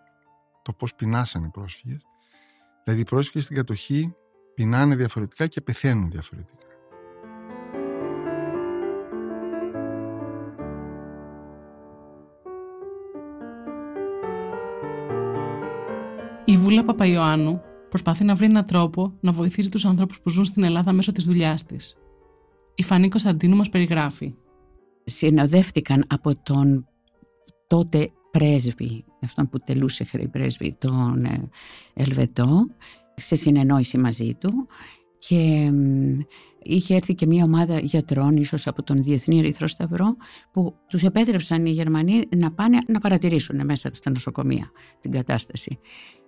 το 0.62 0.74
πώς 0.74 0.96
πεινάσανε 0.96 1.46
οι 1.46 1.50
πρόσφυγες. 1.50 2.02
Δηλαδή 2.84 3.02
οι 3.02 3.06
πρόσφυγες 3.06 3.44
στην 3.44 3.56
κατοχή 3.56 4.14
πεινάνε 4.56 4.96
διαφορετικά 4.96 5.48
και 5.48 5.62
πεθαίνουν 5.62 6.12
διαφορετικά. 6.12 6.66
Η 16.46 16.58
Βούλα 16.58 16.84
Παπαϊωάννου 16.84 17.62
προσπαθεί 17.90 18.24
να 18.24 18.36
βρει 18.36 18.46
έναν 18.46 18.66
τρόπο 18.66 19.14
να 19.20 19.32
βοηθήσει 19.32 19.70
τους 19.70 19.86
ανθρώπους 19.86 20.22
που 20.22 20.30
ζουν 20.30 20.46
στην 20.46 20.64
Ελλάδα 20.64 20.92
μέσω 20.92 21.12
της 21.12 21.26
δουλειάς 21.26 21.66
της. 21.66 21.96
Η 22.76 22.84
Φανή 22.84 23.10
Κωνσταντίνου 23.10 23.56
μας 23.56 23.70
περιγράφει. 23.70 24.36
Συνοδεύτηκαν 25.10 26.06
από 26.08 26.36
τον 26.44 26.88
τότε 27.68 28.12
πρέσβη, 28.32 29.06
αυτόν 29.24 29.50
που 29.50 29.60
τελούσε 29.60 30.04
χρή 30.04 30.28
πρέσβη, 30.28 30.76
τον 30.80 31.26
ε, 31.26 31.50
Ελβετό, 31.94 32.68
σε 33.16 33.36
συνεννόηση 33.36 33.98
μαζί 33.98 34.34
του 34.34 34.68
και 35.18 35.72
είχε 36.62 36.96
έρθει 36.96 37.14
και 37.16 37.26
μια 37.26 37.44
ομάδα 37.44 37.80
γιατρών, 37.80 38.38
ίσως 38.38 38.68
από 38.68 38.84
τον 38.84 39.04
Διεθνή 39.04 39.38
Ερυθρό 39.38 39.68
Σταυρό, 39.68 40.16
που 40.52 40.76
τους 40.88 41.04
επέτρεψαν 41.04 41.66
οι 41.66 41.70
Γερμανοί 41.70 42.24
να 42.36 42.52
πάνε 42.52 42.78
να 42.88 43.00
παρατηρήσουν 43.00 43.66
μέσα 43.66 43.90
στα 43.94 44.10
νοσοκομεία 44.10 44.72
την 45.00 45.12
κατάσταση. 45.12 45.80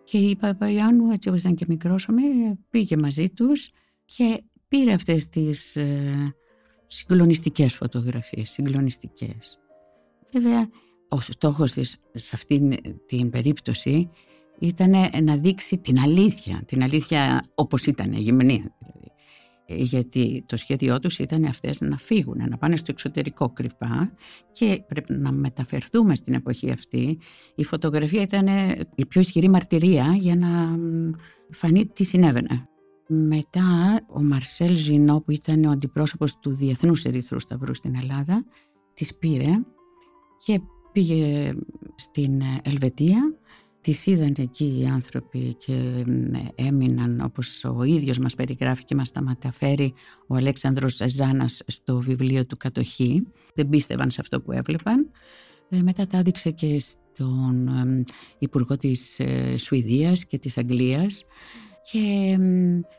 Και 0.03 0.17
η 0.17 0.36
Παπαϊάννου, 0.36 1.11
έτσι 1.11 1.27
όπως 1.29 1.39
ήταν 1.39 1.55
και 1.55 1.65
μικρός 1.67 2.07
πήγε 2.69 2.97
μαζί 2.97 3.29
τους 3.29 3.71
και 4.05 4.43
πήρε 4.67 4.93
αυτές 4.93 5.29
τις 5.29 5.75
ε, 5.75 6.36
συγκλονιστικές 6.91 7.75
φωτογραφίες, 7.75 8.49
συγκλονιστικές. 8.49 9.59
Βέβαια, 10.31 10.69
ο 11.07 11.19
στόχος 11.19 11.71
της 11.71 11.97
σε 12.13 12.31
αυτήν 12.33 12.75
την 13.05 13.29
περίπτωση 13.29 14.09
ήταν 14.59 14.91
να 15.23 15.37
δείξει 15.37 15.77
την 15.77 15.99
αλήθεια, 15.99 16.63
την 16.65 16.83
αλήθεια 16.83 17.43
όπως 17.55 17.85
ήταν 17.85 18.13
γυμνή 18.13 18.63
δηλαδή. 18.79 19.11
Γιατί 19.83 20.43
το 20.45 20.57
σχέδιό 20.57 20.99
τους 20.99 21.19
ήταν 21.19 21.43
αυτές 21.43 21.81
να 21.81 21.97
φύγουν, 21.97 22.49
να 22.49 22.57
πάνε 22.57 22.75
στο 22.75 22.87
εξωτερικό 22.89 23.49
κρυφά 23.49 24.11
και 24.51 24.83
πρέπει 24.87 25.13
να 25.13 25.31
μεταφερθούμε 25.31 26.15
στην 26.15 26.33
εποχή 26.33 26.71
αυτή. 26.71 27.19
Η 27.55 27.63
φωτογραφία 27.63 28.21
ήταν 28.21 28.47
η 28.95 29.05
πιο 29.05 29.21
ισχυρή 29.21 29.49
μαρτυρία 29.49 30.15
για 30.19 30.35
να 30.35 30.77
φανεί 31.51 31.85
τι 31.85 32.03
συνέβαινε. 32.03 32.65
Μετά 33.14 33.99
ο 34.14 34.24
Μαρσέλ 34.24 34.76
Ζινό 34.76 35.22
που 35.22 35.32
ήταν 35.32 35.64
ο 35.64 35.72
αντιπρόσωπος 35.72 36.39
του 36.39 36.55
Διεθνούς 36.55 37.03
Ερυθρού 37.03 37.39
Σταυρού 37.39 37.74
στην 37.74 37.95
Ελλάδα 37.95 38.45
τις 38.93 39.16
πήρε 39.16 39.64
και 40.45 40.62
πήγε 40.91 41.51
στην 41.95 42.41
Ελβετία 42.64 43.41
Τις 43.82 44.05
είδαν 44.05 44.36
εκεί 44.38 44.80
οι 44.80 44.86
άνθρωποι 44.86 45.55
και 45.57 46.05
έμειναν 46.55 47.22
όπως 47.22 47.64
ο 47.64 47.84
ίδιος 47.84 48.18
μας 48.18 48.36
περιγράφει 48.36 48.84
και 48.84 48.95
μας 48.95 49.12
τα 49.12 49.22
μεταφέρει 49.22 49.93
ο 50.28 50.36
Αλέξανδρος 50.36 51.01
Ζάνας 51.05 51.62
στο 51.68 51.99
βιβλίο 51.99 52.45
του 52.45 52.57
«Κατοχή». 52.57 53.28
Δεν 53.53 53.70
πίστευαν 53.70 54.12
σε 54.12 54.22
αυτό 54.22 54.41
που 54.41 54.51
έβλεπαν. 54.51 55.12
Ε, 55.70 55.82
μετά 55.82 56.07
τα 56.07 56.18
έδειξε 56.18 56.51
και 56.51 56.80
στον 56.80 57.70
Υπουργό 58.39 58.78
της 58.78 59.20
ε, 59.20 59.57
Σουηδίας 59.57 60.26
και 60.26 60.38
της 60.38 60.57
Αγγλίας 60.57 61.26
και 61.91 62.38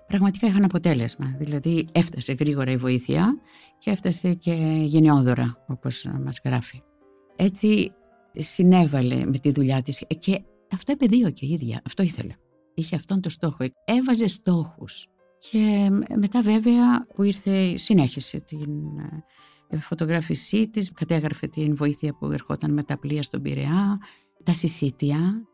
πραγματικά 0.07 0.47
είχαν 0.47 0.65
αποτέλεσμα. 0.65 1.37
Δηλαδή 1.39 1.87
έφτασε 1.93 2.33
γρήγορα 2.33 2.71
η 2.71 2.77
βοήθεια 2.77 3.41
και 3.79 3.91
έφτασε 3.91 4.35
και 4.35 4.53
γενναιόδωρα 4.83 5.65
όπως 5.67 6.07
μας 6.25 6.41
γράφει. 6.45 6.83
Έτσι 7.37 7.93
συνέβαλε 8.33 9.25
με 9.25 9.39
τη 9.39 9.51
δουλειά 9.51 9.83
της 9.83 10.05
και 10.19 10.43
αυτό 10.73 10.93
επαιδείωκε 10.93 11.47
η 11.47 11.49
ίδια, 11.53 11.83
αυτό 11.87 12.03
ήθελε. 12.03 12.35
Είχε 12.75 12.97
αυτόν 12.97 13.21
τον 13.21 13.31
στόχο, 13.31 13.65
έβαζε 13.85 14.27
στόχους. 14.29 15.07
Και 15.51 15.89
μετά 16.19 16.43
βέβαια 16.43 17.07
που 17.15 17.23
ήρθε 17.23 17.77
συνέχισε 17.77 18.41
την 18.41 18.99
ε, 19.69 19.79
φωτογράφησή 19.79 20.69
της, 20.69 20.93
κατέγραφε 20.93 21.47
την 21.47 21.77
βοήθεια 21.77 22.15
που 22.15 22.27
ερχόταν 22.33 22.73
με 22.73 22.83
τα 22.83 22.99
πλοία 22.99 23.23
στον 23.23 23.43
Πειραιά, 23.43 23.99
τα 24.45 24.53
συσίτια 24.53 25.47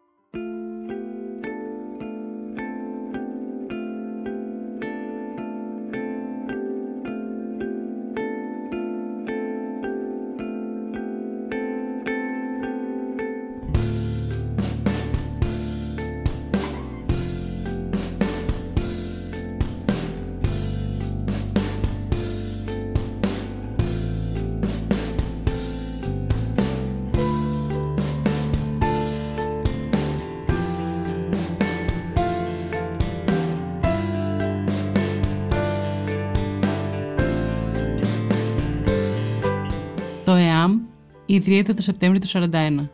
ιδρύεται 41.49 41.75
το 41.75 41.83
Σεπτέμβριο 41.83 42.21
του 42.21 42.49
1941. 42.53 42.89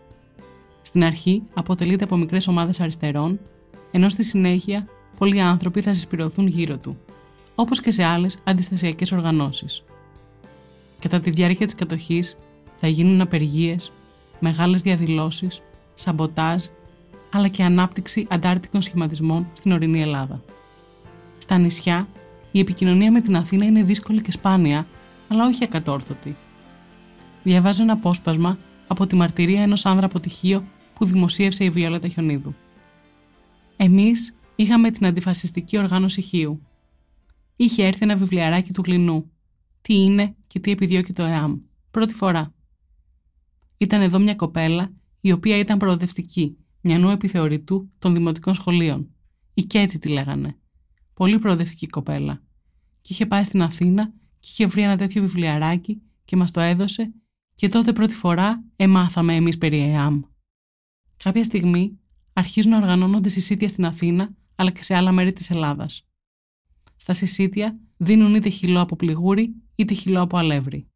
Στην 0.83 1.05
αρχή 1.05 1.43
αποτελείται 1.55 2.05
από 2.05 2.17
μικρές 2.17 2.49
ομάδες 2.49 2.81
αριστερών, 2.81 3.41
ενώ 3.91 4.09
στη 4.09 4.25
συνέχεια 4.25 4.87
πολλοί 5.19 5.41
άνθρωποι 5.41 5.81
θα 5.81 5.95
συσπηρωθούν 5.95 6.47
γύρω 6.47 6.77
του, 6.77 6.99
όπως 7.55 7.81
και 7.81 7.91
σε 7.91 8.05
άλλες 8.05 8.39
αντιστασιακές 8.45 9.13
οργανώσεις. 9.13 9.85
Κατά 11.01 11.21
τη 11.21 11.31
διάρκεια 11.31 11.67
της 11.67 11.75
κατοχής 11.75 12.37
θα 12.77 12.89
γίνουν 12.89 13.21
απεργίες, 13.21 13.93
μεγάλες 14.41 14.83
διαδηλώσεις, 14.83 15.63
σαμποτάζ, 15.95 16.65
αλλά 17.33 17.49
και 17.49 17.63
ανάπτυξη 17.63 18.27
αντάρτικων 18.31 18.83
σχηματισμών 18.83 19.47
στην 19.53 19.73
ορεινή 19.73 20.01
Ελλάδα. 20.01 20.43
Στα 21.39 21.59
νησιά, 21.59 22.09
η 22.53 22.59
επικοινωνία 22.59 23.13
με 23.13 23.21
την 23.21 23.37
Αθήνα 23.37 23.65
είναι 23.65 23.83
δύσκολη 23.83 24.23
και 24.23 24.31
σπάνια, 24.31 24.87
αλλά 25.29 25.45
όχι 25.47 25.65
ακατόρθωτη 25.65 26.37
διαβάζω 27.45 27.83
ένα 27.83 27.93
απόσπασμα 27.93 28.59
από 28.87 29.07
τη 29.07 29.17
μαρτυρία 29.17 29.63
ενός 29.63 29.87
άνδρα 29.87 30.07
αποτυχίου 30.07 30.65
που 30.95 31.05
δημοσίευσε 31.05 31.65
η 31.65 31.71
Βιόλετα 31.71 32.09
Χιονίδου. 32.09 32.55
Εμείς 33.77 34.35
είχαμε 34.57 34.91
την 34.91 35.07
αντιφασιστική 35.07 35.79
οργάνωση 35.79 36.21
Χίου. 36.21 36.67
Είχε 37.57 37.87
έρθει 37.87 38.03
ένα 38.03 38.17
βιβλιαράκι 38.17 38.73
του 38.73 38.83
Γλινού. 38.85 39.31
Τι 39.83 39.95
είναι 39.95 40.37
και 40.47 40.61
τι 40.61 40.71
επιδιώκει 40.71 41.13
το 41.13 41.25
ΕΑΜ. 41.25 41.59
Πρώτη 41.91 42.15
φορά. 42.15 42.55
Ήταν 43.77 44.01
εδώ 44.01 44.19
μια 44.19 44.35
κοπέλα 44.35 44.93
η 45.21 45.33
οποία 45.33 45.59
ήταν 45.59 45.79
προοδευτική, 45.79 46.57
μια 46.81 46.99
νου 46.99 47.11
επιθεωρητού 47.11 47.91
των 47.99 48.15
δημοτικών 48.15 48.55
σχολείων. 48.55 49.11
Η 49.55 49.63
Κέτη 49.63 49.99
τη 49.99 50.09
λέγανε. 50.09 50.57
Πολύ 51.15 51.39
προοδευτική 51.39 51.87
κοπέλα. 51.87 52.43
Και 53.01 53.13
είχε 53.13 53.27
πάει 53.27 53.45
στην 53.45 53.63
Αθήνα 53.63 54.13
και 54.41 54.49
είχε 54.51 54.67
βρει 54.67 54.83
ένα 54.83 54.97
τέτοιο 54.97 55.23
βιβλιαράκι 55.23 56.03
και 56.25 56.37
μας 56.37 56.51
το 56.51 56.61
έδωσε 56.61 57.15
και 57.55 57.69
τότε 57.69 57.93
πρώτη 57.93 58.15
φορά 58.15 58.65
εμάθαμε 58.77 59.35
εμείς 59.35 59.59
περί 59.59 59.81
ΕΑΜ. 59.81 60.21
Κάποια 61.17 61.45
στιγμή 61.45 61.99
αρχίζουν 62.33 62.71
να 62.71 62.77
οργανώνονται 62.77 63.29
συσίτια 63.29 63.69
στην 63.69 63.85
Αθήνα 63.85 64.35
αλλά 64.55 64.71
και 64.71 64.83
σε 64.83 64.95
άλλα 64.95 65.13
μέρη 65.13 65.33
της 65.33 65.51
Ελλάδας. 65.51 66.07
Στα 66.97 67.13
συσίτια 67.13 67.79
δίνουν 67.97 68.35
είτε 68.35 68.49
χυλό 68.49 68.81
από 68.81 68.97
πληγούρι 68.97 69.55
είτε 69.75 69.95
χυλό 69.95 70.21
από 70.21 70.37
αλεύρι. 70.37 70.89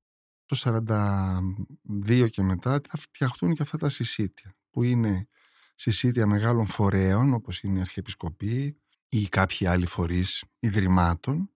το 0.44 0.56
42 0.58 2.30
και 2.30 2.42
μετά 2.42 2.80
θα 2.88 2.98
φτιαχτούν 2.98 3.54
και 3.54 3.62
αυτά 3.62 3.76
τα 3.76 3.88
συσίτια 3.88 4.56
που 4.70 4.82
είναι 4.82 5.28
συσίτια 5.74 6.26
μεγάλων 6.26 6.66
φορέων 6.66 7.32
όπως 7.34 7.62
είναι 7.62 7.78
η 7.78 7.80
Αρχιεπισκοπή 7.80 8.80
ή 9.08 9.28
κάποιοι 9.28 9.66
άλλοι 9.66 9.86
φορείς 9.86 10.44
ιδρυμάτων 10.58 11.50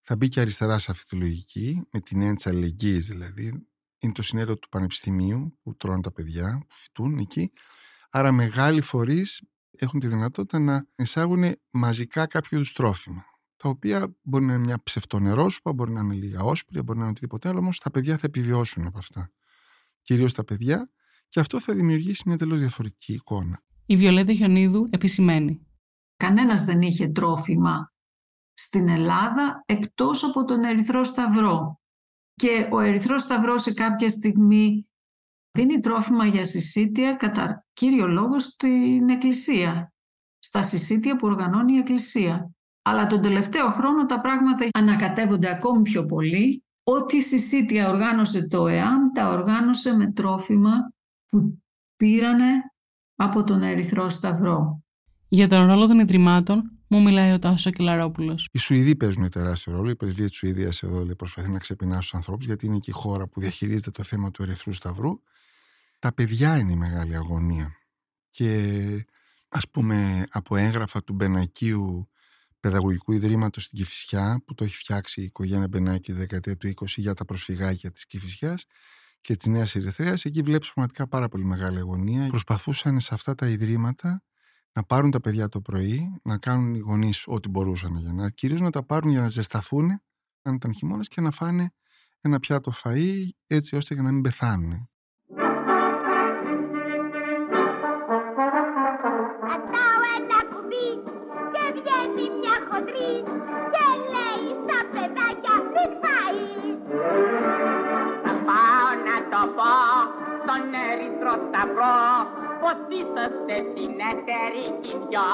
θα 0.00 0.16
μπει 0.16 0.28
και 0.28 0.40
αριστερά 0.40 0.78
σε 0.78 0.90
αυτή 0.90 1.06
τη 1.08 1.16
λογική 1.16 1.86
με 1.92 2.00
την 2.00 2.20
έννοια 2.20 2.34
της 2.34 2.46
αλληλεγγύης 2.46 3.06
δηλαδή 3.06 3.68
είναι 3.98 4.12
το 4.12 4.22
συνέδριο 4.22 4.58
του 4.58 4.68
Πανεπιστημίου 4.68 5.58
που 5.62 5.76
τρώνε 5.76 6.00
τα 6.00 6.12
παιδιά 6.12 6.64
που 6.68 6.74
φοιτούν 6.74 7.18
εκεί 7.18 7.52
άρα 8.10 8.32
μεγάλοι 8.32 8.80
φορείς 8.80 9.42
έχουν 9.70 10.00
τη 10.00 10.06
δυνατότητα 10.06 10.58
να 10.58 10.86
εισάγουν 10.96 11.44
μαζικά 11.70 12.26
κάποιο 12.26 12.56
είδους 12.56 12.72
τρόφιμα 12.72 13.24
τα 13.58 13.68
οποία 13.68 14.16
μπορεί 14.22 14.44
να 14.44 14.54
είναι 14.54 14.64
μια 14.64 14.82
ψευτονερόσουπα, 14.82 15.72
μπορεί 15.72 15.90
να 15.92 16.00
είναι 16.00 16.14
λίγα 16.14 16.40
όσπρια, 16.40 16.82
μπορεί 16.82 16.98
να 16.98 17.04
είναι 17.04 17.12
οτιδήποτε 17.12 17.48
άλλο, 17.48 17.58
όμως 17.58 17.78
τα 17.78 17.90
παιδιά 17.90 18.14
θα 18.14 18.26
επιβιώσουν 18.26 18.86
από 18.86 18.98
αυτά. 18.98 19.30
Κυρίως 20.02 20.34
τα 20.34 20.44
παιδιά, 20.44 20.90
και 21.28 21.40
αυτό 21.40 21.60
θα 21.60 21.74
δημιουργήσει 21.74 22.22
μια 22.26 22.36
τελώ 22.36 22.56
διαφορετική 22.56 23.12
εικόνα. 23.12 23.62
Η 23.86 23.96
Βιολέτα 23.96 24.32
Χιονίδου 24.32 24.88
επισημαίνει. 24.90 25.66
Κανένας 26.16 26.64
δεν 26.64 26.82
είχε 26.82 27.08
τρόφιμα 27.08 27.92
στην 28.52 28.88
Ελλάδα 28.88 29.62
εκτός 29.66 30.24
από 30.24 30.44
τον 30.44 30.64
Ερυθρό 30.64 31.04
Σταυρό. 31.04 31.80
Και 32.38 32.68
ο 32.70 32.80
Ερυθρός 32.80 33.22
Σταυρός 33.22 33.62
σε 33.62 33.72
κάποια 33.72 34.08
στιγμή 34.08 34.88
δίνει 35.58 35.80
τρόφιμα 35.80 36.26
για 36.26 36.44
συσίτια 36.44 37.12
κατά 37.12 37.66
κύριο 37.72 38.06
λόγο 38.06 38.38
στην 38.38 39.08
Εκκλησία. 39.08 39.92
Στα 40.38 40.62
συσίτια 40.62 41.16
που 41.16 41.26
οργανώνει 41.26 41.74
η 41.74 41.78
Εκκλησία. 41.78 42.50
Αλλά 42.82 43.06
τον 43.06 43.22
τελευταίο 43.22 43.70
χρόνο 43.70 44.06
τα 44.06 44.20
πράγματα 44.20 44.68
ανακατεύονται 44.72 45.50
ακόμη 45.50 45.82
πιο 45.82 46.06
πολύ. 46.06 46.64
Ό,τι 46.82 47.20
συσίτια 47.20 47.88
οργάνωσε 47.88 48.46
το 48.46 48.66
ΕΑΜ, 48.66 49.12
τα 49.14 49.28
οργάνωσε 49.28 49.96
με 49.96 50.12
τρόφιμα 50.12 50.92
που 51.26 51.62
πήρανε 51.96 52.50
από 53.14 53.44
τον 53.44 53.62
Ερυθρό 53.62 54.08
Σταυρό. 54.08 54.82
Για 55.28 55.48
τον 55.48 55.66
ρόλο 55.66 55.86
των 55.86 55.98
Ιδρυμάτων 55.98 56.77
μου 56.88 57.02
μιλάει 57.02 57.32
ο 57.32 57.38
Τάσος 57.38 57.72
Κελαρόπουλο. 57.72 58.38
Οι 58.52 58.58
Σουηδοί 58.58 58.96
παίζουν 58.96 59.30
τεράστιο 59.30 59.72
ρόλο. 59.72 59.90
Η 59.90 59.96
πρεσβεία 59.96 60.28
της 60.28 60.36
Σουηδίας 60.36 60.82
εδώ 60.82 61.04
λέει, 61.04 61.14
προσπαθεί 61.14 61.50
να 61.50 61.58
ξεπεινάσει 61.58 62.00
τους 62.00 62.14
ανθρώπους, 62.14 62.44
γιατί 62.44 62.66
είναι 62.66 62.78
και 62.78 62.90
η 62.90 62.94
χώρα 62.94 63.28
που 63.28 63.40
διαχειρίζεται 63.40 63.90
το 63.90 64.02
θέμα 64.02 64.30
του 64.30 64.42
Ερυθρού 64.42 64.72
Σταυρού. 64.72 65.20
Τα 65.98 66.14
παιδιά 66.14 66.58
είναι 66.58 66.72
η 66.72 66.76
μεγάλη 66.76 67.16
αγωνία. 67.16 67.72
Και 68.30 69.06
ας 69.48 69.68
πούμε 69.70 70.26
από 70.30 70.56
έγγραφα 70.56 71.04
του 71.04 71.12
Μπενακίου 71.12 72.08
Παιδαγωγικού 72.60 73.12
Ιδρύματος 73.12 73.64
στην 73.64 73.78
Κηφισιά 73.78 74.42
που 74.46 74.54
το 74.54 74.64
έχει 74.64 74.76
φτιάξει 74.76 75.20
η 75.20 75.24
οικογένεια 75.24 75.68
Μπενάκη 75.68 76.12
δεκαετία 76.12 76.56
του 76.56 76.68
20 76.68 76.84
για 76.86 77.14
τα 77.14 77.24
προσφυγάκια 77.24 77.90
της 77.90 78.06
Κηφισιάς 78.06 78.64
και 79.20 79.36
της 79.36 79.46
Νέας 79.46 79.74
Ερυθρέας. 79.74 80.24
Εκεί 80.24 80.42
βλέπεις 80.42 80.72
πραγματικά 80.72 81.08
πάρα 81.08 81.28
πολύ 81.28 81.44
μεγάλη 81.44 81.78
αγωνία. 81.78 82.26
Προσπαθούσαν 82.28 83.00
σε 83.00 83.14
αυτά 83.14 83.34
τα 83.34 83.48
ιδρύματα 83.48 84.22
να 84.72 84.82
πάρουν 84.82 85.10
τα 85.10 85.20
παιδιά 85.20 85.48
το 85.48 85.60
πρωί, 85.60 86.20
να 86.22 86.38
κάνουν 86.38 86.74
οι 86.74 86.78
γονείς 86.78 87.24
ό,τι 87.26 87.48
μπορούσαν 87.48 87.96
για 87.96 88.12
να 88.12 88.30
κυρίως 88.30 88.60
να 88.60 88.70
τα 88.70 88.84
πάρουν 88.84 89.10
για 89.10 89.20
να 89.20 89.28
ζεσταθούν 89.28 90.00
αν 90.42 90.54
ήταν 90.54 90.74
χειμώνα 90.74 91.02
και 91.02 91.20
να 91.20 91.30
φάνε 91.30 91.70
ένα 92.20 92.38
πιάτο 92.38 92.72
φαΐ 92.82 93.28
έτσι 93.46 93.76
ώστε 93.76 93.94
για 93.94 94.02
να 94.02 94.12
μην 94.12 94.22
πεθάνουν. 94.22 94.88
Πατάω 99.48 100.00
ένα 100.18 100.38
κουμπί 100.50 100.88
και 101.52 101.64
βγαίνει 101.76 102.24
μια 102.40 102.56
χοντρή 102.68 103.12
και 103.74 103.86
λέει 104.14 104.46
στα 104.62 104.78
παιδάκια 104.92 105.54
μην 105.74 105.90
φάει. 106.02 106.46
Θα 108.24 108.32
πάω 108.46 108.90
να 109.08 109.16
το 109.32 109.42
πω 109.56 109.74
στον 110.40 110.62
Ερυθρό 110.88 111.34
Σταυρό 111.46 111.98
πως 112.68 112.98
είσαστε 113.00 113.54
συνεταιροί 113.74 114.66
κι 114.80 114.88
οι 114.88 114.98
δυο. 115.08 115.28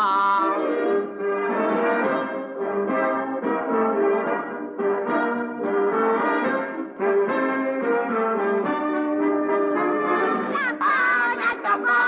Θα 10.55 10.66
πάω 10.80 11.28
να 11.43 11.51
το 11.64 11.72
πω 11.85 12.03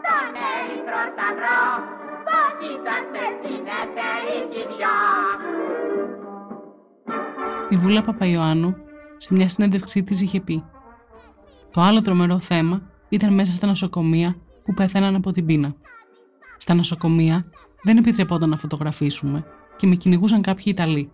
στον 0.00 0.28
Ερυθρό 0.50 1.02
Σταυρό 1.14 1.64
πως 2.26 2.54
είσαστε 2.70 3.22
συνεταιροί 3.40 4.38
κι 4.50 4.60
οι 4.60 4.66
δυο. 4.70 4.96
Η 7.68 7.76
Βούλα 7.76 8.02
Παπαϊωάννου 8.02 8.76
σε 9.16 9.34
μια 9.34 9.48
συνέντευξή 9.48 10.02
της 10.02 10.20
είχε 10.20 10.40
πει 10.40 10.64
Το 11.70 11.80
άλλο 11.80 12.00
τρομερό 12.00 12.38
θέμα 12.38 12.82
ήταν 13.08 13.34
μέσα 13.34 13.52
στα 13.52 13.66
νοσοκομεία 13.66 14.36
που 14.64 14.74
πέθαναν 14.74 15.14
από 15.14 15.30
την 15.30 15.46
πείνα. 15.46 15.74
Στα 16.56 16.74
νοσοκομεία 16.74 17.44
δεν 17.82 17.96
επιτρεπόταν 17.96 18.48
να 18.48 18.56
φωτογραφίσουμε 18.56 19.44
και 19.76 19.86
με 19.86 19.94
κυνηγούσαν 19.94 20.42
κάποιοι 20.42 20.64
Ιταλοί. 20.66 21.10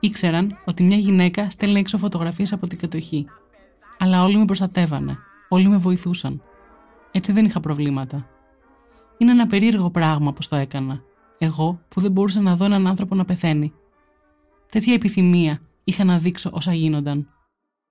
Ήξεραν 0.00 0.58
ότι 0.64 0.82
μια 0.82 0.96
γυναίκα 0.96 1.50
στέλνει 1.50 1.78
έξω 1.78 1.98
φωτογραφίες 1.98 2.52
από 2.52 2.66
την 2.66 2.78
κατοχή. 2.78 3.26
Αλλά 3.98 4.24
όλοι 4.24 4.36
με 4.36 4.44
προστατεύανε. 4.44 5.18
Όλοι 5.48 5.68
με 5.68 5.76
βοηθούσαν. 5.76 6.42
Έτσι 7.12 7.32
δεν 7.32 7.44
είχα 7.44 7.60
προβλήματα. 7.60 8.28
Είναι 9.18 9.30
ένα 9.30 9.46
περίεργο 9.46 9.90
πράγμα 9.90 10.32
πως 10.32 10.48
το 10.48 10.56
έκανα. 10.56 11.02
Εγώ 11.38 11.80
που 11.88 12.00
δεν 12.00 12.12
μπορούσα 12.12 12.40
να 12.40 12.56
δω 12.56 12.64
έναν 12.64 12.86
άνθρωπο 12.86 13.14
να 13.14 13.24
πεθαίνει. 13.24 13.72
Τέτοια 14.70 14.94
επιθυμία 14.94 15.60
είχα 15.84 16.04
να 16.04 16.18
δείξω 16.18 16.50
όσα 16.52 16.72
γίνονταν. 16.74 17.28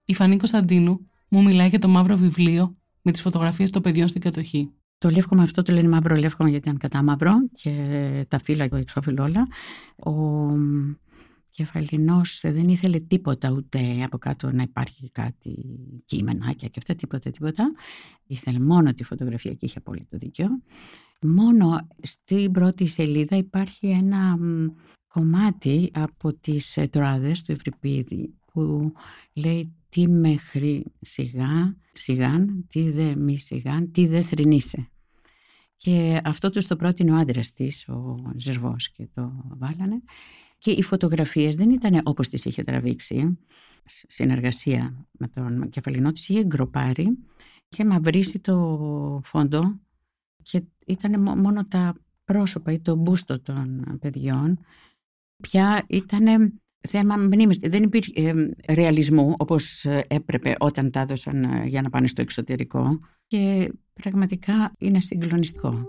Η 0.05 0.13
Φανή 0.13 0.37
Κωνσταντίνου 0.37 1.09
μου 1.29 1.43
μιλάει 1.43 1.67
για 1.67 1.79
το 1.79 1.87
μαύρο 1.87 2.15
βιβλίο 2.15 2.75
με 3.03 3.11
τις 3.11 3.21
φωτογραφίες 3.21 3.69
των 3.69 3.81
παιδιών 3.81 4.07
στην 4.07 4.21
κατοχή. 4.21 4.71
Το 4.97 5.09
λεύκομα 5.09 5.43
αυτό 5.43 5.61
το 5.61 5.73
λένε 5.73 5.87
μαύρο 5.87 6.15
λεύκομα 6.15 6.49
γιατί 6.49 6.67
ήταν 6.67 6.79
κατά 6.79 7.03
μαύρο 7.03 7.31
και 7.53 8.25
τα 8.27 8.39
φύλλα 8.39 8.67
και 8.67 8.75
εξώφυλλο 8.75 9.23
όλα. 9.23 9.47
Ο 9.95 10.47
κεφαλινός 11.49 12.39
δεν 12.43 12.69
ήθελε 12.69 12.99
τίποτα 12.99 13.51
ούτε 13.51 13.79
από 14.03 14.17
κάτω 14.17 14.51
να 14.51 14.61
υπάρχει 14.61 15.09
κάτι 15.11 15.55
κείμενάκια 16.05 16.67
και 16.67 16.79
αυτά 16.79 16.95
τίποτα 16.95 17.29
τίποτα. 17.29 17.71
Ήθελε 18.27 18.59
μόνο 18.59 18.93
τη 18.93 19.03
φωτογραφία 19.03 19.53
και 19.53 19.65
είχε 19.65 19.77
απόλυτο 19.77 20.17
δίκιο. 20.17 20.47
Μόνο 21.21 21.87
στην 22.01 22.51
πρώτη 22.51 22.87
σελίδα 22.87 23.35
υπάρχει 23.35 23.87
ένα 23.87 24.37
μ, 24.37 24.67
κομμάτι 25.07 25.91
από 25.93 26.33
τις 26.33 26.77
ε, 26.77 26.87
τροάδες 26.87 27.41
του 27.41 27.51
Ευρυπίδη 27.51 28.33
που 28.51 28.93
λέει 29.33 29.73
τι 29.93 30.07
μέχρι 30.07 30.85
σιγά, 31.01 31.75
σιγάν, 31.93 32.65
τι 32.67 32.91
δε 32.91 33.15
μη 33.15 33.37
σιγάν, 33.37 33.91
τι 33.91 34.07
δε 34.07 34.21
θρυνείσαι. 34.21 34.89
Και 35.77 36.21
αυτό 36.23 36.49
τους 36.49 36.67
το 36.67 36.75
πρότεινε 36.75 37.11
ο 37.11 37.15
άντρας 37.15 37.53
της, 37.53 37.87
ο 37.89 38.15
Ζερβός 38.35 38.91
και 38.91 39.07
το 39.13 39.31
βάλανε. 39.57 40.01
Και 40.57 40.71
οι 40.71 40.81
φωτογραφίες 40.81 41.55
δεν 41.55 41.69
ήταν 41.69 42.01
όπως 42.03 42.27
τις 42.29 42.45
είχε 42.45 42.63
τραβήξει. 42.63 43.37
Συνεργασία 43.85 45.07
με 45.11 45.27
τον 45.27 45.69
κεφαλινό 45.69 46.11
της 46.11 46.29
είχε 46.29 46.43
γκροπάρει 46.43 47.17
και 47.67 47.85
μαυρίσει 47.85 48.39
το 48.39 49.21
φόντο 49.23 49.79
και 50.41 50.63
ήταν 50.85 51.21
μο- 51.21 51.35
μόνο 51.35 51.65
τα 51.65 51.95
πρόσωπα 52.23 52.71
ή 52.71 52.79
το 52.79 52.95
μπούστο 52.95 53.39
των 53.39 53.97
παιδιών. 54.01 54.59
Πια 55.41 55.85
ήταν 55.87 56.53
θέμα 56.89 57.17
μνήμης. 57.17 57.57
Δεν 57.57 57.83
υπήρχε 57.83 58.11
ε, 58.15 58.73
ρεαλισμού 58.73 59.35
όπως 59.37 59.85
ε, 59.85 60.05
έπρεπε 60.07 60.55
όταν 60.59 60.91
τα 60.91 60.99
έδωσαν 60.99 61.43
ε, 61.43 61.63
για 61.65 61.81
να 61.81 61.89
πάνε 61.89 62.07
στο 62.07 62.21
εξωτερικό 62.21 62.99
και 63.27 63.71
πραγματικά 63.93 64.73
είναι 64.77 64.99
συγκλονιστικό. 64.99 65.87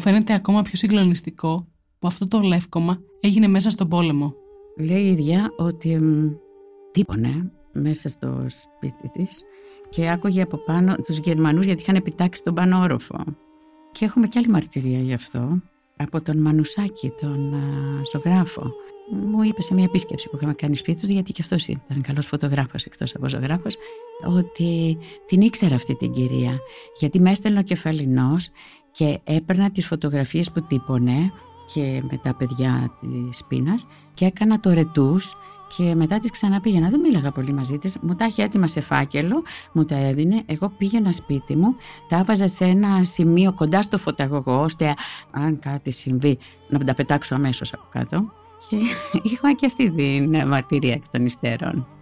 Φαίνεται 0.00 0.34
ακόμα 0.34 0.62
πιο 0.62 0.76
συγκλονιστικό 0.76 1.66
που 1.98 2.06
αυτό 2.06 2.28
το 2.28 2.40
λεύκομα 2.40 3.00
έγινε 3.20 3.46
μέσα 3.46 3.70
στον 3.70 3.88
πόλεμο. 3.88 4.34
Λέει 4.76 5.02
η 5.02 5.10
ίδια 5.10 5.52
ότι 5.56 5.98
μ, 5.98 6.30
τύπωνε 6.90 7.50
μέσα 7.72 8.08
στο 8.08 8.46
σπίτι 8.48 9.08
της 9.08 9.44
και 9.88 10.10
άκουγε 10.10 10.42
από 10.42 10.56
πάνω 10.56 10.94
τους 10.94 11.18
Γερμανούς 11.18 11.64
γιατί 11.64 11.82
είχαν 11.82 11.94
επιτάξει 11.94 12.42
τον 12.42 12.54
πάνω 12.54 12.80
όροφο. 12.80 13.24
Και 13.92 14.04
έχουμε 14.04 14.26
και 14.26 14.38
άλλη 14.38 14.48
μαρτυρία 14.48 14.98
γι' 14.98 15.12
αυτό 15.12 15.60
από 15.96 16.20
τον 16.20 16.38
Μανουσάκη, 16.40 17.12
τον 17.20 17.54
α, 17.54 18.02
ζωγράφο. 18.12 18.72
Μου 19.12 19.42
είπε 19.42 19.62
σε 19.62 19.74
μια 19.74 19.84
επίσκεψη 19.84 20.28
που 20.28 20.36
είχαμε 20.36 20.52
κάνει 20.52 20.76
σπίτι 20.76 21.00
τους, 21.00 21.08
γιατί 21.08 21.32
και 21.32 21.42
αυτός 21.42 21.66
ήταν 21.66 22.02
καλός 22.02 22.26
φωτογράφος 22.26 22.84
εκτός 22.84 23.14
από 23.14 23.28
ζωγράφος, 23.28 23.76
ότι 24.26 24.98
την 25.26 25.40
ήξερα 25.40 25.74
αυτή 25.74 25.96
την 25.96 26.12
κυρία. 26.12 26.58
Γιατί 26.98 27.20
με 27.20 27.30
έστελνε 27.30 27.58
ο 27.58 27.62
κεφαλινός 27.62 28.50
και 28.90 29.20
έπαιρνα 29.24 29.70
τις 29.70 29.86
φωτογραφίες 29.86 30.50
που 30.50 30.62
τύπωνε 30.62 31.32
και 31.74 32.02
με 32.10 32.16
τα 32.16 32.34
παιδιά 32.34 32.96
της 33.00 33.44
πείνας 33.48 33.86
και 34.14 34.24
έκανα 34.24 34.60
το 34.60 34.72
ρετούς 34.72 35.36
και 35.76 35.94
μετά 35.94 36.18
της 36.18 36.30
ξανά 36.30 36.60
πήγαινα, 36.60 36.88
δεν 36.88 37.00
μίλαγα 37.00 37.30
πολύ 37.32 37.52
μαζί 37.52 37.78
της, 37.78 37.98
μου 38.02 38.14
τα 38.14 38.26
είχε 38.26 38.42
έτοιμα 38.42 38.66
σε 38.66 38.80
φάκελο, 38.80 39.42
μου 39.72 39.84
τα 39.84 39.96
έδινε, 39.96 40.42
εγώ 40.46 40.68
πήγαινα 40.78 41.12
σπίτι 41.12 41.56
μου, 41.56 41.76
τα 42.08 42.18
έβαζα 42.18 42.48
σε 42.48 42.64
ένα 42.64 43.04
σημείο 43.04 43.52
κοντά 43.52 43.82
στο 43.82 43.98
φωταγωγό, 43.98 44.62
ώστε 44.62 44.94
αν 45.30 45.58
κάτι 45.58 45.90
συμβεί 45.90 46.38
να 46.68 46.78
τα 46.78 46.94
πετάξω 46.94 47.34
αμέσως 47.34 47.72
από 47.72 47.84
κάτω. 47.90 48.32
Και 48.68 48.76
είχα 49.30 49.52
και 49.52 49.66
αυτή 49.66 49.90
την 49.90 50.48
μαρτυρία 50.48 50.92
εκ 50.92 51.08
των 51.10 51.26
υστέρων. 51.26 51.99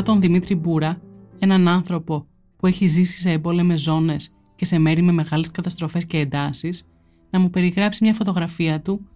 Ρωτάω 0.00 0.14
τον 0.14 0.22
Δημήτρη 0.22 0.54
Μπούρα, 0.54 1.00
έναν 1.38 1.68
άνθρωπο 1.68 2.26
που 2.56 2.66
έχει 2.66 2.86
ζήσει 2.86 3.18
σε 3.18 3.30
εμπόλεμες 3.30 3.80
ζώνες 3.80 4.34
και 4.54 4.64
σε 4.64 4.78
μέρη 4.78 5.02
με 5.02 5.12
μεγάλες 5.12 5.50
καταστροφές 5.50 6.06
και 6.06 6.18
εντάσεις, 6.18 6.88
να 7.30 7.38
μου 7.38 7.50
περιγράψει 7.50 8.04
μια 8.04 8.14
φωτογραφία 8.14 8.80
του, 8.80 9.08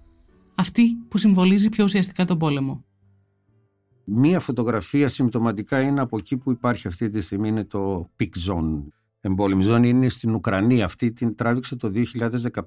αυτή 0.55 0.97
που 1.09 1.19
συμβολίζει 1.19 1.69
πιο 1.69 1.85
ουσιαστικά 1.85 2.25
τον 2.25 2.39
πόλεμο. 2.39 2.85
Μία 4.05 4.41
φωτογραφία 4.41 5.09
συμπτωματικά 5.09 5.81
είναι 5.81 6.01
από 6.01 6.17
εκεί 6.17 6.37
που 6.37 6.51
υπάρχει 6.51 6.87
αυτή 6.87 7.11
τη 7.11 7.21
στιγμή, 7.21 7.49
είναι 7.49 7.65
το 7.65 8.11
Peak 8.19 8.51
Zone. 8.51 8.83
Εμπόλεμη 9.27 9.63
ζώνη 9.63 9.89
είναι 9.89 10.09
στην 10.09 10.35
Ουκρανία. 10.35 10.85
Αυτή 10.85 11.13
την 11.13 11.35
τράβηξε 11.35 11.77
το 11.77 11.93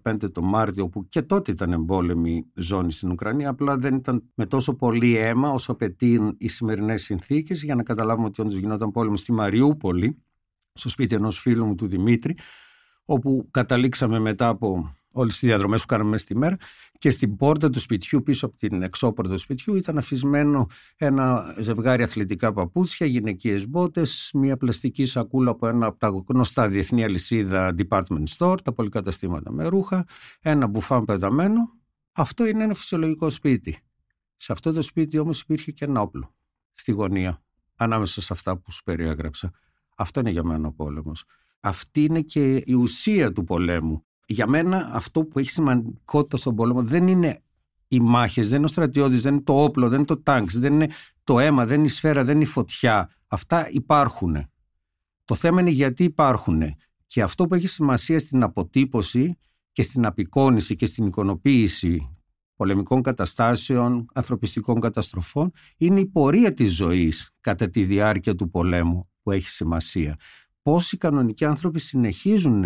2015 0.03 0.31
το 0.31 0.41
Μάρτιο, 0.41 0.89
που 0.89 1.07
και 1.07 1.21
τότε 1.21 1.51
ήταν 1.51 1.71
εμπόλεμη 1.71 2.45
ζώνη 2.53 2.91
στην 2.91 3.11
Ουκρανία. 3.11 3.49
Απλά 3.49 3.77
δεν 3.77 3.95
ήταν 3.95 4.23
με 4.35 4.45
τόσο 4.45 4.75
πολύ 4.75 5.17
αίμα 5.17 5.49
όσο 5.49 5.71
απαιτεί 5.71 6.35
οι 6.37 6.47
σημερινές 6.47 7.03
συνθήκες 7.03 7.63
για 7.63 7.75
να 7.75 7.83
καταλάβουμε 7.83 8.27
ότι 8.27 8.41
όντως 8.41 8.55
γινόταν 8.55 8.91
πόλεμο 8.91 9.15
στη 9.15 9.31
Μαριούπολη, 9.31 10.23
στο 10.73 10.89
σπίτι 10.89 11.15
ενός 11.15 11.39
φίλου 11.39 11.65
μου 11.65 11.75
του 11.75 11.87
Δημήτρη, 11.87 12.37
όπου 13.05 13.47
καταλήξαμε 13.51 14.19
μετά 14.19 14.47
από 14.47 14.95
όλες 15.17 15.37
τις 15.39 15.49
διαδρομές 15.49 15.81
που 15.81 15.85
κάναμε 15.85 16.09
μέσα 16.09 16.23
στη 16.23 16.37
μέρα 16.37 16.57
και 16.97 17.09
στην 17.09 17.35
πόρτα 17.35 17.69
του 17.69 17.79
σπιτιού, 17.79 18.23
πίσω 18.23 18.45
από 18.45 18.57
την 18.57 18.81
εξώπορτα 18.81 19.33
του 19.33 19.39
σπιτιού, 19.39 19.75
ήταν 19.75 19.97
αφισμένο 19.97 20.67
ένα 20.97 21.55
ζευγάρι 21.59 22.03
αθλητικά 22.03 22.53
παπούτσια, 22.53 23.07
γυναικείες 23.07 23.67
μπότες, 23.67 24.31
μια 24.33 24.57
πλαστική 24.57 25.05
σακούλα 25.05 25.51
από 25.51 25.67
ένα 25.67 25.85
από 25.85 25.97
τα 25.99 26.23
γνωστά 26.27 26.69
διεθνή 26.69 27.03
αλυσίδα 27.03 27.75
department 27.77 28.23
store, 28.37 28.57
τα 28.63 28.73
πολυκαταστήματα 28.73 29.51
με 29.51 29.67
ρούχα, 29.67 30.05
ένα 30.41 30.67
μπουφάν 30.67 31.05
πεταμένο. 31.05 31.75
Αυτό 32.11 32.45
είναι 32.45 32.63
ένα 32.63 32.73
φυσιολογικό 32.73 33.29
σπίτι. 33.29 33.77
Σε 34.35 34.51
αυτό 34.51 34.73
το 34.73 34.81
σπίτι 34.81 35.17
όμως 35.17 35.41
υπήρχε 35.41 35.71
και 35.71 35.85
ένα 35.85 36.01
όπλο 36.01 36.31
στη 36.73 36.91
γωνία, 36.91 37.41
ανάμεσα 37.75 38.21
σε 38.21 38.33
αυτά 38.33 38.57
που 38.57 38.71
σου 38.71 38.83
περιέγραψα. 38.83 39.51
Αυτό 39.97 40.19
είναι 40.19 40.29
για 40.29 40.43
μένα 40.43 40.67
ο 40.67 40.71
πόλεμος. 40.71 41.23
Αυτή 41.59 42.03
είναι 42.03 42.21
και 42.21 42.55
η 42.65 42.73
ουσία 42.73 43.31
του 43.31 43.43
πολέμου 43.43 44.05
για 44.27 44.47
μένα 44.47 44.89
αυτό 44.93 45.23
που 45.23 45.39
έχει 45.39 45.49
σημαντικότητα 45.49 46.37
στον 46.37 46.55
πόλεμο 46.55 46.83
δεν 46.83 47.07
είναι 47.07 47.41
οι 47.87 47.99
μάχες, 47.99 48.47
δεν 48.47 48.57
είναι 48.57 48.65
ο 48.65 48.69
στρατιώτης, 48.69 49.21
δεν 49.21 49.33
είναι 49.33 49.43
το 49.43 49.63
όπλο, 49.63 49.89
δεν 49.89 49.97
είναι 49.97 50.07
το 50.07 50.21
τάγκς, 50.21 50.59
δεν 50.59 50.73
είναι 50.73 50.89
το 51.23 51.39
αίμα, 51.39 51.65
δεν 51.65 51.77
είναι 51.77 51.87
η 51.87 51.89
σφαίρα, 51.89 52.23
δεν 52.23 52.35
είναι 52.35 52.43
η 52.43 52.47
φωτιά. 52.47 53.09
Αυτά 53.27 53.69
υπάρχουν. 53.71 54.45
Το 55.25 55.35
θέμα 55.35 55.61
είναι 55.61 55.69
γιατί 55.69 56.03
υπάρχουν. 56.03 56.61
Και 57.05 57.21
αυτό 57.21 57.47
που 57.47 57.55
έχει 57.55 57.67
σημασία 57.67 58.19
στην 58.19 58.43
αποτύπωση 58.43 59.37
και 59.71 59.83
στην 59.83 60.05
απεικόνηση 60.05 60.75
και 60.75 60.85
στην 60.85 61.05
εικονοποίηση 61.05 62.17
πολεμικών 62.55 63.01
καταστάσεων, 63.01 64.05
ανθρωπιστικών 64.13 64.79
καταστροφών, 64.79 65.51
είναι 65.77 65.99
η 65.99 66.05
πορεία 66.05 66.53
της 66.53 66.75
ζωής 66.75 67.31
κατά 67.41 67.69
τη 67.69 67.83
διάρκεια 67.83 68.35
του 68.35 68.49
πολέμου 68.49 69.09
που 69.21 69.31
έχει 69.31 69.49
σημασία. 69.49 70.15
Πώς 70.61 70.91
οι 70.91 70.97
κανονικοί 70.97 71.45
άνθρωποι 71.45 71.79
συνεχίζουν 71.79 72.63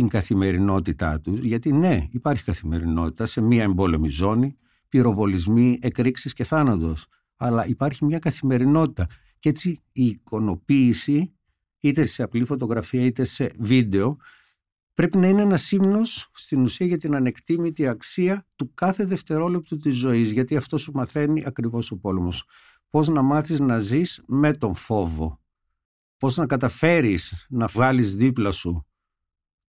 την 0.00 0.08
καθημερινότητά 0.08 1.20
τους, 1.20 1.38
γιατί 1.38 1.72
ναι, 1.72 2.06
υπάρχει 2.10 2.44
καθημερινότητα 2.44 3.26
σε 3.26 3.40
μία 3.40 3.62
εμπόλεμη 3.62 4.08
ζώνη, 4.08 4.56
πυροβολισμοί, 4.88 5.78
εκρήξεις 5.82 6.32
και 6.32 6.44
θάνατος, 6.44 7.06
αλλά 7.36 7.66
υπάρχει 7.66 8.04
μια 8.04 8.18
καθημερινότητα. 8.18 9.06
Και 9.38 9.48
έτσι 9.48 9.82
η 9.92 10.04
εικονοποίηση, 10.04 11.32
είτε 11.80 12.06
σε 12.06 12.22
απλή 12.22 12.44
φωτογραφία 12.44 13.04
είτε 13.04 13.24
σε 13.24 13.52
βίντεο, 13.58 14.16
πρέπει 14.94 15.18
να 15.18 15.28
είναι 15.28 15.42
ένας 15.42 15.72
ύμνος 15.72 16.30
στην 16.34 16.62
ουσία 16.62 16.86
για 16.86 16.96
την 16.96 17.14
ανεκτήμητη 17.14 17.86
αξία 17.86 18.46
του 18.56 18.74
κάθε 18.74 19.04
δευτερόλεπτου 19.04 19.76
της 19.76 19.96
ζωής, 19.96 20.30
γιατί 20.30 20.56
αυτό 20.56 20.78
σου 20.78 20.92
μαθαίνει 20.94 21.44
ακριβώς 21.46 21.90
ο 21.90 21.96
πόλεμος. 21.96 22.44
Πώς 22.90 23.08
να 23.08 23.22
μάθεις 23.22 23.60
να 23.60 23.78
ζεις 23.78 24.22
με 24.26 24.52
τον 24.52 24.74
φόβο. 24.74 25.40
Πώς 26.18 26.36
να 26.36 26.46
καταφέρεις 26.46 27.46
να 27.50 27.66
βγάλεις 27.66 28.16
δίπλα 28.16 28.50
σου 28.50 28.84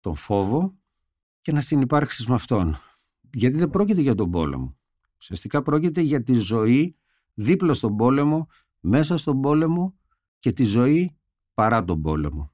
τον 0.02 0.16
φόβο 0.16 0.78
και 1.41 1.52
να 1.52 1.62
συνεπάρξεις 1.62 2.28
με 2.28 2.34
αυτόν. 2.34 2.78
Γιατί 3.34 3.58
δεν 3.58 3.70
πρόκειται 3.70 4.02
για 4.02 4.16
τον 4.16 4.32
πόλεμο. 4.32 4.78
Ουσιαστικά 5.20 5.62
πρόκειται 5.62 6.02
για 6.02 6.24
τη 6.24 6.34
ζωή 6.34 6.95
δίπλα 7.34 7.74
στον 7.74 7.95
πόλεμο, 7.95 8.47
μέσα 8.80 9.18
στον 9.18 9.41
πόλεμο 9.41 9.95
και 10.39 10.52
τη 10.52 10.64
ζωή 10.64 11.18
παρά 11.54 11.84
τον 11.84 12.02
πόλεμο. 12.02 12.54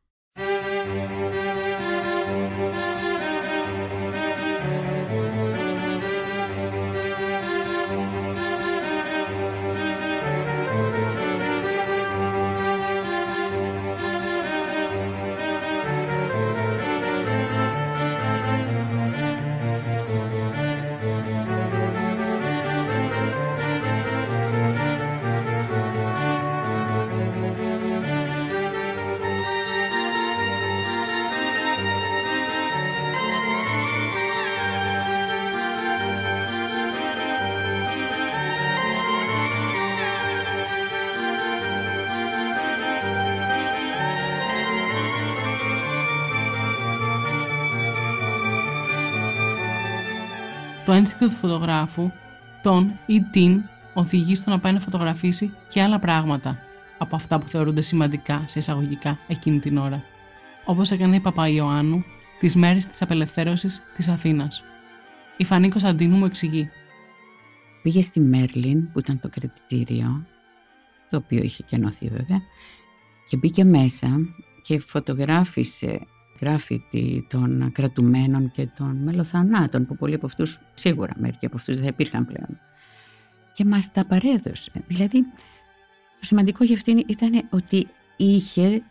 Το 50.87 50.93
ένστικτο 50.93 51.27
του 51.27 51.35
φωτογράφου 51.35 52.11
τον 52.61 52.99
ή 53.05 53.21
την 53.21 53.63
οδηγεί 53.93 54.35
στο 54.35 54.49
να 54.49 54.59
πάει 54.59 54.73
να 54.73 54.79
φωτογραφίσει 54.79 55.53
και 55.67 55.81
άλλα 55.81 55.99
πράγματα 55.99 56.59
από 56.97 57.15
αυτά 57.15 57.39
που 57.39 57.47
θεωρούνται 57.47 57.81
σημαντικά 57.81 58.43
σε 58.47 58.59
εισαγωγικά 58.59 59.19
εκείνη 59.27 59.59
την 59.59 59.77
ώρα. 59.77 60.03
Όπως 60.65 60.91
έκανε 60.91 61.15
η 61.15 61.19
Παπα 61.19 61.47
Ιωάννου 61.47 62.03
τις 62.39 62.55
μέρες 62.55 62.85
της 62.85 63.01
απελευθέρωσης 63.01 63.81
της 63.95 64.07
Αθήνας. 64.07 64.63
Η 65.37 65.43
Φανή 65.43 65.69
Κωνσταντίνου 65.69 66.17
μου 66.17 66.25
εξηγεί. 66.25 66.69
Πήγε 67.83 68.01
στη 68.01 68.19
Μέρλιν 68.19 68.91
που 68.91 68.99
ήταν 68.99 69.19
το 69.19 69.29
κρατητήριο, 69.29 70.25
το 71.09 71.17
οποίο 71.17 71.43
είχε 71.43 71.63
κενωθεί 71.63 72.07
βέβαια, 72.07 72.41
και 73.29 73.37
μπήκε 73.37 73.63
μέσα 73.63 74.07
και 74.63 74.79
φωτογράφησε 74.79 75.99
γράφητη 76.41 77.27
των 77.29 77.71
κρατουμένων 77.71 78.51
και 78.51 78.67
των 78.77 78.95
μελοθανάτων 79.03 79.85
που 79.85 79.95
πολλοί 79.95 80.13
από 80.13 80.25
αυτούς, 80.25 80.59
σίγουρα 80.73 81.13
μερικοί 81.17 81.45
από 81.45 81.55
αυτούς 81.55 81.77
δεν 81.77 81.87
υπήρχαν 81.87 82.25
πλέον. 82.25 82.59
Και 83.53 83.65
μας 83.65 83.91
τα 83.91 84.05
παρέδωσε. 84.05 84.71
Δηλαδή, 84.87 85.21
το 86.19 86.25
σημαντικό 86.25 86.63
για 86.63 86.75
αυτήν 86.75 86.97
ήταν 86.97 87.47
ότι 87.49 87.87
είχε 88.17 88.81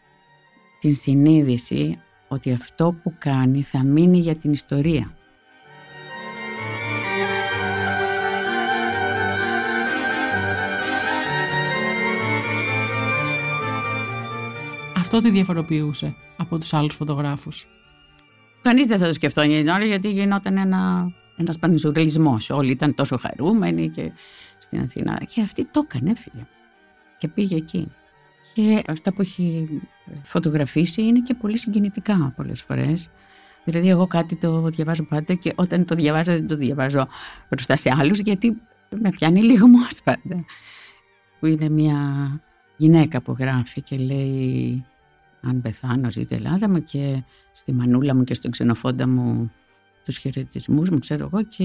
την 0.80 0.94
συνείδηση 0.94 1.98
ότι 2.28 2.52
αυτό 2.52 2.96
που 3.02 3.14
κάνει 3.18 3.62
θα 3.62 3.82
μείνει 3.82 4.18
για 4.18 4.34
την 4.34 4.52
ιστορία. 4.52 5.15
Αυτό 15.06 15.20
τη 15.20 15.30
διαφοροποιούσε 15.30 16.14
από 16.36 16.58
τους 16.58 16.74
άλλους 16.74 16.94
φωτογράφους. 16.94 17.66
Κανείς 18.62 18.86
δεν 18.86 18.98
θα 18.98 19.06
το 19.06 19.12
σκεφτόνει 19.12 19.58
την 19.58 19.68
ώρα 19.68 19.84
γιατί 19.84 20.10
γινόταν 20.10 20.56
ένα 20.56 21.12
ένας 21.36 21.58
πανσουρελισμός. 21.58 22.50
Όλοι 22.50 22.70
ήταν 22.70 22.94
τόσο 22.94 23.16
χαρούμενοι 23.16 23.88
και 23.88 24.12
στην 24.58 24.80
Αθήνα. 24.80 25.22
Και 25.34 25.40
αυτή 25.40 25.64
το 25.64 25.82
έκανε, 25.84 26.10
έφυγε. 26.10 26.46
Και 27.18 27.28
πήγε 27.28 27.56
εκεί. 27.56 27.88
Και 28.54 28.82
αυτά 28.88 29.12
που 29.12 29.20
έχει 29.20 29.68
φωτογραφίσει 30.22 31.02
είναι 31.02 31.20
και 31.20 31.34
πολύ 31.34 31.58
συγκινητικά 31.58 32.32
πολλές 32.36 32.62
φορές. 32.62 33.10
Δηλαδή 33.64 33.88
εγώ 33.88 34.06
κάτι 34.06 34.36
το 34.36 34.62
διαβάζω 34.62 35.04
πάντα 35.04 35.34
και 35.34 35.52
όταν 35.56 35.84
το 35.84 35.94
διαβάζω 35.94 36.32
δεν 36.32 36.46
το 36.46 36.56
διαβάζω 36.56 37.08
μπροστά 37.48 37.76
σε 37.76 37.90
άλλους 37.98 38.18
γιατί 38.18 38.56
με 39.00 39.10
πιάνει 39.10 39.42
λίγο 39.42 39.68
μόνος 39.68 40.02
πάντα. 40.04 40.44
Που 41.40 41.46
είναι 41.46 41.68
μια 41.68 42.00
γυναίκα 42.76 43.20
που 43.20 43.36
γράφει 43.38 43.82
και 43.82 43.96
λέει 43.96 44.84
αν 45.48 45.60
πεθάνω 45.60 46.10
ζείτε 46.10 46.34
Ελλάδα 46.34 46.68
μου 46.68 46.84
και 46.84 47.22
στη 47.52 47.72
μανούλα 47.72 48.14
μου 48.14 48.24
και 48.24 48.34
στον 48.34 48.50
ξενοφόντα 48.50 49.08
μου 49.08 49.50
τους 50.04 50.16
χαιρετισμούς 50.16 50.90
μου, 50.90 50.98
ξέρω 50.98 51.30
εγώ, 51.32 51.44
και 51.44 51.64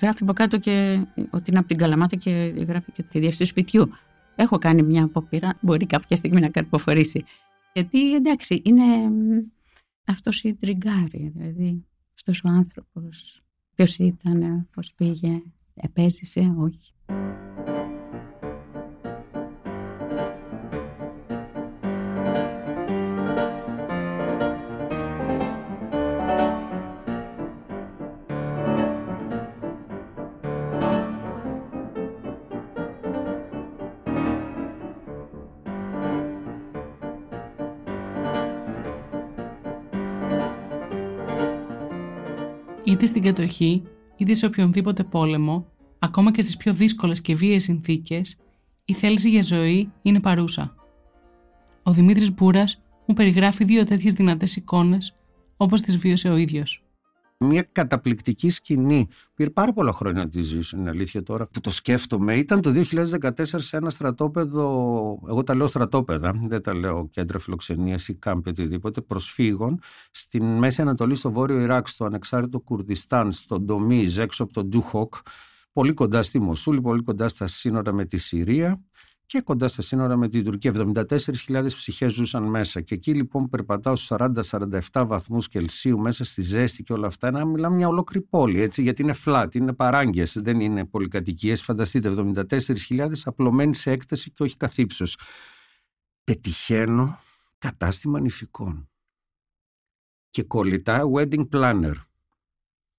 γράφει 0.00 0.22
από 0.22 0.32
κάτω 0.32 0.58
και 0.58 1.04
ότι 1.30 1.50
είναι 1.50 1.58
από 1.58 1.68
την 1.68 1.76
Καλαμάτα 1.76 2.16
και 2.16 2.30
γράφει 2.68 2.92
και 2.92 3.02
τη 3.02 3.18
διευθύνση 3.18 3.50
σπιτιού. 3.50 3.88
Έχω 4.36 4.58
κάνει 4.58 4.82
μια 4.82 5.04
απόπειρα, 5.04 5.54
μπορεί 5.60 5.86
κάποια 5.86 6.16
στιγμή 6.16 6.40
να 6.40 6.48
καρποφορήσει. 6.48 7.24
Γιατί 7.72 8.14
εντάξει, 8.14 8.62
είναι 8.64 8.84
αυτός 10.04 10.42
η 10.42 10.54
τριγκάρη, 10.54 11.32
δηλαδή 11.34 11.84
αυτός 12.14 12.42
ο 12.44 12.48
άνθρωπος, 12.48 13.42
ποιος 13.74 13.96
ήταν, 13.98 14.68
πώς 14.74 14.92
πήγε, 14.96 15.42
επέζησε, 15.74 16.54
όχι. 16.58 16.92
Είτε 42.88 43.06
στην 43.06 43.22
κατοχή, 43.22 43.82
είτε 44.16 44.34
σε 44.34 44.46
οποιονδήποτε 44.46 45.04
πόλεμο, 45.04 45.66
ακόμα 45.98 46.30
και 46.30 46.42
στις 46.42 46.56
πιο 46.56 46.72
δύσκολες 46.72 47.20
και 47.20 47.34
βίαιες 47.34 47.62
συνθήκες, 47.62 48.36
η 48.84 48.92
θέληση 48.92 49.30
για 49.30 49.42
ζωή 49.42 49.92
είναι 50.02 50.20
παρούσα. 50.20 50.74
Ο 51.82 51.92
Δημήτρης 51.92 52.34
Μπούρας 52.34 52.82
μου 53.06 53.14
περιγράφει 53.14 53.64
δύο 53.64 53.84
τέτοιες 53.84 54.12
δυνατές 54.12 54.56
εικόνες, 54.56 55.16
όπως 55.56 55.80
τις 55.80 55.96
βίωσε 55.96 56.28
ο 56.28 56.36
ίδιος. 56.36 56.87
Μια 57.40 57.62
καταπληκτική 57.62 58.50
σκηνή. 58.50 59.08
Πήρε 59.34 59.50
πάρα 59.50 59.72
πολλά 59.72 59.92
χρόνια 59.92 60.22
να 60.22 60.28
τη 60.28 60.42
ζήσω, 60.42 60.76
είναι 60.76 60.90
αλήθεια 60.90 61.22
τώρα 61.22 61.46
που 61.46 61.60
το 61.60 61.70
σκέφτομαι. 61.70 62.36
Ήταν 62.36 62.60
το 62.60 62.72
2014 62.92 63.30
σε 63.44 63.76
ένα 63.76 63.90
στρατόπεδο, 63.90 64.64
εγώ 65.28 65.42
τα 65.42 65.54
λέω 65.54 65.66
στρατόπεδα, 65.66 66.32
δεν 66.46 66.62
τα 66.62 66.74
λέω 66.74 67.08
κέντρα 67.08 67.38
φιλοξενίας 67.38 68.08
ή 68.08 68.14
κάμπι 68.14 68.48
οτιδήποτε, 68.48 69.00
προσφύγων, 69.00 69.80
στην 70.10 70.44
Μέση 70.44 70.82
Ανατολή, 70.82 71.14
στο 71.14 71.32
Βόρειο 71.32 71.60
Ιράκ, 71.60 71.88
στο 71.88 72.04
ανεξάρτητο 72.04 72.60
Κουρδιστάν, 72.60 73.32
στο 73.32 73.60
Ντομίζ, 73.60 74.18
έξω 74.18 74.42
από 74.42 74.52
τον 74.52 74.70
Ντοχούκ, 74.70 75.14
πολύ 75.72 75.92
κοντά 75.92 76.22
στη 76.22 76.38
Μοσούλη, 76.38 76.80
πολύ 76.80 77.02
κοντά 77.02 77.28
στα 77.28 77.46
σύνορα 77.46 77.92
με 77.92 78.04
τη 78.04 78.16
Συρία 78.16 78.82
και 79.28 79.40
κοντά 79.40 79.68
στα 79.68 79.82
σύνορα 79.82 80.16
με 80.16 80.28
την 80.28 80.44
Τουρκία. 80.44 80.72
74.000 80.74 81.66
ψυχές 81.66 82.12
ζούσαν 82.12 82.42
μέσα. 82.42 82.80
Και 82.80 82.94
εκεί 82.94 83.14
λοιπόν 83.14 83.48
περπατάω 83.48 83.96
στους 83.96 84.16
40-47 84.90 85.04
βαθμούς 85.06 85.48
Κελσίου 85.48 85.98
μέσα 85.98 86.24
στη 86.24 86.42
ζέστη 86.42 86.82
και 86.82 86.92
όλα 86.92 87.06
αυτά. 87.06 87.30
Να 87.30 87.44
μιλάμε 87.44 87.76
μια 87.76 87.88
ολόκληρη 87.88 88.26
πόλη, 88.26 88.60
έτσι, 88.60 88.82
γιατί 88.82 89.02
είναι 89.02 89.14
flat, 89.24 89.54
είναι 89.54 89.72
παράγκες, 89.72 90.38
δεν 90.40 90.60
είναι 90.60 90.84
πολυκατοικίες. 90.84 91.62
Φανταστείτε, 91.62 92.08
74.000 92.08 93.12
απλωμένοι 93.24 93.74
σε 93.74 93.90
έκταση 93.90 94.30
και 94.30 94.42
όχι 94.42 94.56
καθ' 94.56 94.84
ύψος. 94.84 95.18
Πετυχαίνω 96.24 97.18
κατάστημα 97.58 98.20
νηφικών. 98.20 98.90
Και 100.30 100.42
κολλητά 100.42 101.02
wedding 101.14 101.48
planner. 101.52 101.94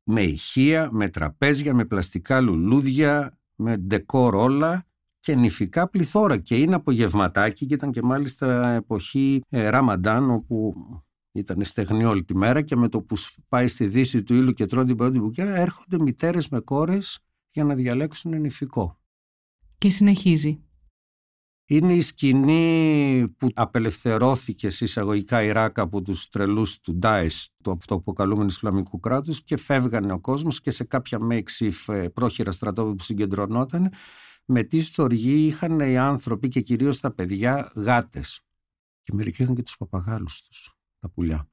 Με 0.04 0.22
ηχεία, 0.22 0.90
με 0.92 1.10
τραπέζια, 1.10 1.74
με 1.74 1.86
πλαστικά 1.86 2.42
λουλούδια, 2.42 3.40
με 3.56 3.78
ντεκόρ 3.78 4.36
όλα 4.36 4.89
και 5.20 5.36
νηφικά 5.36 5.90
πληθώρα 5.90 6.38
και 6.38 6.58
είναι 6.58 6.76
απογευματάκι 6.76 7.66
και 7.66 7.74
ήταν 7.74 7.92
και 7.92 8.02
μάλιστα 8.02 8.70
εποχή 8.70 9.42
ε, 9.50 9.70
Ραμαντάν 9.70 10.30
όπου 10.30 10.74
ήταν 11.32 11.64
στεγνή 11.64 12.06
όλη 12.06 12.24
τη 12.24 12.36
μέρα 12.36 12.62
και 12.62 12.76
με 12.76 12.90
το 12.90 13.02
που 13.02 13.16
πάει 13.50 13.68
στη 13.68 13.88
δύση 13.88 14.24
του 14.24 14.34
ήλου 14.34 14.54
και 14.54 14.66
τρώνε 14.66 14.86
την 14.86 14.96
πρώτη 14.96 15.20
μπουκιά 15.20 15.56
έρχονται 15.56 16.00
μητέρες 16.00 16.50
με 16.50 16.60
κόρες 16.60 17.20
για 17.50 17.64
να 17.64 17.76
διαλέξουν 17.76 18.42
νηφικό. 18.42 19.00
Και 19.78 19.90
συνεχίζει. 19.90 20.64
Είναι 21.72 21.94
η 21.94 22.02
σκηνή 22.02 23.28
που 23.38 23.48
απελευθερώθηκε 23.54 24.70
σε 24.70 24.84
εισαγωγικά 24.84 25.44
Ιράκ 25.44 25.80
από 25.80 26.02
τους 26.02 26.30
τρελούς 26.30 26.80
του 26.80 26.96
Ντάις, 26.96 27.50
του 27.64 27.72
αυτοαποκαλούμενου 27.72 28.50
Ισλαμικού 28.50 29.00
κράτους 29.00 29.44
και 29.44 29.58
φεύγανε 29.58 30.14
ο 30.14 30.20
κόσμος 30.20 30.62
και 30.62 30.72
σε 30.72 30.84
κάποια 30.84 31.20
makeshift 31.32 31.94
ε, 31.94 32.08
πρόχειρα 32.08 32.52
στρατόπεδα 32.52 32.96
που 32.96 33.04
συγκεντρωνόταν 33.04 33.92
με 34.52 34.64
τι 34.64 34.82
στοργή 34.82 35.46
είχαν 35.46 35.80
οι 35.80 35.98
άνθρωποι 35.98 36.48
και 36.48 36.62
κυρίως 36.62 37.00
τα 37.00 37.12
παιδιά 37.12 37.72
γάτες. 37.76 38.42
Και 39.04 39.14
μερικοί 39.14 39.44
είχαν 39.44 39.56
και 39.56 39.64
τους 39.64 39.78
παπαγάλους 39.78 40.42
τους, 40.42 40.78
τα 41.00 41.10
πουλιά. 41.10 41.50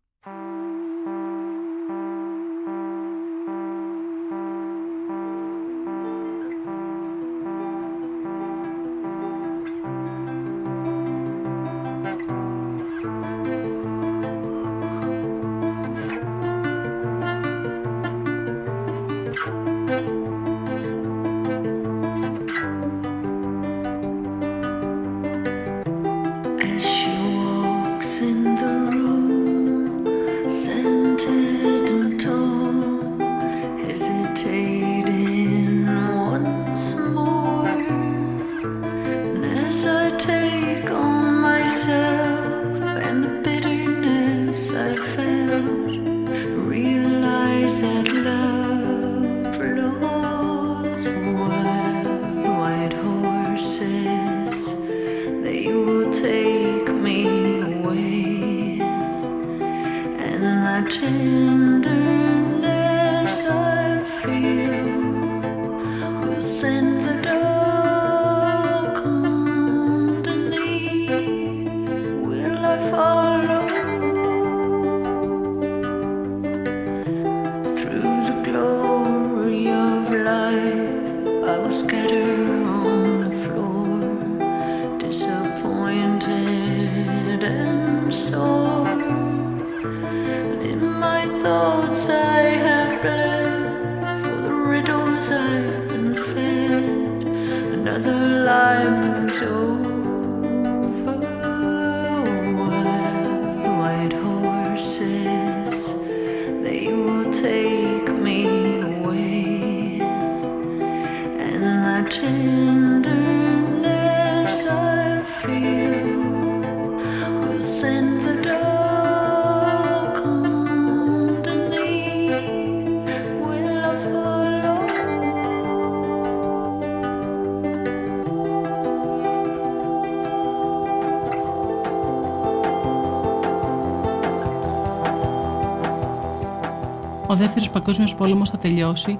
Δεύτερος 137.56 137.80
παγκόσμιος 137.80 138.14
πόλεμος 138.14 138.50
θα 138.50 138.58
τελειώσει 138.58 139.18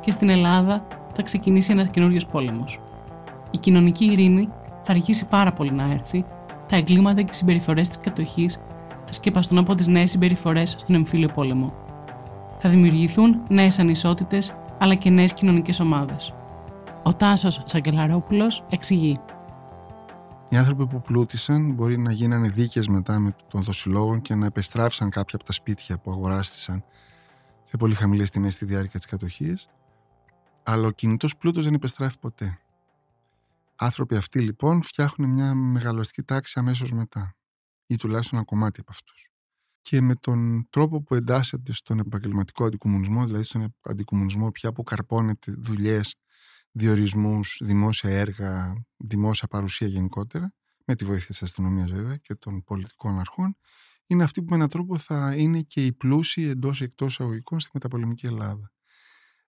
και 0.00 0.10
στην 0.10 0.28
Ελλάδα 0.28 0.86
θα 1.12 1.22
ξεκινήσει 1.22 1.72
ένας 1.72 1.90
καινούριος 1.90 2.26
πόλεμος. 2.26 2.80
Η 3.50 3.58
κοινωνική 3.58 4.04
ειρήνη 4.04 4.48
θα 4.82 4.92
αργήσει 4.92 5.26
πάρα 5.26 5.52
πολύ 5.52 5.72
να 5.72 5.92
έρθει, 5.92 6.24
τα 6.68 6.76
εγκλήματα 6.76 7.22
και 7.22 7.30
οι 7.32 7.34
συμπεριφορές 7.34 7.88
της 7.88 8.00
κατοχής 8.00 8.58
θα 9.04 9.12
σκεπαστούν 9.12 9.58
από 9.58 9.74
τις 9.74 9.86
νέες 9.86 10.10
συμπεριφορές 10.10 10.74
στον 10.78 10.94
εμφύλιο 10.94 11.28
πόλεμο. 11.28 11.74
Θα 12.58 12.68
δημιουργηθούν 12.68 13.40
νέες 13.48 13.78
ανισότητες 13.78 14.54
αλλά 14.78 14.94
και 14.94 15.10
νέες 15.10 15.32
κοινωνικές 15.32 15.80
ομάδες. 15.80 16.34
Ο 17.02 17.14
Τάσος 17.14 17.62
Σαγκελαρόπουλος 17.64 18.64
εξηγεί. 18.70 19.18
Οι 20.48 20.56
άνθρωποι 20.56 20.86
που 20.86 21.00
πλούτησαν 21.00 21.72
μπορεί 21.72 21.98
να 21.98 22.12
γίνανε 22.12 22.48
δίκες 22.48 22.88
μετά 22.88 23.18
με 23.18 23.34
των 23.48 23.62
δοσιλόγων 23.62 24.20
και 24.20 24.34
να 24.34 24.46
επεστράφησαν 24.46 25.10
κάποια 25.10 25.34
από 25.34 25.44
τα 25.44 25.52
σπίτια 25.52 25.98
που 25.98 26.10
αγοράστησαν 26.10 26.84
σε 27.72 27.78
πολύ 27.78 27.94
χαμηλές 27.94 28.30
τιμές 28.30 28.54
στη 28.54 28.64
διάρκεια 28.64 28.98
της 28.98 29.08
κατοχής, 29.08 29.68
αλλά 30.62 30.86
ο 30.86 30.90
κινητός 30.90 31.36
πλούτος 31.36 31.64
δεν 31.64 31.74
επεστράφει 31.74 32.18
ποτέ. 32.18 32.58
Άνθρωποι 33.76 34.16
αυτοί 34.16 34.40
λοιπόν 34.40 34.82
φτιάχνουν 34.82 35.30
μια 35.30 35.54
μεγαλωστική 35.54 36.22
τάξη 36.22 36.58
αμέσως 36.58 36.92
μετά 36.92 37.36
ή 37.86 37.96
τουλάχιστον 37.96 38.38
ένα 38.38 38.46
κομμάτι 38.46 38.80
από 38.80 38.90
αυτούς. 38.90 39.30
Και 39.80 40.00
με 40.00 40.14
τον 40.14 40.66
τρόπο 40.70 41.02
που 41.02 41.14
εντάσσεται 41.14 41.72
στον 41.72 41.98
επαγγελματικό 41.98 42.64
αντικομουνισμό, 42.64 43.24
δηλαδή 43.24 43.44
στον 43.44 43.74
αντικομουνισμό 43.82 44.50
πια 44.50 44.72
που 44.72 44.82
καρπώνεται 44.82 45.52
δουλειές, 45.58 46.14
διορισμούς, 46.70 47.60
δημόσια 47.64 48.10
έργα, 48.10 48.84
δημόσια 48.96 49.48
παρουσία 49.48 49.86
γενικότερα, 49.86 50.52
με 50.84 50.94
τη 50.94 51.04
βοήθεια 51.04 51.26
της 51.26 51.42
αστυνομίας 51.42 51.90
βέβαια 51.90 52.16
και 52.16 52.34
των 52.34 52.62
πολιτικών 52.62 53.18
αρχών, 53.18 53.56
είναι 54.06 54.24
αυτοί 54.24 54.42
που 54.42 54.50
με 54.50 54.56
έναν 54.56 54.68
τρόπο 54.68 54.98
θα 54.98 55.34
είναι 55.36 55.60
και 55.60 55.84
οι 55.86 55.92
πλούσιοι 55.92 56.48
εντός 56.48 56.80
ή 56.80 56.84
εκτός 56.84 57.20
αγωγικών 57.20 57.60
στη 57.60 57.70
μεταπολεμική 57.72 58.26
Ελλάδα. 58.26 58.72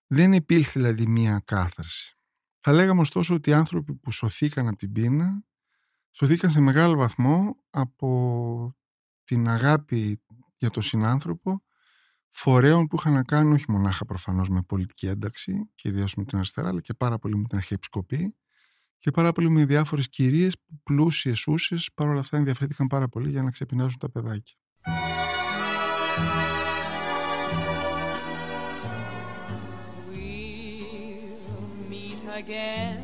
Δεν 0.07 0.33
επήλθε 0.33 0.79
δηλαδή 0.79 1.07
μία 1.07 1.41
κάθαρση. 1.45 2.17
Θα 2.59 2.71
λέγαμε 2.71 3.01
ωστόσο 3.01 3.33
ότι 3.33 3.49
οι 3.49 3.53
άνθρωποι 3.53 3.95
που 3.95 4.11
σωθήκαν 4.11 4.67
από 4.67 4.77
την 4.77 4.91
πείνα 4.91 5.43
σωθήκαν 6.11 6.49
σε 6.49 6.59
μεγάλο 6.59 6.95
βαθμό 6.95 7.55
από 7.69 8.75
την 9.23 9.47
αγάπη 9.47 10.21
για 10.57 10.69
τον 10.69 10.83
συνάνθρωπο 10.83 11.63
φορέων 12.29 12.87
που 12.87 12.95
είχαν 12.95 13.13
να 13.13 13.23
κάνουν 13.23 13.53
όχι 13.53 13.71
μονάχα 13.71 14.05
προφανώς 14.05 14.49
με 14.49 14.61
πολιτική 14.61 15.07
ένταξη 15.07 15.69
και 15.75 15.89
ιδίως 15.89 16.15
με 16.15 16.25
την 16.25 16.37
αριστερά 16.37 16.67
αλλά 16.67 16.81
και 16.81 16.93
πάρα 16.93 17.17
πολύ 17.17 17.37
με 17.37 17.47
την 17.47 17.57
αρχιεπισκοπή 17.57 18.35
και 18.97 19.11
πάρα 19.11 19.31
πολύ 19.31 19.49
με 19.49 19.65
διάφορες 19.65 20.09
κυρίες 20.09 20.53
που 20.57 20.79
πλούσιες 20.83 21.47
ούσες 21.47 21.89
παρόλα 21.93 22.19
αυτά 22.19 22.37
ενδιαφέρθηκαν 22.37 22.87
πάρα 22.87 23.07
πολύ 23.07 23.29
για 23.29 23.43
να 23.43 23.51
ξεπεινάσουν 23.51 23.99
τα 23.99 24.11
παιδάκια. 24.11 24.55
We'll 30.11 31.89
meet 31.89 32.21
again. 32.41 33.03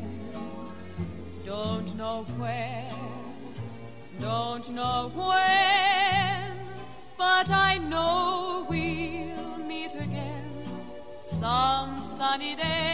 Don't 1.44 1.90
know 2.00 2.18
where, 2.40 2.94
don't 4.20 4.66
know 4.78 5.10
when, 5.28 6.50
but 7.22 7.46
I 7.68 7.72
know 7.90 8.64
we'll 8.70 9.58
meet 9.70 9.92
again 10.06 10.46
some 11.40 11.90
sunny 12.16 12.54
day. 12.56 12.91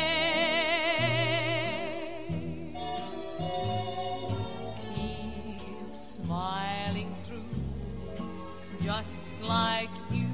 Like 9.49 9.94
you 10.18 10.30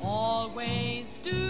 always 0.00 1.06
do, 1.32 1.44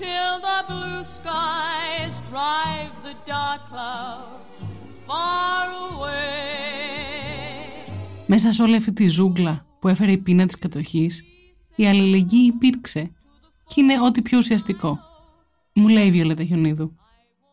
till 0.00 0.34
the 0.48 0.60
blue 0.70 1.02
skies 1.16 2.14
drive 2.30 2.94
the 3.06 3.14
dark 3.32 3.60
clouds 3.70 4.58
far 5.06 5.66
away. 5.90 6.30
Μέσα 8.26 8.52
σε 8.52 8.62
όλη 8.62 8.76
αυτή 8.76 8.92
τη 8.92 9.06
ζούγκλα 9.06 9.66
που 9.80 9.88
έφερε 9.88 10.12
η 10.12 10.18
πείνα 10.18 10.46
της 10.46 10.58
κατοχής, 10.58 11.24
η 11.76 11.86
αλληλεγγύη 11.86 12.52
υπήρξε 12.54 13.12
και 13.66 13.80
είναι 13.80 14.00
ό,τι 14.00 14.22
πιο 14.22 14.38
ουσιαστικό. 14.38 14.98
Μου 15.74 15.88
λέει 15.88 16.06
η 16.06 16.10
Βιολέτα 16.10 16.44
Χιονίδου. 16.44 16.94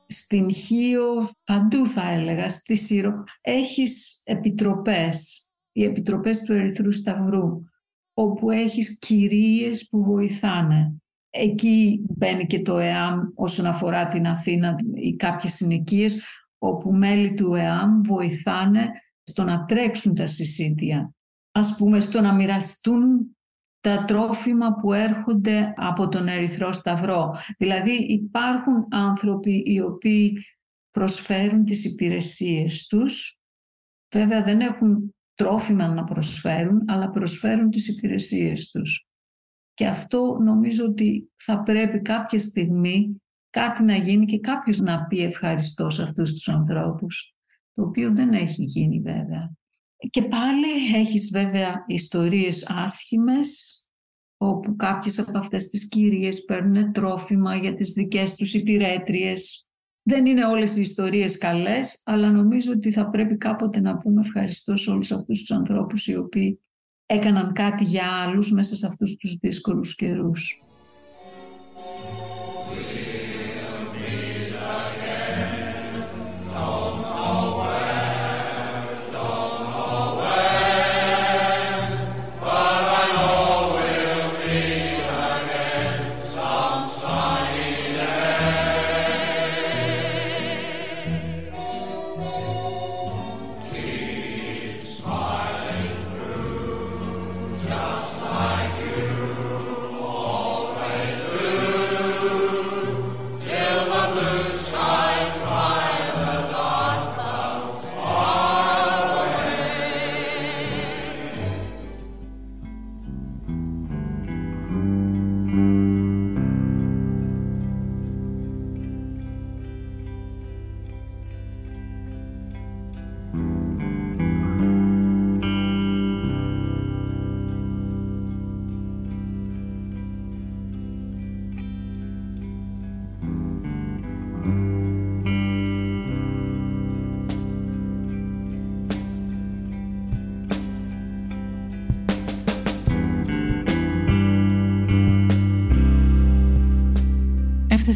Στην 0.08 0.54
Χίο, 0.54 1.30
παντού 1.44 1.88
θα 1.88 2.12
έλεγα, 2.12 2.50
στη 2.50 2.76
Σύρο, 2.76 3.24
έχεις 3.42 4.22
επιτροπές, 4.26 5.47
οι 5.78 5.84
επιτροπές 5.84 6.40
του 6.40 6.54
Ερυθρού 6.54 6.92
Σταυρού, 6.92 7.64
όπου 8.14 8.52
έχεις 8.52 8.98
κυρίες 9.00 9.88
που 9.90 10.04
βοηθάνε. 10.04 10.96
Εκεί 11.30 12.06
μπαίνει 12.10 12.46
και 12.46 12.62
το 12.62 12.78
ΕΑΜ 12.78 13.20
όσον 13.36 13.66
αφορά 13.66 14.08
την 14.08 14.28
Αθήνα 14.28 14.76
ή 14.94 15.16
κάποιες 15.16 15.54
συνοικίες, 15.54 16.24
όπου 16.58 16.94
μέλη 16.94 17.34
του 17.34 17.54
ΕΑΜ 17.54 18.02
βοηθάνε 18.02 18.92
στο 19.24 19.44
να 19.44 19.66
τρέξουν 19.66 20.16
τα 20.16 20.28
συσίτια. 20.28 21.14
Ας 21.52 21.76
πούμε 21.76 22.00
στο 22.00 22.22
να 22.22 22.34
μοιραστούν 22.34 23.38
τα 23.80 24.06
τρόφιμα 24.06 24.76
που 24.76 24.94
έρχονται 24.94 25.74
από 25.76 26.08
τον 26.08 26.28
Ερυθρό 26.28 26.72
Σταυρό. 26.72 27.36
Δηλαδή 27.58 27.92
υπάρχουν 27.92 28.88
άνθρωποι 28.90 29.64
οι 29.66 29.82
οποίοι 29.82 30.38
προσφέρουν 30.92 31.64
τις 31.64 31.86
υπηρεσίες 31.86 32.88
τους. 32.88 33.40
Βέβαια 34.16 34.44
δεν 34.44 34.60
έχουν 34.60 35.12
τρόφιμα 35.38 35.88
να 35.88 36.04
προσφέρουν, 36.04 36.84
αλλά 36.88 37.10
προσφέρουν 37.10 37.70
τις 37.70 37.88
υπηρεσίες 37.88 38.70
τους. 38.70 39.08
Και 39.74 39.88
αυτό 39.88 40.38
νομίζω 40.44 40.86
ότι 40.86 41.32
θα 41.36 41.64
πρέπει 41.64 42.02
κάποια 42.02 42.40
στιγμή 42.40 43.22
κάτι 43.50 43.84
να 43.84 43.96
γίνει 43.96 44.26
και 44.26 44.40
κάποιος 44.40 44.80
να 44.80 45.06
πει 45.06 45.20
ευχαριστώ 45.20 45.90
σε 45.90 46.04
αυτούς 46.04 46.32
τους 46.34 46.50
ανθρώπους, 46.50 47.36
το 47.74 47.84
οποίο 47.84 48.14
δεν 48.14 48.34
έχει 48.34 48.64
γίνει 48.64 49.00
βέβαια. 49.00 49.56
Και 50.10 50.22
πάλι 50.22 50.96
έχεις 50.96 51.30
βέβαια 51.32 51.84
ιστορίες 51.88 52.70
άσχημες, 52.70 53.82
όπου 54.38 54.76
κάποιες 54.76 55.20
από 55.20 55.38
αυτές 55.38 55.68
τις 55.68 55.88
κυρίες 55.88 56.44
παίρνουν 56.44 56.92
τρόφιμα 56.92 57.56
για 57.56 57.76
τις 57.76 57.92
δικές 57.92 58.36
τους 58.36 58.54
υπηρέτριες. 58.54 59.66
Δεν 60.10 60.26
είναι 60.26 60.45
όλες 60.45 60.78
οι 60.78 60.82
ιστορίες 60.82 61.38
καλές, 61.38 62.01
αλλά 62.05 62.32
νομίζω 62.32 62.72
ότι 62.72 62.91
θα 62.91 63.10
πρέπει 63.10 63.38
κάποτε 63.38 63.80
να 63.80 63.97
πούμε 63.97 64.22
ευχαριστώ 64.22 64.76
σε 64.76 64.89
όλους 64.89 65.12
αυτούς 65.12 65.39
τους 65.39 65.51
ανθρώπους 65.51 66.08
οι 66.08 66.16
οποίοι 66.16 66.62
έκαναν 67.05 67.53
κάτι 67.53 67.84
για 67.84 68.03
άλλους 68.24 68.51
μέσα 68.51 68.76
σε 68.76 68.88
αυτούς 68.88 69.16
τους 69.16 69.36
δύσκολους 69.36 69.95
καιρούς. 69.95 70.62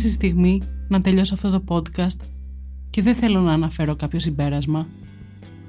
Έφτασε 0.04 0.20
η 0.20 0.22
στιγμή 0.32 0.62
να 0.88 1.02
τελειώσω 1.02 1.34
αυτό 1.34 1.49
το 1.49 1.64
podcast 1.68 2.20
και 2.89 3.02
δεν 3.02 3.16
θέλω 3.16 3.39
να 3.39 3.54
αναφέρω 3.54 3.95
κάποιο 3.95 4.20
συμπέρασμα. 4.20 4.88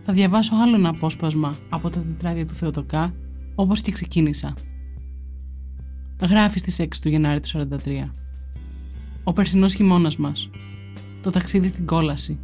Θα 0.02 0.12
διαβάσω 0.12 0.54
άλλο 0.54 0.74
ένα 0.74 0.88
απόσπασμα 0.88 1.56
από 1.68 1.90
τα 1.90 2.00
τετράδια 2.00 2.46
του 2.46 2.54
Θεοτοκά, 2.54 3.14
όπως 3.54 3.80
και 3.80 3.92
ξεκίνησα. 3.92 4.54
Γράφει 6.20 6.58
στις 6.58 6.80
6 6.80 6.86
του 7.02 7.08
Γενάρη 7.08 7.40
του 7.40 7.48
43. 7.48 8.14
Ο 9.24 9.32
περσινός 9.32 9.74
χειμώνας 9.74 10.16
μας. 10.16 10.50
Το 11.22 11.30
ταξίδι 11.30 11.68
στην 11.68 11.86
κόλαση. 11.86 12.38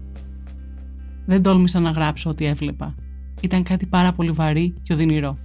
Δεν 1.26 1.42
τόλμησα 1.42 1.80
να 1.80 1.90
γράψω 1.90 2.30
ό,τι 2.30 2.44
έβλεπα. 2.44 2.94
Ήταν 3.40 3.62
κάτι 3.62 3.86
πάρα 3.86 4.12
πολύ 4.12 4.30
βαρύ 4.30 4.74
και 4.82 4.92
οδυνηρό. 4.92 5.38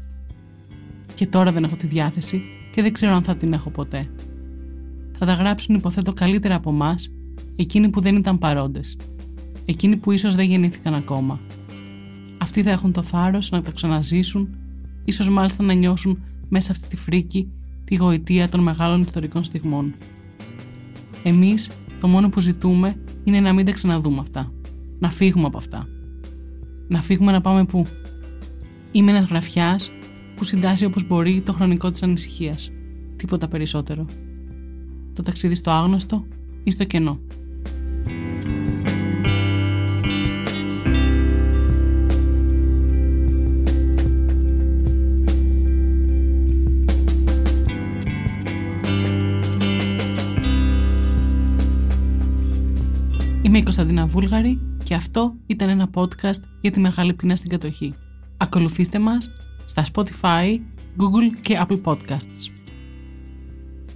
Και 1.16 1.28
τώρα 1.28 1.52
δεν 1.52 1.64
έχω 1.64 1.76
τη 1.76 1.88
διάθεση 1.88 2.42
και 2.72 2.82
δεν 2.82 2.94
ξέρω 2.94 3.14
αν 3.14 3.24
θα 3.24 3.36
την 3.36 3.54
έχω 3.54 3.70
ποτέ. 3.70 4.10
Θα 5.18 5.26
τα 5.26 5.34
γράψουν 5.34 5.76
υποθέτω 5.76 6.14
καλύτερα 6.14 6.56
από 6.56 6.70
εμάς 6.70 7.12
εκείνοι 7.56 7.90
που 7.90 8.02
δεν 8.02 8.16
ήταν 8.16 8.38
παρόντες. 8.38 8.98
Εκείνοι 9.66 9.98
που 9.98 10.12
ίσως 10.12 10.36
δεν 10.36 10.46
γεννήθηκαν 10.46 10.94
ακόμα. 10.94 11.40
Αυτοί 12.38 12.64
θα 12.64 12.72
έχουν 12.72 12.92
το 12.92 13.02
θάρρος 13.02 13.50
να 13.50 13.62
τα 13.62 13.72
ξαναζήσουν, 13.72 14.50
ίσως 15.06 15.30
μάλιστα 15.30 15.64
να 15.64 15.74
νιώσουν 15.74 16.24
μέσα 16.50 16.72
αυτή 16.72 16.88
τη 16.88 16.98
φρίκη 16.98 17.52
τη 17.84 17.96
γοητεία 17.96 18.50
των 18.50 18.60
μεγάλων 18.60 19.02
ιστορικών 19.02 19.44
στιγμών. 19.44 19.94
Εμείς 21.24 21.70
το 22.00 22.08
μόνο 22.08 22.30
που 22.30 22.40
ζητούμε 22.40 22.96
είναι 23.24 23.40
να 23.40 23.54
μην 23.54 23.66
τα 23.66 23.72
ξαναδούμε 23.72 24.20
αυτά. 24.20 24.52
Να 25.00 25.10
φύγουμε 25.10 25.46
από 25.46 25.58
αυτά. 25.58 25.88
Να 26.88 27.02
φύγουμε 27.02 27.32
να 27.32 27.42
πάμε 27.42 27.66
πού; 27.66 27.86
Είμαι 28.92 29.12
ένας 29.12 29.24
γραφιάς 29.24 29.92
που 30.36 30.44
συντάσσει 30.44 30.86
όπως 30.86 31.08
μπορεί 31.08 31.42
το 31.42 31.54
χρονικό 31.54 31.90
της 31.90 32.04
ανησυχίας. 32.04 32.72
Τίποτα 33.16 33.48
περισσότερο. 33.48 34.06
Το 35.14 35.24
ταξίδι 35.24 35.56
στο 35.56 35.72
άγνωστο 35.72 36.26
ή 36.64 36.72
στο 36.72 36.84
κενό. 36.84 37.20
Είμαι 53.42 53.58
η 53.58 53.64
Κωνσταντίνα 53.64 54.08
Βούλγαρη 54.08 54.60
και 54.84 54.96
αυτό 54.96 55.36
ήταν 55.46 55.70
ένα 55.70 55.90
podcast 55.94 56.42
για 56.62 56.72
τη 56.72 56.80
μεγάλη 56.80 57.14
πείνα 57.14 57.36
στην 57.36 57.50
κατοχή. 57.50 57.94
Ακολουθήστε 58.38 59.00
μας 59.00 59.30
στα 59.66 59.86
Spotify, 59.94 60.60
Google 60.98 61.38
και 61.42 61.66
Apple 61.68 61.82
Podcasts. 61.84 62.63